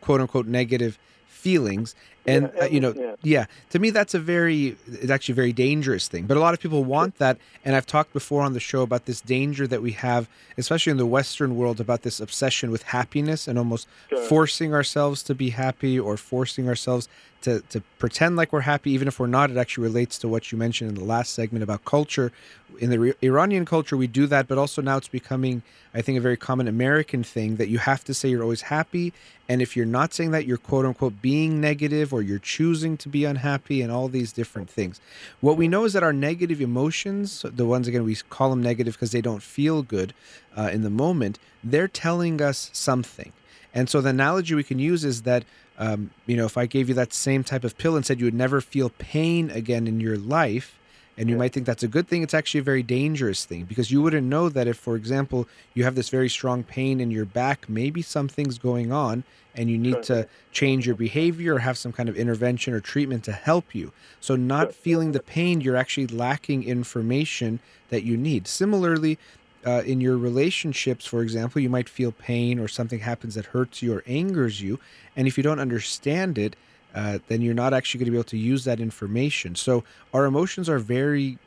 quote 0.00 0.20
unquote 0.20 0.46
negative 0.46 0.98
feelings 1.26 1.94
and 2.26 2.50
Yeah, 2.54 2.62
uh, 2.62 2.66
you 2.66 2.80
know 2.80 2.92
yeah. 2.96 3.14
yeah 3.22 3.46
to 3.70 3.78
me 3.78 3.90
that's 3.90 4.14
a 4.14 4.18
very 4.18 4.76
it's 4.86 5.10
actually 5.10 5.32
a 5.32 5.36
very 5.36 5.52
dangerous 5.52 6.08
thing. 6.08 6.24
But 6.26 6.36
a 6.36 6.40
lot 6.40 6.54
of 6.54 6.60
people 6.60 6.84
want 6.84 7.18
that. 7.18 7.38
And 7.64 7.74
i've 7.76 7.86
talked 7.86 8.12
before 8.12 8.42
on 8.42 8.52
the 8.52 8.60
show 8.60 8.82
about 8.82 9.04
this 9.06 9.20
danger 9.20 9.66
that 9.66 9.82
we 9.82 9.92
have 9.92 10.28
especially 10.58 10.90
in 10.90 10.96
the 10.96 11.06
western 11.06 11.56
world 11.56 11.80
about 11.80 12.02
this 12.02 12.20
obsession 12.20 12.70
with 12.70 12.82
happiness 12.84 13.48
and 13.48 13.58
almost 13.58 13.88
Sure. 14.10 14.22
forcing 14.22 14.72
ourselves 14.74 15.22
to 15.24 15.34
be 15.34 15.50
happy 15.50 15.98
or 15.98 16.16
forcing 16.16 16.68
ourselves 16.68 17.08
to, 17.42 17.60
to 17.68 17.82
pretend 17.98 18.36
like 18.36 18.54
we're 18.54 18.60
happy 18.60 18.90
even 18.92 19.06
if 19.06 19.20
we're 19.20 19.26
not. 19.26 19.50
It 19.50 19.58
actually 19.58 19.84
relates 19.84 20.18
to 20.20 20.28
what 20.28 20.50
you 20.50 20.56
mentioned 20.56 20.88
in 20.88 20.94
the 20.96 21.04
last 21.04 21.34
segment 21.34 21.62
about 21.62 21.84
culture. 21.84 22.32
In 22.80 22.88
the 22.90 22.98
Re- 22.98 23.14
iranian 23.22 23.64
culture 23.66 23.96
we 23.96 24.06
do 24.06 24.26
that 24.26 24.48
but 24.48 24.56
also 24.58 24.80
now 24.82 24.96
it's 24.96 25.08
becoming 25.08 25.62
i 25.92 26.00
think 26.02 26.16
a 26.18 26.20
very 26.20 26.36
common 26.36 26.66
american 26.66 27.22
thing 27.22 27.56
that 27.56 27.68
you 27.68 27.78
have 27.78 28.02
to 28.04 28.14
say 28.14 28.28
you're 28.30 28.42
always 28.42 28.62
happy. 28.62 29.12
And 29.48 29.60
if 29.60 29.76
you're 29.76 29.84
not 30.00 30.14
saying 30.14 30.30
that 30.30 30.46
you're 30.46 30.56
quote 30.56 30.86
unquote 30.86 31.20
being 31.20 31.60
negative 31.60 32.13
or 32.14 32.22
you're 32.22 32.38
choosing 32.38 32.96
to 32.98 33.08
be 33.08 33.24
unhappy 33.24 33.82
and 33.82 33.90
all 33.92 34.08
these 34.08 34.32
different 34.32 34.70
things. 34.70 35.00
What 35.40 35.56
we 35.56 35.68
know 35.68 35.84
is 35.84 35.92
that 35.92 36.02
our 36.02 36.12
negative 36.12 36.60
emotions 36.60 37.44
the 37.44 37.66
ones 37.66 37.88
again 37.88 38.04
we 38.04 38.14
call 38.14 38.50
them 38.50 38.62
negative 38.62 38.94
because 38.94 39.12
they 39.12 39.20
don't 39.20 39.42
feel 39.42 39.82
good 39.82 40.14
uh, 40.56 40.70
in 40.72 40.82
the 40.82 40.90
moment 40.90 41.38
they're 41.64 41.88
telling 41.88 42.40
us 42.42 42.70
something. 42.72 43.32
And 43.72 43.88
so 43.90 44.00
the 44.00 44.10
analogy 44.10 44.54
we 44.54 44.62
can 44.62 44.78
use 44.78 45.04
is 45.04 45.22
that, 45.22 45.44
um, 45.78 46.10
you 46.26 46.36
know, 46.36 46.44
if 46.44 46.56
I 46.56 46.66
gave 46.66 46.88
you 46.88 46.94
that 46.94 47.12
same 47.12 47.42
type 47.42 47.64
of 47.64 47.76
pill 47.76 47.96
and 47.96 48.06
said 48.06 48.20
you 48.20 48.26
would 48.26 48.34
never 48.34 48.60
feel 48.60 48.90
pain 48.90 49.50
again 49.50 49.88
in 49.88 50.00
your 50.00 50.16
life, 50.16 50.78
and 51.16 51.28
you 51.28 51.34
Yeah. 51.34 51.38
might 51.38 51.52
think 51.52 51.66
that's 51.66 51.82
a 51.82 51.88
good 51.88 52.08
thing, 52.08 52.22
it's 52.22 52.34
actually 52.34 52.60
a 52.60 52.64
very 52.64 52.82
dangerous 52.82 53.44
thing 53.44 53.64
because 53.64 53.90
you 53.90 54.02
wouldn't 54.02 54.26
know 54.26 54.48
that 54.48 54.66
if, 54.66 54.76
for 54.76 54.96
example, 54.96 55.48
you 55.74 55.84
have 55.84 55.94
this 55.94 56.08
very 56.08 56.28
strong 56.28 56.64
pain 56.64 57.00
in 57.00 57.10
your 57.10 57.24
back, 57.24 57.68
maybe 57.68 58.02
something's 58.02 58.58
going 58.58 58.92
on 58.92 59.24
and 59.54 59.70
you 59.70 59.78
need 59.78 60.04
Sure. 60.04 60.24
to 60.24 60.28
change 60.50 60.86
your 60.86 60.96
behavior 60.96 61.54
or 61.54 61.58
have 61.60 61.78
some 61.78 61.92
kind 61.92 62.08
of 62.08 62.16
intervention 62.16 62.74
or 62.74 62.80
treatment 62.80 63.24
to 63.24 63.32
help 63.32 63.74
you. 63.74 63.92
So, 64.20 64.34
not 64.36 64.68
Sure. 64.68 64.72
feeling 64.72 65.12
the 65.12 65.20
pain, 65.20 65.60
you're 65.60 65.76
actually 65.76 66.08
lacking 66.08 66.64
information 66.64 67.60
that 67.88 68.02
you 68.04 68.16
need. 68.16 68.48
Similarly, 68.48 69.18
uh, 69.66 69.82
in 69.86 70.00
your 70.00 70.18
relationships, 70.18 71.06
for 71.06 71.22
example, 71.22 71.60
you 71.62 71.70
might 71.70 71.88
feel 71.88 72.12
pain 72.12 72.58
or 72.58 72.68
something 72.68 72.98
happens 73.00 73.34
that 73.34 73.46
hurts 73.46 73.80
you 73.80 73.94
or 73.94 74.02
angers 74.06 74.60
you. 74.60 74.78
And 75.16 75.26
if 75.26 75.36
you 75.38 75.42
don't 75.42 75.60
understand 75.60 76.36
it, 76.38 76.56
uh, 76.94 77.18
then 77.28 77.42
you're 77.42 77.54
not 77.54 77.74
actually 77.74 77.98
going 77.98 78.06
to 78.06 78.10
be 78.12 78.16
able 78.16 78.24
to 78.24 78.38
use 78.38 78.64
that 78.64 78.80
information. 78.80 79.54
So 79.54 79.84
our 80.12 80.24
emotions 80.24 80.68
are 80.68 80.78
very 80.78 81.38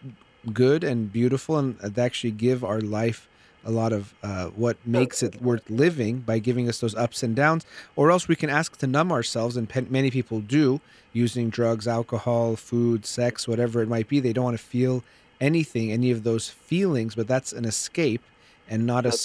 good 0.54 0.84
and 0.84 1.12
beautiful, 1.12 1.58
and 1.58 1.78
they 1.80 2.02
actually 2.02 2.32
give 2.32 2.64
our 2.64 2.82
life 2.82 3.28
a 3.66 3.72
lot 3.72 3.92
of 3.92 4.14
uh, 4.24 4.48
what 4.48 4.78
makes 4.86 5.22
it 5.22 5.42
worth 5.42 5.70
living 5.70 6.20
by 6.20 6.40
giving 6.40 6.70
us 6.70 6.80
those 6.80 6.96
ups 6.96 7.24
and 7.24 7.36
downs. 7.36 7.66
Or 7.96 8.12
else 8.12 8.28
we 8.28 8.36
can 8.36 8.50
ask 8.50 8.78
to 8.78 8.88
numb 8.88 9.12
ourselves, 9.12 9.58
and 9.58 9.70
many 9.90 10.10
people 10.12 10.40
do 10.40 10.80
using 11.14 11.50
drugs, 11.50 11.88
alcohol, 11.88 12.56
food, 12.56 13.06
sex, 13.06 13.48
whatever 13.48 13.82
it 13.82 13.90
might 13.90 14.08
be. 14.08 14.20
They 14.20 14.34
don't 14.34 14.46
want 14.46 14.58
to 14.58 14.64
feel 14.64 15.04
anything, 15.42 15.92
any 15.92 16.12
of 16.12 16.24
those 16.24 16.50
feelings, 16.50 17.16
but 17.16 17.28
that's 17.28 17.52
an 17.52 17.66
escape 17.66 18.22
and 18.70 18.86
not 18.86 19.06
a 19.06 19.10
That's 19.10 19.22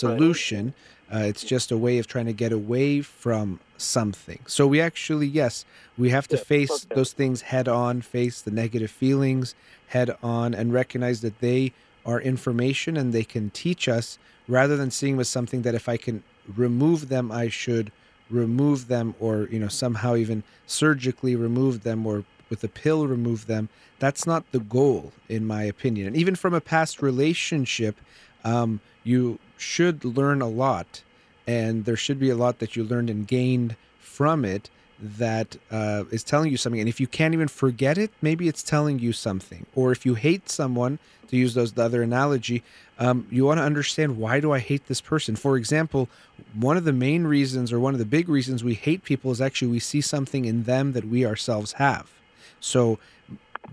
right. 0.59 0.71
Uh, 1.13 1.19
it's 1.27 1.45
just 1.45 1.71
a 1.71 1.77
way 1.77 1.99
of 1.99 2.07
trying 2.07 2.27
to 2.27 2.33
get 2.33 2.53
away 2.53 3.03
from 3.03 3.61
something. 3.77 4.39
So 4.47 4.67
we 4.67 4.81
actually, 4.81 5.27
yes, 5.27 5.65
we 5.99 6.11
have 6.11 6.29
to 6.29 6.37
Yeah, 6.37 6.39
face 6.39 6.87
okay. 6.91 6.95
those 6.95 7.13
things 7.13 7.43
head 7.43 7.69
on, 7.69 8.01
face 8.01 8.41
the 8.41 8.51
negative 8.51 8.91
feelings 8.91 9.55
head 9.89 10.17
on, 10.23 10.55
and 10.55 10.73
recognize 10.73 11.21
that 11.21 11.41
they 11.41 11.73
are 12.05 12.21
information 12.21 12.97
and 12.97 13.13
they 13.13 13.25
can 13.25 13.51
teach 13.51 13.89
us 13.89 14.19
rather 14.49 14.77
than 14.77 14.91
seeing 14.91 15.15
them 15.15 15.21
as 15.21 15.29
something 15.29 15.63
that 15.63 15.75
if 15.75 15.89
I 15.89 15.97
can 15.99 16.25
remove 16.57 17.09
them, 17.09 17.31
I 17.31 17.49
should 17.49 17.93
remove 18.31 18.89
them 18.89 19.15
or, 19.21 19.49
you 19.51 19.59
know, 19.59 19.69
somehow 19.69 20.17
even 20.17 20.43
surgically 20.67 21.37
remove 21.37 21.83
them 21.83 22.07
or 22.07 22.25
with 22.49 22.65
a 22.65 22.69
pill 22.69 23.07
remove 23.07 23.47
them. 23.47 23.69
That's 23.99 24.27
not 24.27 24.51
the 24.53 24.61
goal, 24.61 25.13
in 25.29 25.47
my 25.47 25.65
opinion. 25.65 26.09
And 26.09 26.17
even 26.17 26.35
from 26.37 26.55
a 26.55 26.61
past 26.61 27.03
relationship, 27.03 28.01
um, 28.45 28.81
you 29.05 29.39
should 29.63 30.05
learn 30.05 30.43
a 30.43 30.49
lot, 30.49 31.03
and 31.47 31.85
there 31.85 31.97
should 31.97 32.19
be 32.19 32.31
a 32.31 32.37
lot 32.37 32.59
that 32.59 32.77
you 32.77 32.85
learned 32.85 33.09
and 33.09 33.27
gained 33.27 33.77
from 33.99 34.45
it 34.45 34.69
that 35.01 35.57
uh, 35.71 36.05
is 36.11 36.23
telling 36.23 36.51
you 36.51 36.57
something. 36.57 36.81
And 36.81 36.89
if 36.89 37.01
you 37.01 37.07
can't 37.07 37.35
even 37.35 37.49
forget 37.49 37.99
it, 37.99 38.11
maybe 38.21 38.47
it's 38.47 38.63
telling 38.63 38.99
you 38.99 39.13
something. 39.13 39.67
Or 39.75 39.91
if 39.91 40.07
you 40.07 40.15
hate 40.15 40.49
someone, 40.49 40.99
to 41.33 41.39
use 41.39 41.55
those 41.55 41.73
the 41.73 41.83
other 41.83 42.03
analogy, 42.03 42.63
um, 42.99 43.27
you 43.31 43.47
want 43.47 43.59
to 43.59 43.65
understand 43.65 44.19
why 44.19 44.39
do 44.39 44.53
I 44.53 44.59
hate 44.59 44.87
this 44.87 45.01
person? 45.01 45.35
For 45.35 45.57
example, 45.57 46.11
one 46.53 46.77
of 46.77 46.85
the 46.85 46.93
main 46.93 47.25
reasons 47.25 47.73
or 47.73 47.81
one 47.81 47.95
of 47.95 47.99
the 47.99 48.05
big 48.05 48.29
reasons 48.29 48.63
we 48.63 48.75
hate 48.75 49.03
people 49.03 49.31
is 49.31 49.41
actually 49.41 49.69
we 49.69 49.79
see 49.79 50.03
something 50.03 50.45
in 50.45 50.65
them 50.65 50.93
that 50.93 51.07
we 51.07 51.25
ourselves 51.25 51.73
have. 51.73 52.11
So 52.61 52.99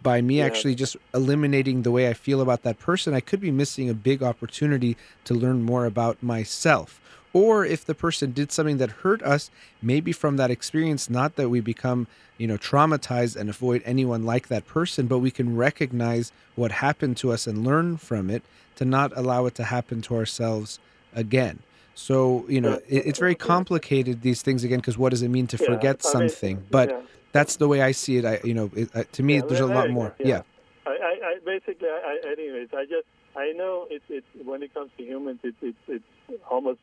by 0.03 0.21
me 0.21 0.39
Yeah. 0.39 0.45
actually 0.45 0.75
just 0.75 0.97
eliminating 1.13 1.83
the 1.83 1.91
way 1.91 2.07
I 2.09 2.13
feel 2.13 2.41
about 2.41 2.63
that 2.63 2.79
person, 2.79 3.13
I 3.13 3.19
could 3.19 3.39
be 3.39 3.51
missing 3.51 3.89
a 3.89 3.93
big 3.93 4.21
opportunity 4.23 4.97
to 5.25 5.33
learn 5.33 5.63
more 5.63 5.85
about 5.85 6.21
myself. 6.23 6.99
Or 7.31 7.63
if 7.63 7.85
the 7.85 7.93
person 7.93 8.31
did 8.31 8.51
something 8.51 8.77
that 8.77 8.89
hurt 9.03 9.21
us, 9.21 9.51
maybe 9.83 10.11
from 10.11 10.37
that 10.37 10.49
experience, 10.49 11.09
not 11.09 11.35
that 11.35 11.49
we 11.49 11.59
become, 11.59 12.07
you 12.39 12.47
know, 12.47 12.57
traumatized 12.57 13.35
and 13.35 13.49
avoid 13.49 13.83
anyone 13.85 14.23
like 14.25 14.47
that 14.47 14.65
person, 14.65 15.05
but 15.05 15.19
we 15.19 15.29
can 15.29 15.55
recognize 15.55 16.31
what 16.55 16.71
happened 16.71 17.17
to 17.17 17.31
us 17.31 17.45
and 17.45 17.63
learn 17.63 17.97
from 17.97 18.31
it 18.31 18.41
to 18.77 18.85
not 18.85 19.11
allow 19.15 19.45
it 19.45 19.53
to 19.55 19.63
happen 19.65 20.01
to 20.03 20.15
ourselves 20.15 20.79
again. 21.13 21.59
So, 21.93 22.45
you 22.47 22.61
know, 22.61 22.79
it, 22.87 23.07
it's 23.07 23.19
very 23.19 23.35
complicated, 23.35 24.21
these 24.21 24.41
things 24.41 24.63
again, 24.63 24.79
because 24.79 24.97
what 24.97 25.09
does 25.09 25.21
it 25.21 25.29
mean 25.29 25.47
to 25.47 25.57
Yeah, 25.57 25.65
forget 25.67 26.01
I 26.03 26.19
mean, 26.19 26.29
something? 26.29 26.65
But 26.71 26.89
yeah. 26.89 27.01
That's 27.32 27.55
the 27.57 27.67
way 27.67 27.82
I 27.82 27.91
see 27.91 28.17
it. 28.17 28.25
I, 28.25 28.39
you 28.43 28.53
know, 28.53 28.69
it, 28.75 28.89
uh, 28.95 29.03
to 29.11 29.23
me, 29.23 29.36
Yeah, 29.36 29.41
there's 29.47 29.59
a 29.59 29.65
lot 29.67 29.89
more. 29.89 30.09
go, 30.17 30.27
Yeah. 30.27 30.41
I, 30.86 30.89
I, 30.91 31.13
I 31.30 31.39
basically, 31.45 31.88
I, 31.88 32.17
anyways, 32.32 32.69
I 32.73 32.86
just, 32.86 33.07
I 33.36 33.51
know 33.51 33.88
it's, 33.89 34.05
it's 34.09 34.25
when 34.43 34.63
it 34.63 34.73
comes 34.73 34.91
to 34.97 35.03
humans, 35.03 35.39
it's, 35.43 35.57
it's, 35.61 35.77
it's 35.88 36.41
almost 36.49 36.80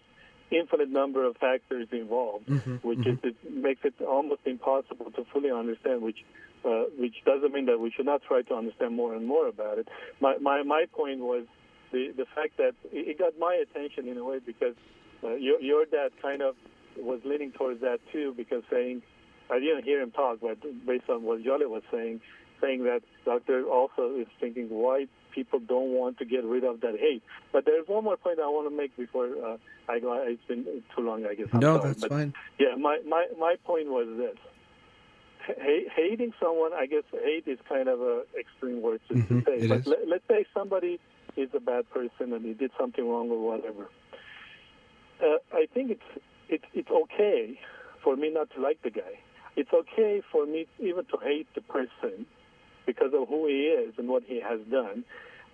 infinite 0.50 0.90
number 0.90 1.24
of 1.24 1.36
factors 1.38 1.88
involved, 1.90 2.46
Mhm, 2.46 2.82
which 2.84 3.00
mhm. 3.00 3.12
is 3.14 3.18
it 3.24 3.36
makes 3.52 3.84
it 3.84 3.94
almost 4.00 4.42
impossible 4.44 5.10
to 5.12 5.24
fully 5.32 5.50
understand. 5.50 6.02
Which, 6.02 6.24
uh, 6.64 6.84
which 6.98 7.16
doesn't 7.24 7.52
mean 7.52 7.66
that 7.66 7.80
we 7.80 7.90
should 7.90 8.06
not 8.06 8.22
try 8.22 8.42
to 8.42 8.54
understand 8.54 8.94
more 8.94 9.14
and 9.14 9.26
more 9.26 9.48
about 9.48 9.78
it. 9.78 9.88
My, 10.20 10.36
my, 10.38 10.62
my 10.62 10.84
point 10.92 11.20
was 11.20 11.44
the, 11.92 12.12
the 12.16 12.26
fact 12.34 12.56
that 12.58 12.74
it 12.92 13.08
it 13.10 13.18
got 13.18 13.38
my 13.38 13.54
attention 13.54 14.06
in 14.08 14.16
a 14.18 14.24
way 14.24 14.38
because 14.38 14.74
uh, 15.24 15.34
your, 15.34 15.60
your 15.60 15.84
dad 15.84 16.10
kind 16.22 16.42
of 16.42 16.54
was 16.96 17.20
leaning 17.24 17.50
towards 17.52 17.80
that 17.80 17.98
too, 18.12 18.32
because 18.36 18.62
saying, 18.70 19.02
I 19.50 19.58
didn't 19.60 19.84
hear 19.84 20.00
him 20.00 20.10
talk, 20.10 20.38
but 20.40 20.58
based 20.86 21.08
on 21.08 21.22
what 21.22 21.42
Jale 21.42 21.68
was 21.68 21.82
saying, 21.92 22.20
saying 22.60 22.84
that 22.84 23.02
doctor 23.24 23.64
also 23.66 24.16
is 24.18 24.26
thinking 24.40 24.68
why 24.70 25.06
people 25.34 25.58
don't 25.60 25.90
want 25.92 26.18
to 26.18 26.24
get 26.24 26.44
rid 26.44 26.64
of 26.64 26.80
that 26.80 26.96
hate. 26.98 27.22
But 27.52 27.64
there's 27.66 27.86
one 27.86 28.04
more 28.04 28.16
point 28.16 28.38
I 28.40 28.46
want 28.46 28.68
to 28.70 28.74
make 28.76 28.96
before 28.96 29.26
uh, 29.26 29.56
I 29.88 29.98
go. 30.00 30.14
It's 30.26 30.42
been 30.48 30.64
too 30.64 31.02
long, 31.02 31.26
I 31.26 31.34
guess. 31.34 31.46
I'm 31.52 31.60
No, 31.60 31.76
sorry. 31.76 31.88
that's 31.88 32.00
but 32.00 32.10
fine. 32.10 32.34
yeah, 32.58 32.74
my, 32.78 32.98
my, 33.06 33.26
my 33.38 33.56
point 33.64 33.88
was 33.88 34.06
this. 34.16 34.36
H- 35.48 35.86
hating 35.94 36.32
someone, 36.40 36.72
I 36.72 36.86
guess 36.86 37.04
hate 37.12 37.44
is 37.46 37.58
kind 37.68 37.88
of 37.88 38.00
an 38.00 38.22
extreme 38.38 38.82
word 38.82 39.00
to, 39.08 39.14
Mhm, 39.14 39.44
say. 39.44 39.68
but 39.68 39.86
let, 39.86 40.08
let's 40.08 40.24
say 40.28 40.44
somebody 40.52 40.98
is 41.36 41.50
a 41.54 41.60
bad 41.60 41.88
person 41.90 42.32
and 42.32 42.44
he 42.44 42.54
did 42.54 42.72
something 42.78 43.06
wrong 43.08 43.30
or 43.30 43.38
whatever. 43.38 43.88
Uh, 45.22 45.36
I 45.52 45.66
think 45.72 45.90
it's, 45.92 46.22
it's, 46.48 46.64
it's 46.74 46.90
okay 46.90 47.60
for 48.02 48.16
me 48.16 48.30
not 48.32 48.50
to 48.56 48.60
like 48.60 48.82
the 48.82 48.90
guy. 48.90 49.20
It's 49.56 49.72
okay 49.72 50.22
for 50.30 50.46
me 50.46 50.66
even 50.78 51.04
to 51.06 51.16
hate 51.22 51.48
the 51.54 51.60
person 51.62 52.26
because 52.84 53.12
of 53.14 53.28
who 53.28 53.46
he 53.46 53.62
is 53.64 53.94
and 53.98 54.08
what 54.08 54.22
he 54.24 54.40
has 54.40 54.60
done. 54.70 55.04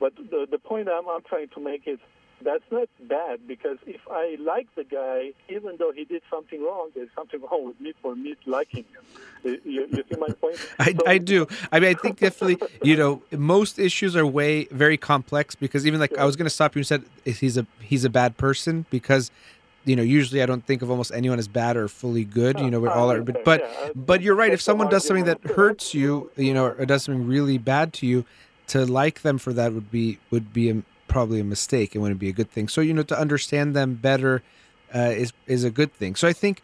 But 0.00 0.14
the, 0.16 0.46
the 0.50 0.58
point 0.58 0.88
I'm, 0.88 1.08
I'm 1.08 1.22
trying 1.22 1.48
to 1.54 1.60
make 1.60 1.82
is 1.86 1.98
that's 2.42 2.64
not 2.72 2.88
bad 3.08 3.46
because 3.46 3.78
if 3.86 4.00
I 4.10 4.36
like 4.40 4.66
the 4.74 4.82
guy, 4.82 5.30
even 5.48 5.76
though 5.78 5.92
he 5.92 6.04
did 6.04 6.22
something 6.28 6.60
wrong, 6.60 6.90
there's 6.92 7.08
something 7.14 7.40
wrong 7.40 7.66
with 7.68 7.80
me 7.80 7.92
for 8.02 8.16
me 8.16 8.34
liking 8.46 8.84
him. 9.44 9.60
You, 9.64 9.86
you 9.92 10.04
see 10.10 10.16
my 10.18 10.28
point? 10.30 10.56
I, 10.80 10.92
So- 10.92 10.98
I 11.06 11.18
do. 11.18 11.46
I 11.70 11.78
mean, 11.78 11.90
I 11.90 11.94
think 11.94 12.18
definitely, 12.18 12.58
you 12.82 12.96
know, 12.96 13.22
most 13.30 13.78
issues 13.78 14.16
are 14.16 14.26
way 14.26 14.64
very 14.66 14.96
complex 14.96 15.54
because 15.54 15.86
even 15.86 16.00
like 16.00 16.18
I 16.18 16.24
was 16.24 16.34
going 16.34 16.46
to 16.46 16.50
stop 16.50 16.74
you 16.74 16.80
and 16.80 16.86
said 16.86 17.04
he's 17.24 17.56
a 17.56 17.66
he's 17.80 18.04
a 18.04 18.10
bad 18.10 18.36
person 18.36 18.86
because 18.90 19.30
you 19.84 19.96
know 19.96 20.02
usually 20.02 20.42
I 20.42 20.46
don't 20.46 20.64
think 20.64 20.82
of 20.82 20.90
almost 20.90 21.12
anyone 21.12 21.38
as 21.38 21.48
bad 21.48 21.76
or 21.76 21.88
fully 21.88 22.24
good. 22.24 22.58
You 22.60 22.70
know, 22.70 22.80
we're 22.80 22.90
all 22.90 23.10
are, 23.10 23.22
but 23.22 23.44
but 23.44 23.92
but 23.94 24.22
you're 24.22 24.34
right. 24.34 24.52
If 24.52 24.60
someone 24.60 24.88
does 24.88 25.04
something 25.06 25.24
that 25.24 25.42
hurts 25.42 25.94
you, 25.94 26.30
you 26.36 26.54
know, 26.54 26.66
or 26.66 26.86
does 26.86 27.04
something 27.04 27.26
really 27.26 27.58
bad 27.58 27.92
to 27.94 28.06
you, 28.06 28.24
to 28.68 28.86
like 28.86 29.22
them 29.22 29.38
for 29.38 29.52
that 29.52 29.72
would 29.72 29.90
be 29.90 30.18
would 30.30 30.52
be 30.52 30.70
a, 30.70 30.82
probably 31.08 31.40
a 31.40 31.44
mistake. 31.44 31.94
It 31.94 31.98
wouldn't 31.98 32.20
be 32.20 32.28
a 32.28 32.32
good 32.32 32.50
thing. 32.50 32.68
So 32.68 32.80
you 32.80 32.94
know, 32.94 33.02
to 33.02 33.18
understand 33.18 33.74
them 33.74 33.94
better 33.94 34.42
uh, 34.94 35.12
is 35.14 35.32
is 35.46 35.64
a 35.64 35.70
good 35.70 35.92
thing. 35.92 36.14
So 36.14 36.28
I 36.28 36.32
think 36.32 36.62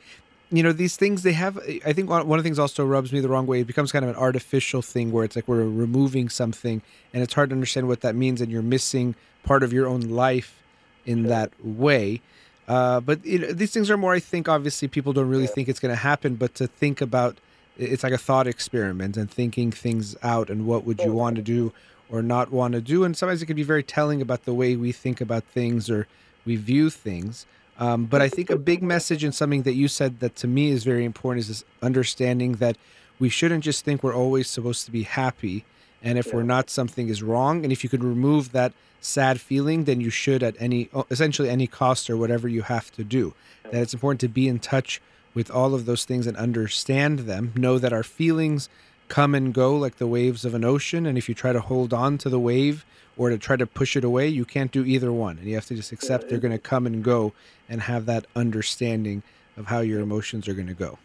you 0.51 0.62
know 0.62 0.73
these 0.73 0.97
things 0.97 1.23
they 1.23 1.33
have. 1.33 1.59
I 1.85 1.93
think 1.93 2.09
one 2.09 2.27
one 2.27 2.39
of 2.39 2.45
the 2.45 2.47
things 2.47 2.59
also 2.59 2.85
rubs 2.85 3.12
me 3.12 3.21
the 3.21 3.29
wrong 3.29 3.47
way. 3.47 3.61
It 3.61 3.66
becomes 3.66 3.93
kind 3.93 4.05
of 4.05 4.11
an 4.11 4.16
artificial 4.16 4.83
thing 4.83 5.12
where 5.12 5.25
it's 5.25 5.37
like 5.37 5.49
we're 5.49 5.64
removing 5.64 6.29
something, 6.29 6.83
and 7.12 7.23
it's 7.23 7.35
hard 7.35 7.51
to 7.51 7.55
understand 7.55 7.89
what 7.89 8.01
that 8.03 8.14
means, 8.14 8.41
and 8.41 8.51
you're 8.51 8.62
missing 8.62 9.14
part 9.43 9.62
of 9.62 9.73
your 9.73 9.87
own 9.87 10.03
life 10.03 10.62
in 11.05 11.25
that 11.25 11.53
way. 11.64 12.21
Uh, 12.69 13.01
but 13.01 13.25
you 13.25 13.39
know, 13.39 13.53
these 13.53 13.73
things 13.73 13.91
are 13.91 13.97
more. 13.97 14.12
I 14.12 14.21
think 14.21 14.49
obviously 14.49 14.87
people 14.87 15.12
don't 15.12 15.29
really 15.29 15.47
think 15.47 15.69
it's 15.69 15.81
going 15.81 15.93
to 15.93 16.01
happen, 16.01 16.37
but 16.37 16.55
to 16.57 16.66
think 16.66 17.01
about 17.01 17.39
it's 17.79 18.03
like 18.03 18.12
a 18.12 18.19
thought 18.19 18.47
experiment 18.47 19.16
and 19.16 19.31
thinking 19.31 19.73
things 19.73 20.16
out 20.23 20.51
and 20.51 20.66
what 20.66 20.85
would 20.85 21.01
you 21.01 21.12
want 21.12 21.37
to 21.37 21.43
do 21.43 21.73
or 22.11 22.23
not 22.23 22.51
want 22.51 22.73
to 22.75 22.81
do. 22.81 23.05
And 23.05 23.16
sometimes 23.16 23.41
it 23.41 23.47
can 23.47 23.57
be 23.57 23.62
very 23.62 23.83
telling 23.83 24.21
about 24.21 24.45
the 24.45 24.55
way 24.55 24.77
we 24.77 24.93
think 24.93 25.21
about 25.21 25.45
things 25.45 25.89
or 25.89 26.07
we 26.45 26.57
view 26.57 26.91
things. 26.91 27.47
Um, 27.79 28.07
but 28.07 28.21
i 28.21 28.29
think 28.29 28.51
a 28.51 28.57
big 28.57 28.83
message 28.83 29.23
and 29.23 29.33
something 29.33 29.62
that 29.62 29.75
you 29.75 29.87
said 29.87 30.19
that 30.19 30.35
to 30.37 30.49
me 30.49 30.71
is 30.71 30.83
very 30.83 31.05
important 31.05 31.43
is 31.43 31.49
this 31.49 31.64
understanding 31.81 32.55
that 32.55 32.77
we 33.21 33.29
shouldn't 33.29 33.62
just 33.62 33.85
think 33.85 34.03
we're 34.03 34.16
always 34.16 34.51
supposed 34.51 34.85
to 34.87 34.91
be 34.91 35.05
happy 35.05 35.64
and 36.03 36.18
if 36.18 36.32
we're 36.32 36.42
not 36.42 36.70
something 36.70 37.09
is 37.09 37.22
wrong. 37.22 37.64
And 37.64 37.72
if 37.72 37.82
you 37.82 37.90
could 37.90 38.05
remove 38.05 38.53
that 38.53 38.72
sad 39.01 39.40
feeling 39.40 39.84
then 39.84 40.01
you 40.01 40.11
should 40.11 40.42
at 40.42 40.57
any 40.59 40.88
essentially 41.11 41.49
any 41.49 41.66
cost 41.66 42.11
or 42.11 42.16
whatever 42.16 42.49
you 42.49 42.62
have 42.62 42.90
to 42.92 43.05
do. 43.05 43.34
That 43.64 43.82
it's 43.82 43.94
important 43.94 44.20
to 44.20 44.28
be 44.28 44.49
in 44.49 44.59
touch 44.59 45.01
with 45.34 45.51
all 45.51 45.74
of 45.74 45.86
those 45.86 46.05
things 46.05 46.26
and 46.26 46.36
understand 46.36 47.20
them. 47.20 47.53
Know 47.55 47.78
that 47.78 47.92
our 47.92 48.03
feelings 48.03 48.68
come 49.09 49.34
and 49.34 49.55
go 49.55 49.76
like 49.76 49.99
the 49.99 50.07
waves 50.07 50.44
of 50.44 50.55
an 50.55 50.64
ocean. 50.64 51.07
And 51.07 51.16
if 51.16 51.28
you 51.28 51.34
try 51.34 51.53
to 51.53 51.61
hold 51.61 51.92
on 51.94 52.18
to 52.18 52.28
the 52.28 52.40
wave 52.40 52.84
or 53.16 53.30
to 53.30 53.38
try 53.38 53.57
to 53.57 53.66
push 53.66 53.96
it 53.96 54.05
away 54.05 54.28
you 54.28 54.44
can't 54.44 54.72
do 54.72 54.84
either 54.84 55.12
one. 55.12 55.38
And 55.38 55.46
you 55.46 55.55
have 55.55 55.66
to 55.66 55.74
just 55.74 55.92
accept 55.92 56.28
they're 56.28 56.38
going 56.38 56.53
to 56.53 56.59
come 56.59 56.86
and 56.86 57.05
go 57.05 57.32
and 57.68 57.82
have 57.82 58.07
that 58.07 58.26
understanding 58.34 59.22
of 59.57 59.66
how 59.66 59.80
your 59.80 60.01
emotions 60.01 60.49
are 60.49 60.55
going 60.55 60.68
to 60.68 60.74
go 60.74 60.99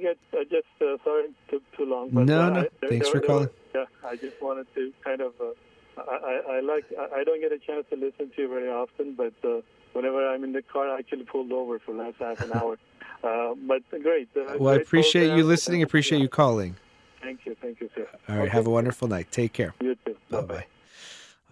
Very 0.00 0.14
good. 0.14 0.38
I 0.38 0.44
just 0.44 0.66
uh, 0.80 1.02
sorry 1.04 1.24
it 1.24 1.34
took 1.50 1.62
too 1.76 1.84
long. 1.84 2.10
But, 2.10 2.26
No, 2.26 2.48
no. 2.50 2.60
I, 2.60 2.86
Thanks 2.86 3.08
for 3.08 3.20
calling. 3.20 3.48
Yeah, 3.74 3.84
I 4.04 4.16
just 4.16 4.40
wanted 4.40 4.66
to 4.74 4.92
kind 5.04 5.20
of. 5.20 5.32
Uh, 5.40 6.00
I, 6.00 6.02
I, 6.02 6.56
I 6.56 6.60
like. 6.60 6.84
I, 6.98 7.20
I 7.20 7.24
don't 7.24 7.40
get 7.40 7.52
a 7.52 7.58
chance 7.58 7.86
to 7.90 7.96
listen 7.96 8.30
to 8.34 8.42
you 8.42 8.48
very 8.48 8.68
often, 8.68 9.14
but 9.14 9.32
uh, 9.44 9.60
whenever 9.92 10.28
I'm 10.28 10.44
in 10.44 10.52
the 10.52 10.62
car, 10.62 10.88
I 10.88 10.98
actually 10.98 11.24
pulled 11.24 11.52
over 11.52 11.78
for 11.78 11.92
the 11.94 12.02
last 12.02 12.16
half 12.20 12.40
an 12.40 12.52
hour. 12.52 12.76
Uh, 13.24 13.52
but 13.66 13.82
great. 14.00 14.28
Well 14.36 14.48
i 14.48 14.56
great 14.76 14.82
appreciate 14.82 15.36
you 15.36 15.42
listening 15.42 15.82
appreciate 15.82 16.18
Yeah. 16.18 16.22
you 16.22 16.28
calling 16.28 16.76
Thank 17.20 17.40
you. 17.46 17.56
Thank 17.60 17.80
you, 17.80 17.90
sir. 17.92 18.06
all 18.28 18.36
right 18.36 18.42
Okay. 18.44 18.50
have 18.50 18.64
a 18.68 18.70
wonderful 18.70 19.08
night 19.08 19.32
take 19.32 19.52
care 19.52 19.74
You 19.80 19.96
too. 20.06 20.16
Bye 20.30 20.40
bye. 20.42 20.66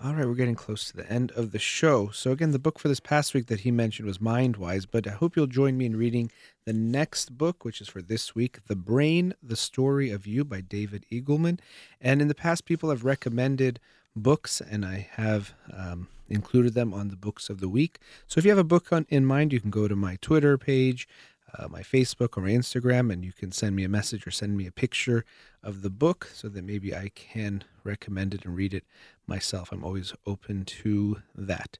All 0.04 0.12
right, 0.12 0.26
we're 0.26 0.34
getting 0.34 0.54
close 0.54 0.90
to 0.90 0.96
the 0.96 1.10
end 1.10 1.32
of 1.32 1.52
the 1.52 1.58
show. 1.58 2.10
So, 2.10 2.30
again, 2.30 2.50
the 2.50 2.58
book 2.58 2.78
for 2.78 2.88
this 2.88 3.00
past 3.00 3.32
week 3.32 3.46
that 3.46 3.60
he 3.60 3.70
mentioned 3.70 4.06
was 4.06 4.18
Mindwise, 4.18 4.86
but 4.90 5.06
I 5.06 5.12
hope 5.12 5.34
you'll 5.34 5.46
join 5.46 5.78
me 5.78 5.86
in 5.86 5.96
reading 5.96 6.30
the 6.66 6.74
next 6.74 7.38
book, 7.38 7.64
which 7.64 7.80
is 7.80 7.88
for 7.88 8.02
this 8.02 8.34
week 8.34 8.58
The 8.66 8.76
Brain, 8.76 9.32
The 9.42 9.56
Story 9.56 10.10
of 10.10 10.26
You 10.26 10.44
by 10.44 10.60
David 10.60 11.06
Eagleman. 11.10 11.60
And 11.98 12.20
in 12.20 12.28
the 12.28 12.34
past, 12.34 12.66
people 12.66 12.90
have 12.90 13.06
recommended 13.06 13.80
books, 14.14 14.60
and 14.60 14.84
I 14.84 15.08
have 15.12 15.54
um, 15.72 16.08
included 16.28 16.74
them 16.74 16.92
on 16.92 17.08
the 17.08 17.16
books 17.16 17.48
of 17.48 17.60
the 17.60 17.68
week. 17.68 17.98
So, 18.26 18.38
if 18.38 18.44
you 18.44 18.50
have 18.50 18.58
a 18.58 18.64
book 18.64 18.92
on, 18.92 19.06
in 19.08 19.24
mind, 19.24 19.50
you 19.50 19.60
can 19.60 19.70
go 19.70 19.88
to 19.88 19.96
my 19.96 20.18
Twitter 20.20 20.58
page, 20.58 21.08
uh, 21.56 21.68
my 21.68 21.80
Facebook 21.80 22.36
or 22.36 22.42
my 22.42 22.50
Instagram, 22.50 23.10
and 23.10 23.24
you 23.24 23.32
can 23.32 23.50
send 23.50 23.74
me 23.74 23.84
a 23.84 23.88
message 23.88 24.26
or 24.26 24.30
send 24.30 24.58
me 24.58 24.66
a 24.66 24.72
picture 24.72 25.24
of 25.62 25.80
the 25.80 25.90
book 25.90 26.28
so 26.34 26.48
that 26.48 26.64
maybe 26.64 26.94
I 26.94 27.10
can 27.14 27.64
recommend 27.82 28.34
it 28.34 28.44
and 28.44 28.54
read 28.54 28.74
it 28.74 28.84
myself. 29.26 29.72
I'm 29.72 29.84
always 29.84 30.14
open 30.26 30.64
to 30.64 31.22
that. 31.34 31.78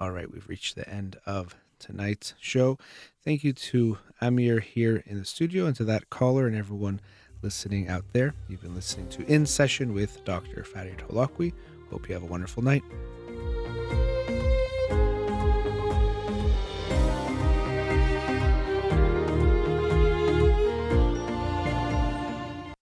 All 0.00 0.10
right, 0.10 0.30
we've 0.30 0.48
reached 0.48 0.76
the 0.76 0.88
end 0.88 1.18
of 1.26 1.56
tonight's 1.78 2.34
show. 2.40 2.78
Thank 3.24 3.44
you 3.44 3.52
to 3.52 3.98
Amir 4.20 4.60
here 4.60 5.02
in 5.06 5.18
the 5.18 5.24
studio 5.24 5.66
and 5.66 5.76
to 5.76 5.84
that 5.84 6.10
caller 6.10 6.46
and 6.46 6.56
everyone 6.56 7.00
listening 7.42 7.88
out 7.88 8.04
there. 8.12 8.34
You've 8.48 8.62
been 8.62 8.74
listening 8.74 9.08
to 9.10 9.24
In 9.26 9.46
Session 9.46 9.92
with 9.92 10.24
Dr. 10.24 10.64
Farid 10.64 10.98
Holakouee. 10.98 11.52
Hope 11.90 12.08
you 12.08 12.14
have 12.14 12.24
a 12.24 12.26
wonderful 12.26 12.62
night. 12.62 12.82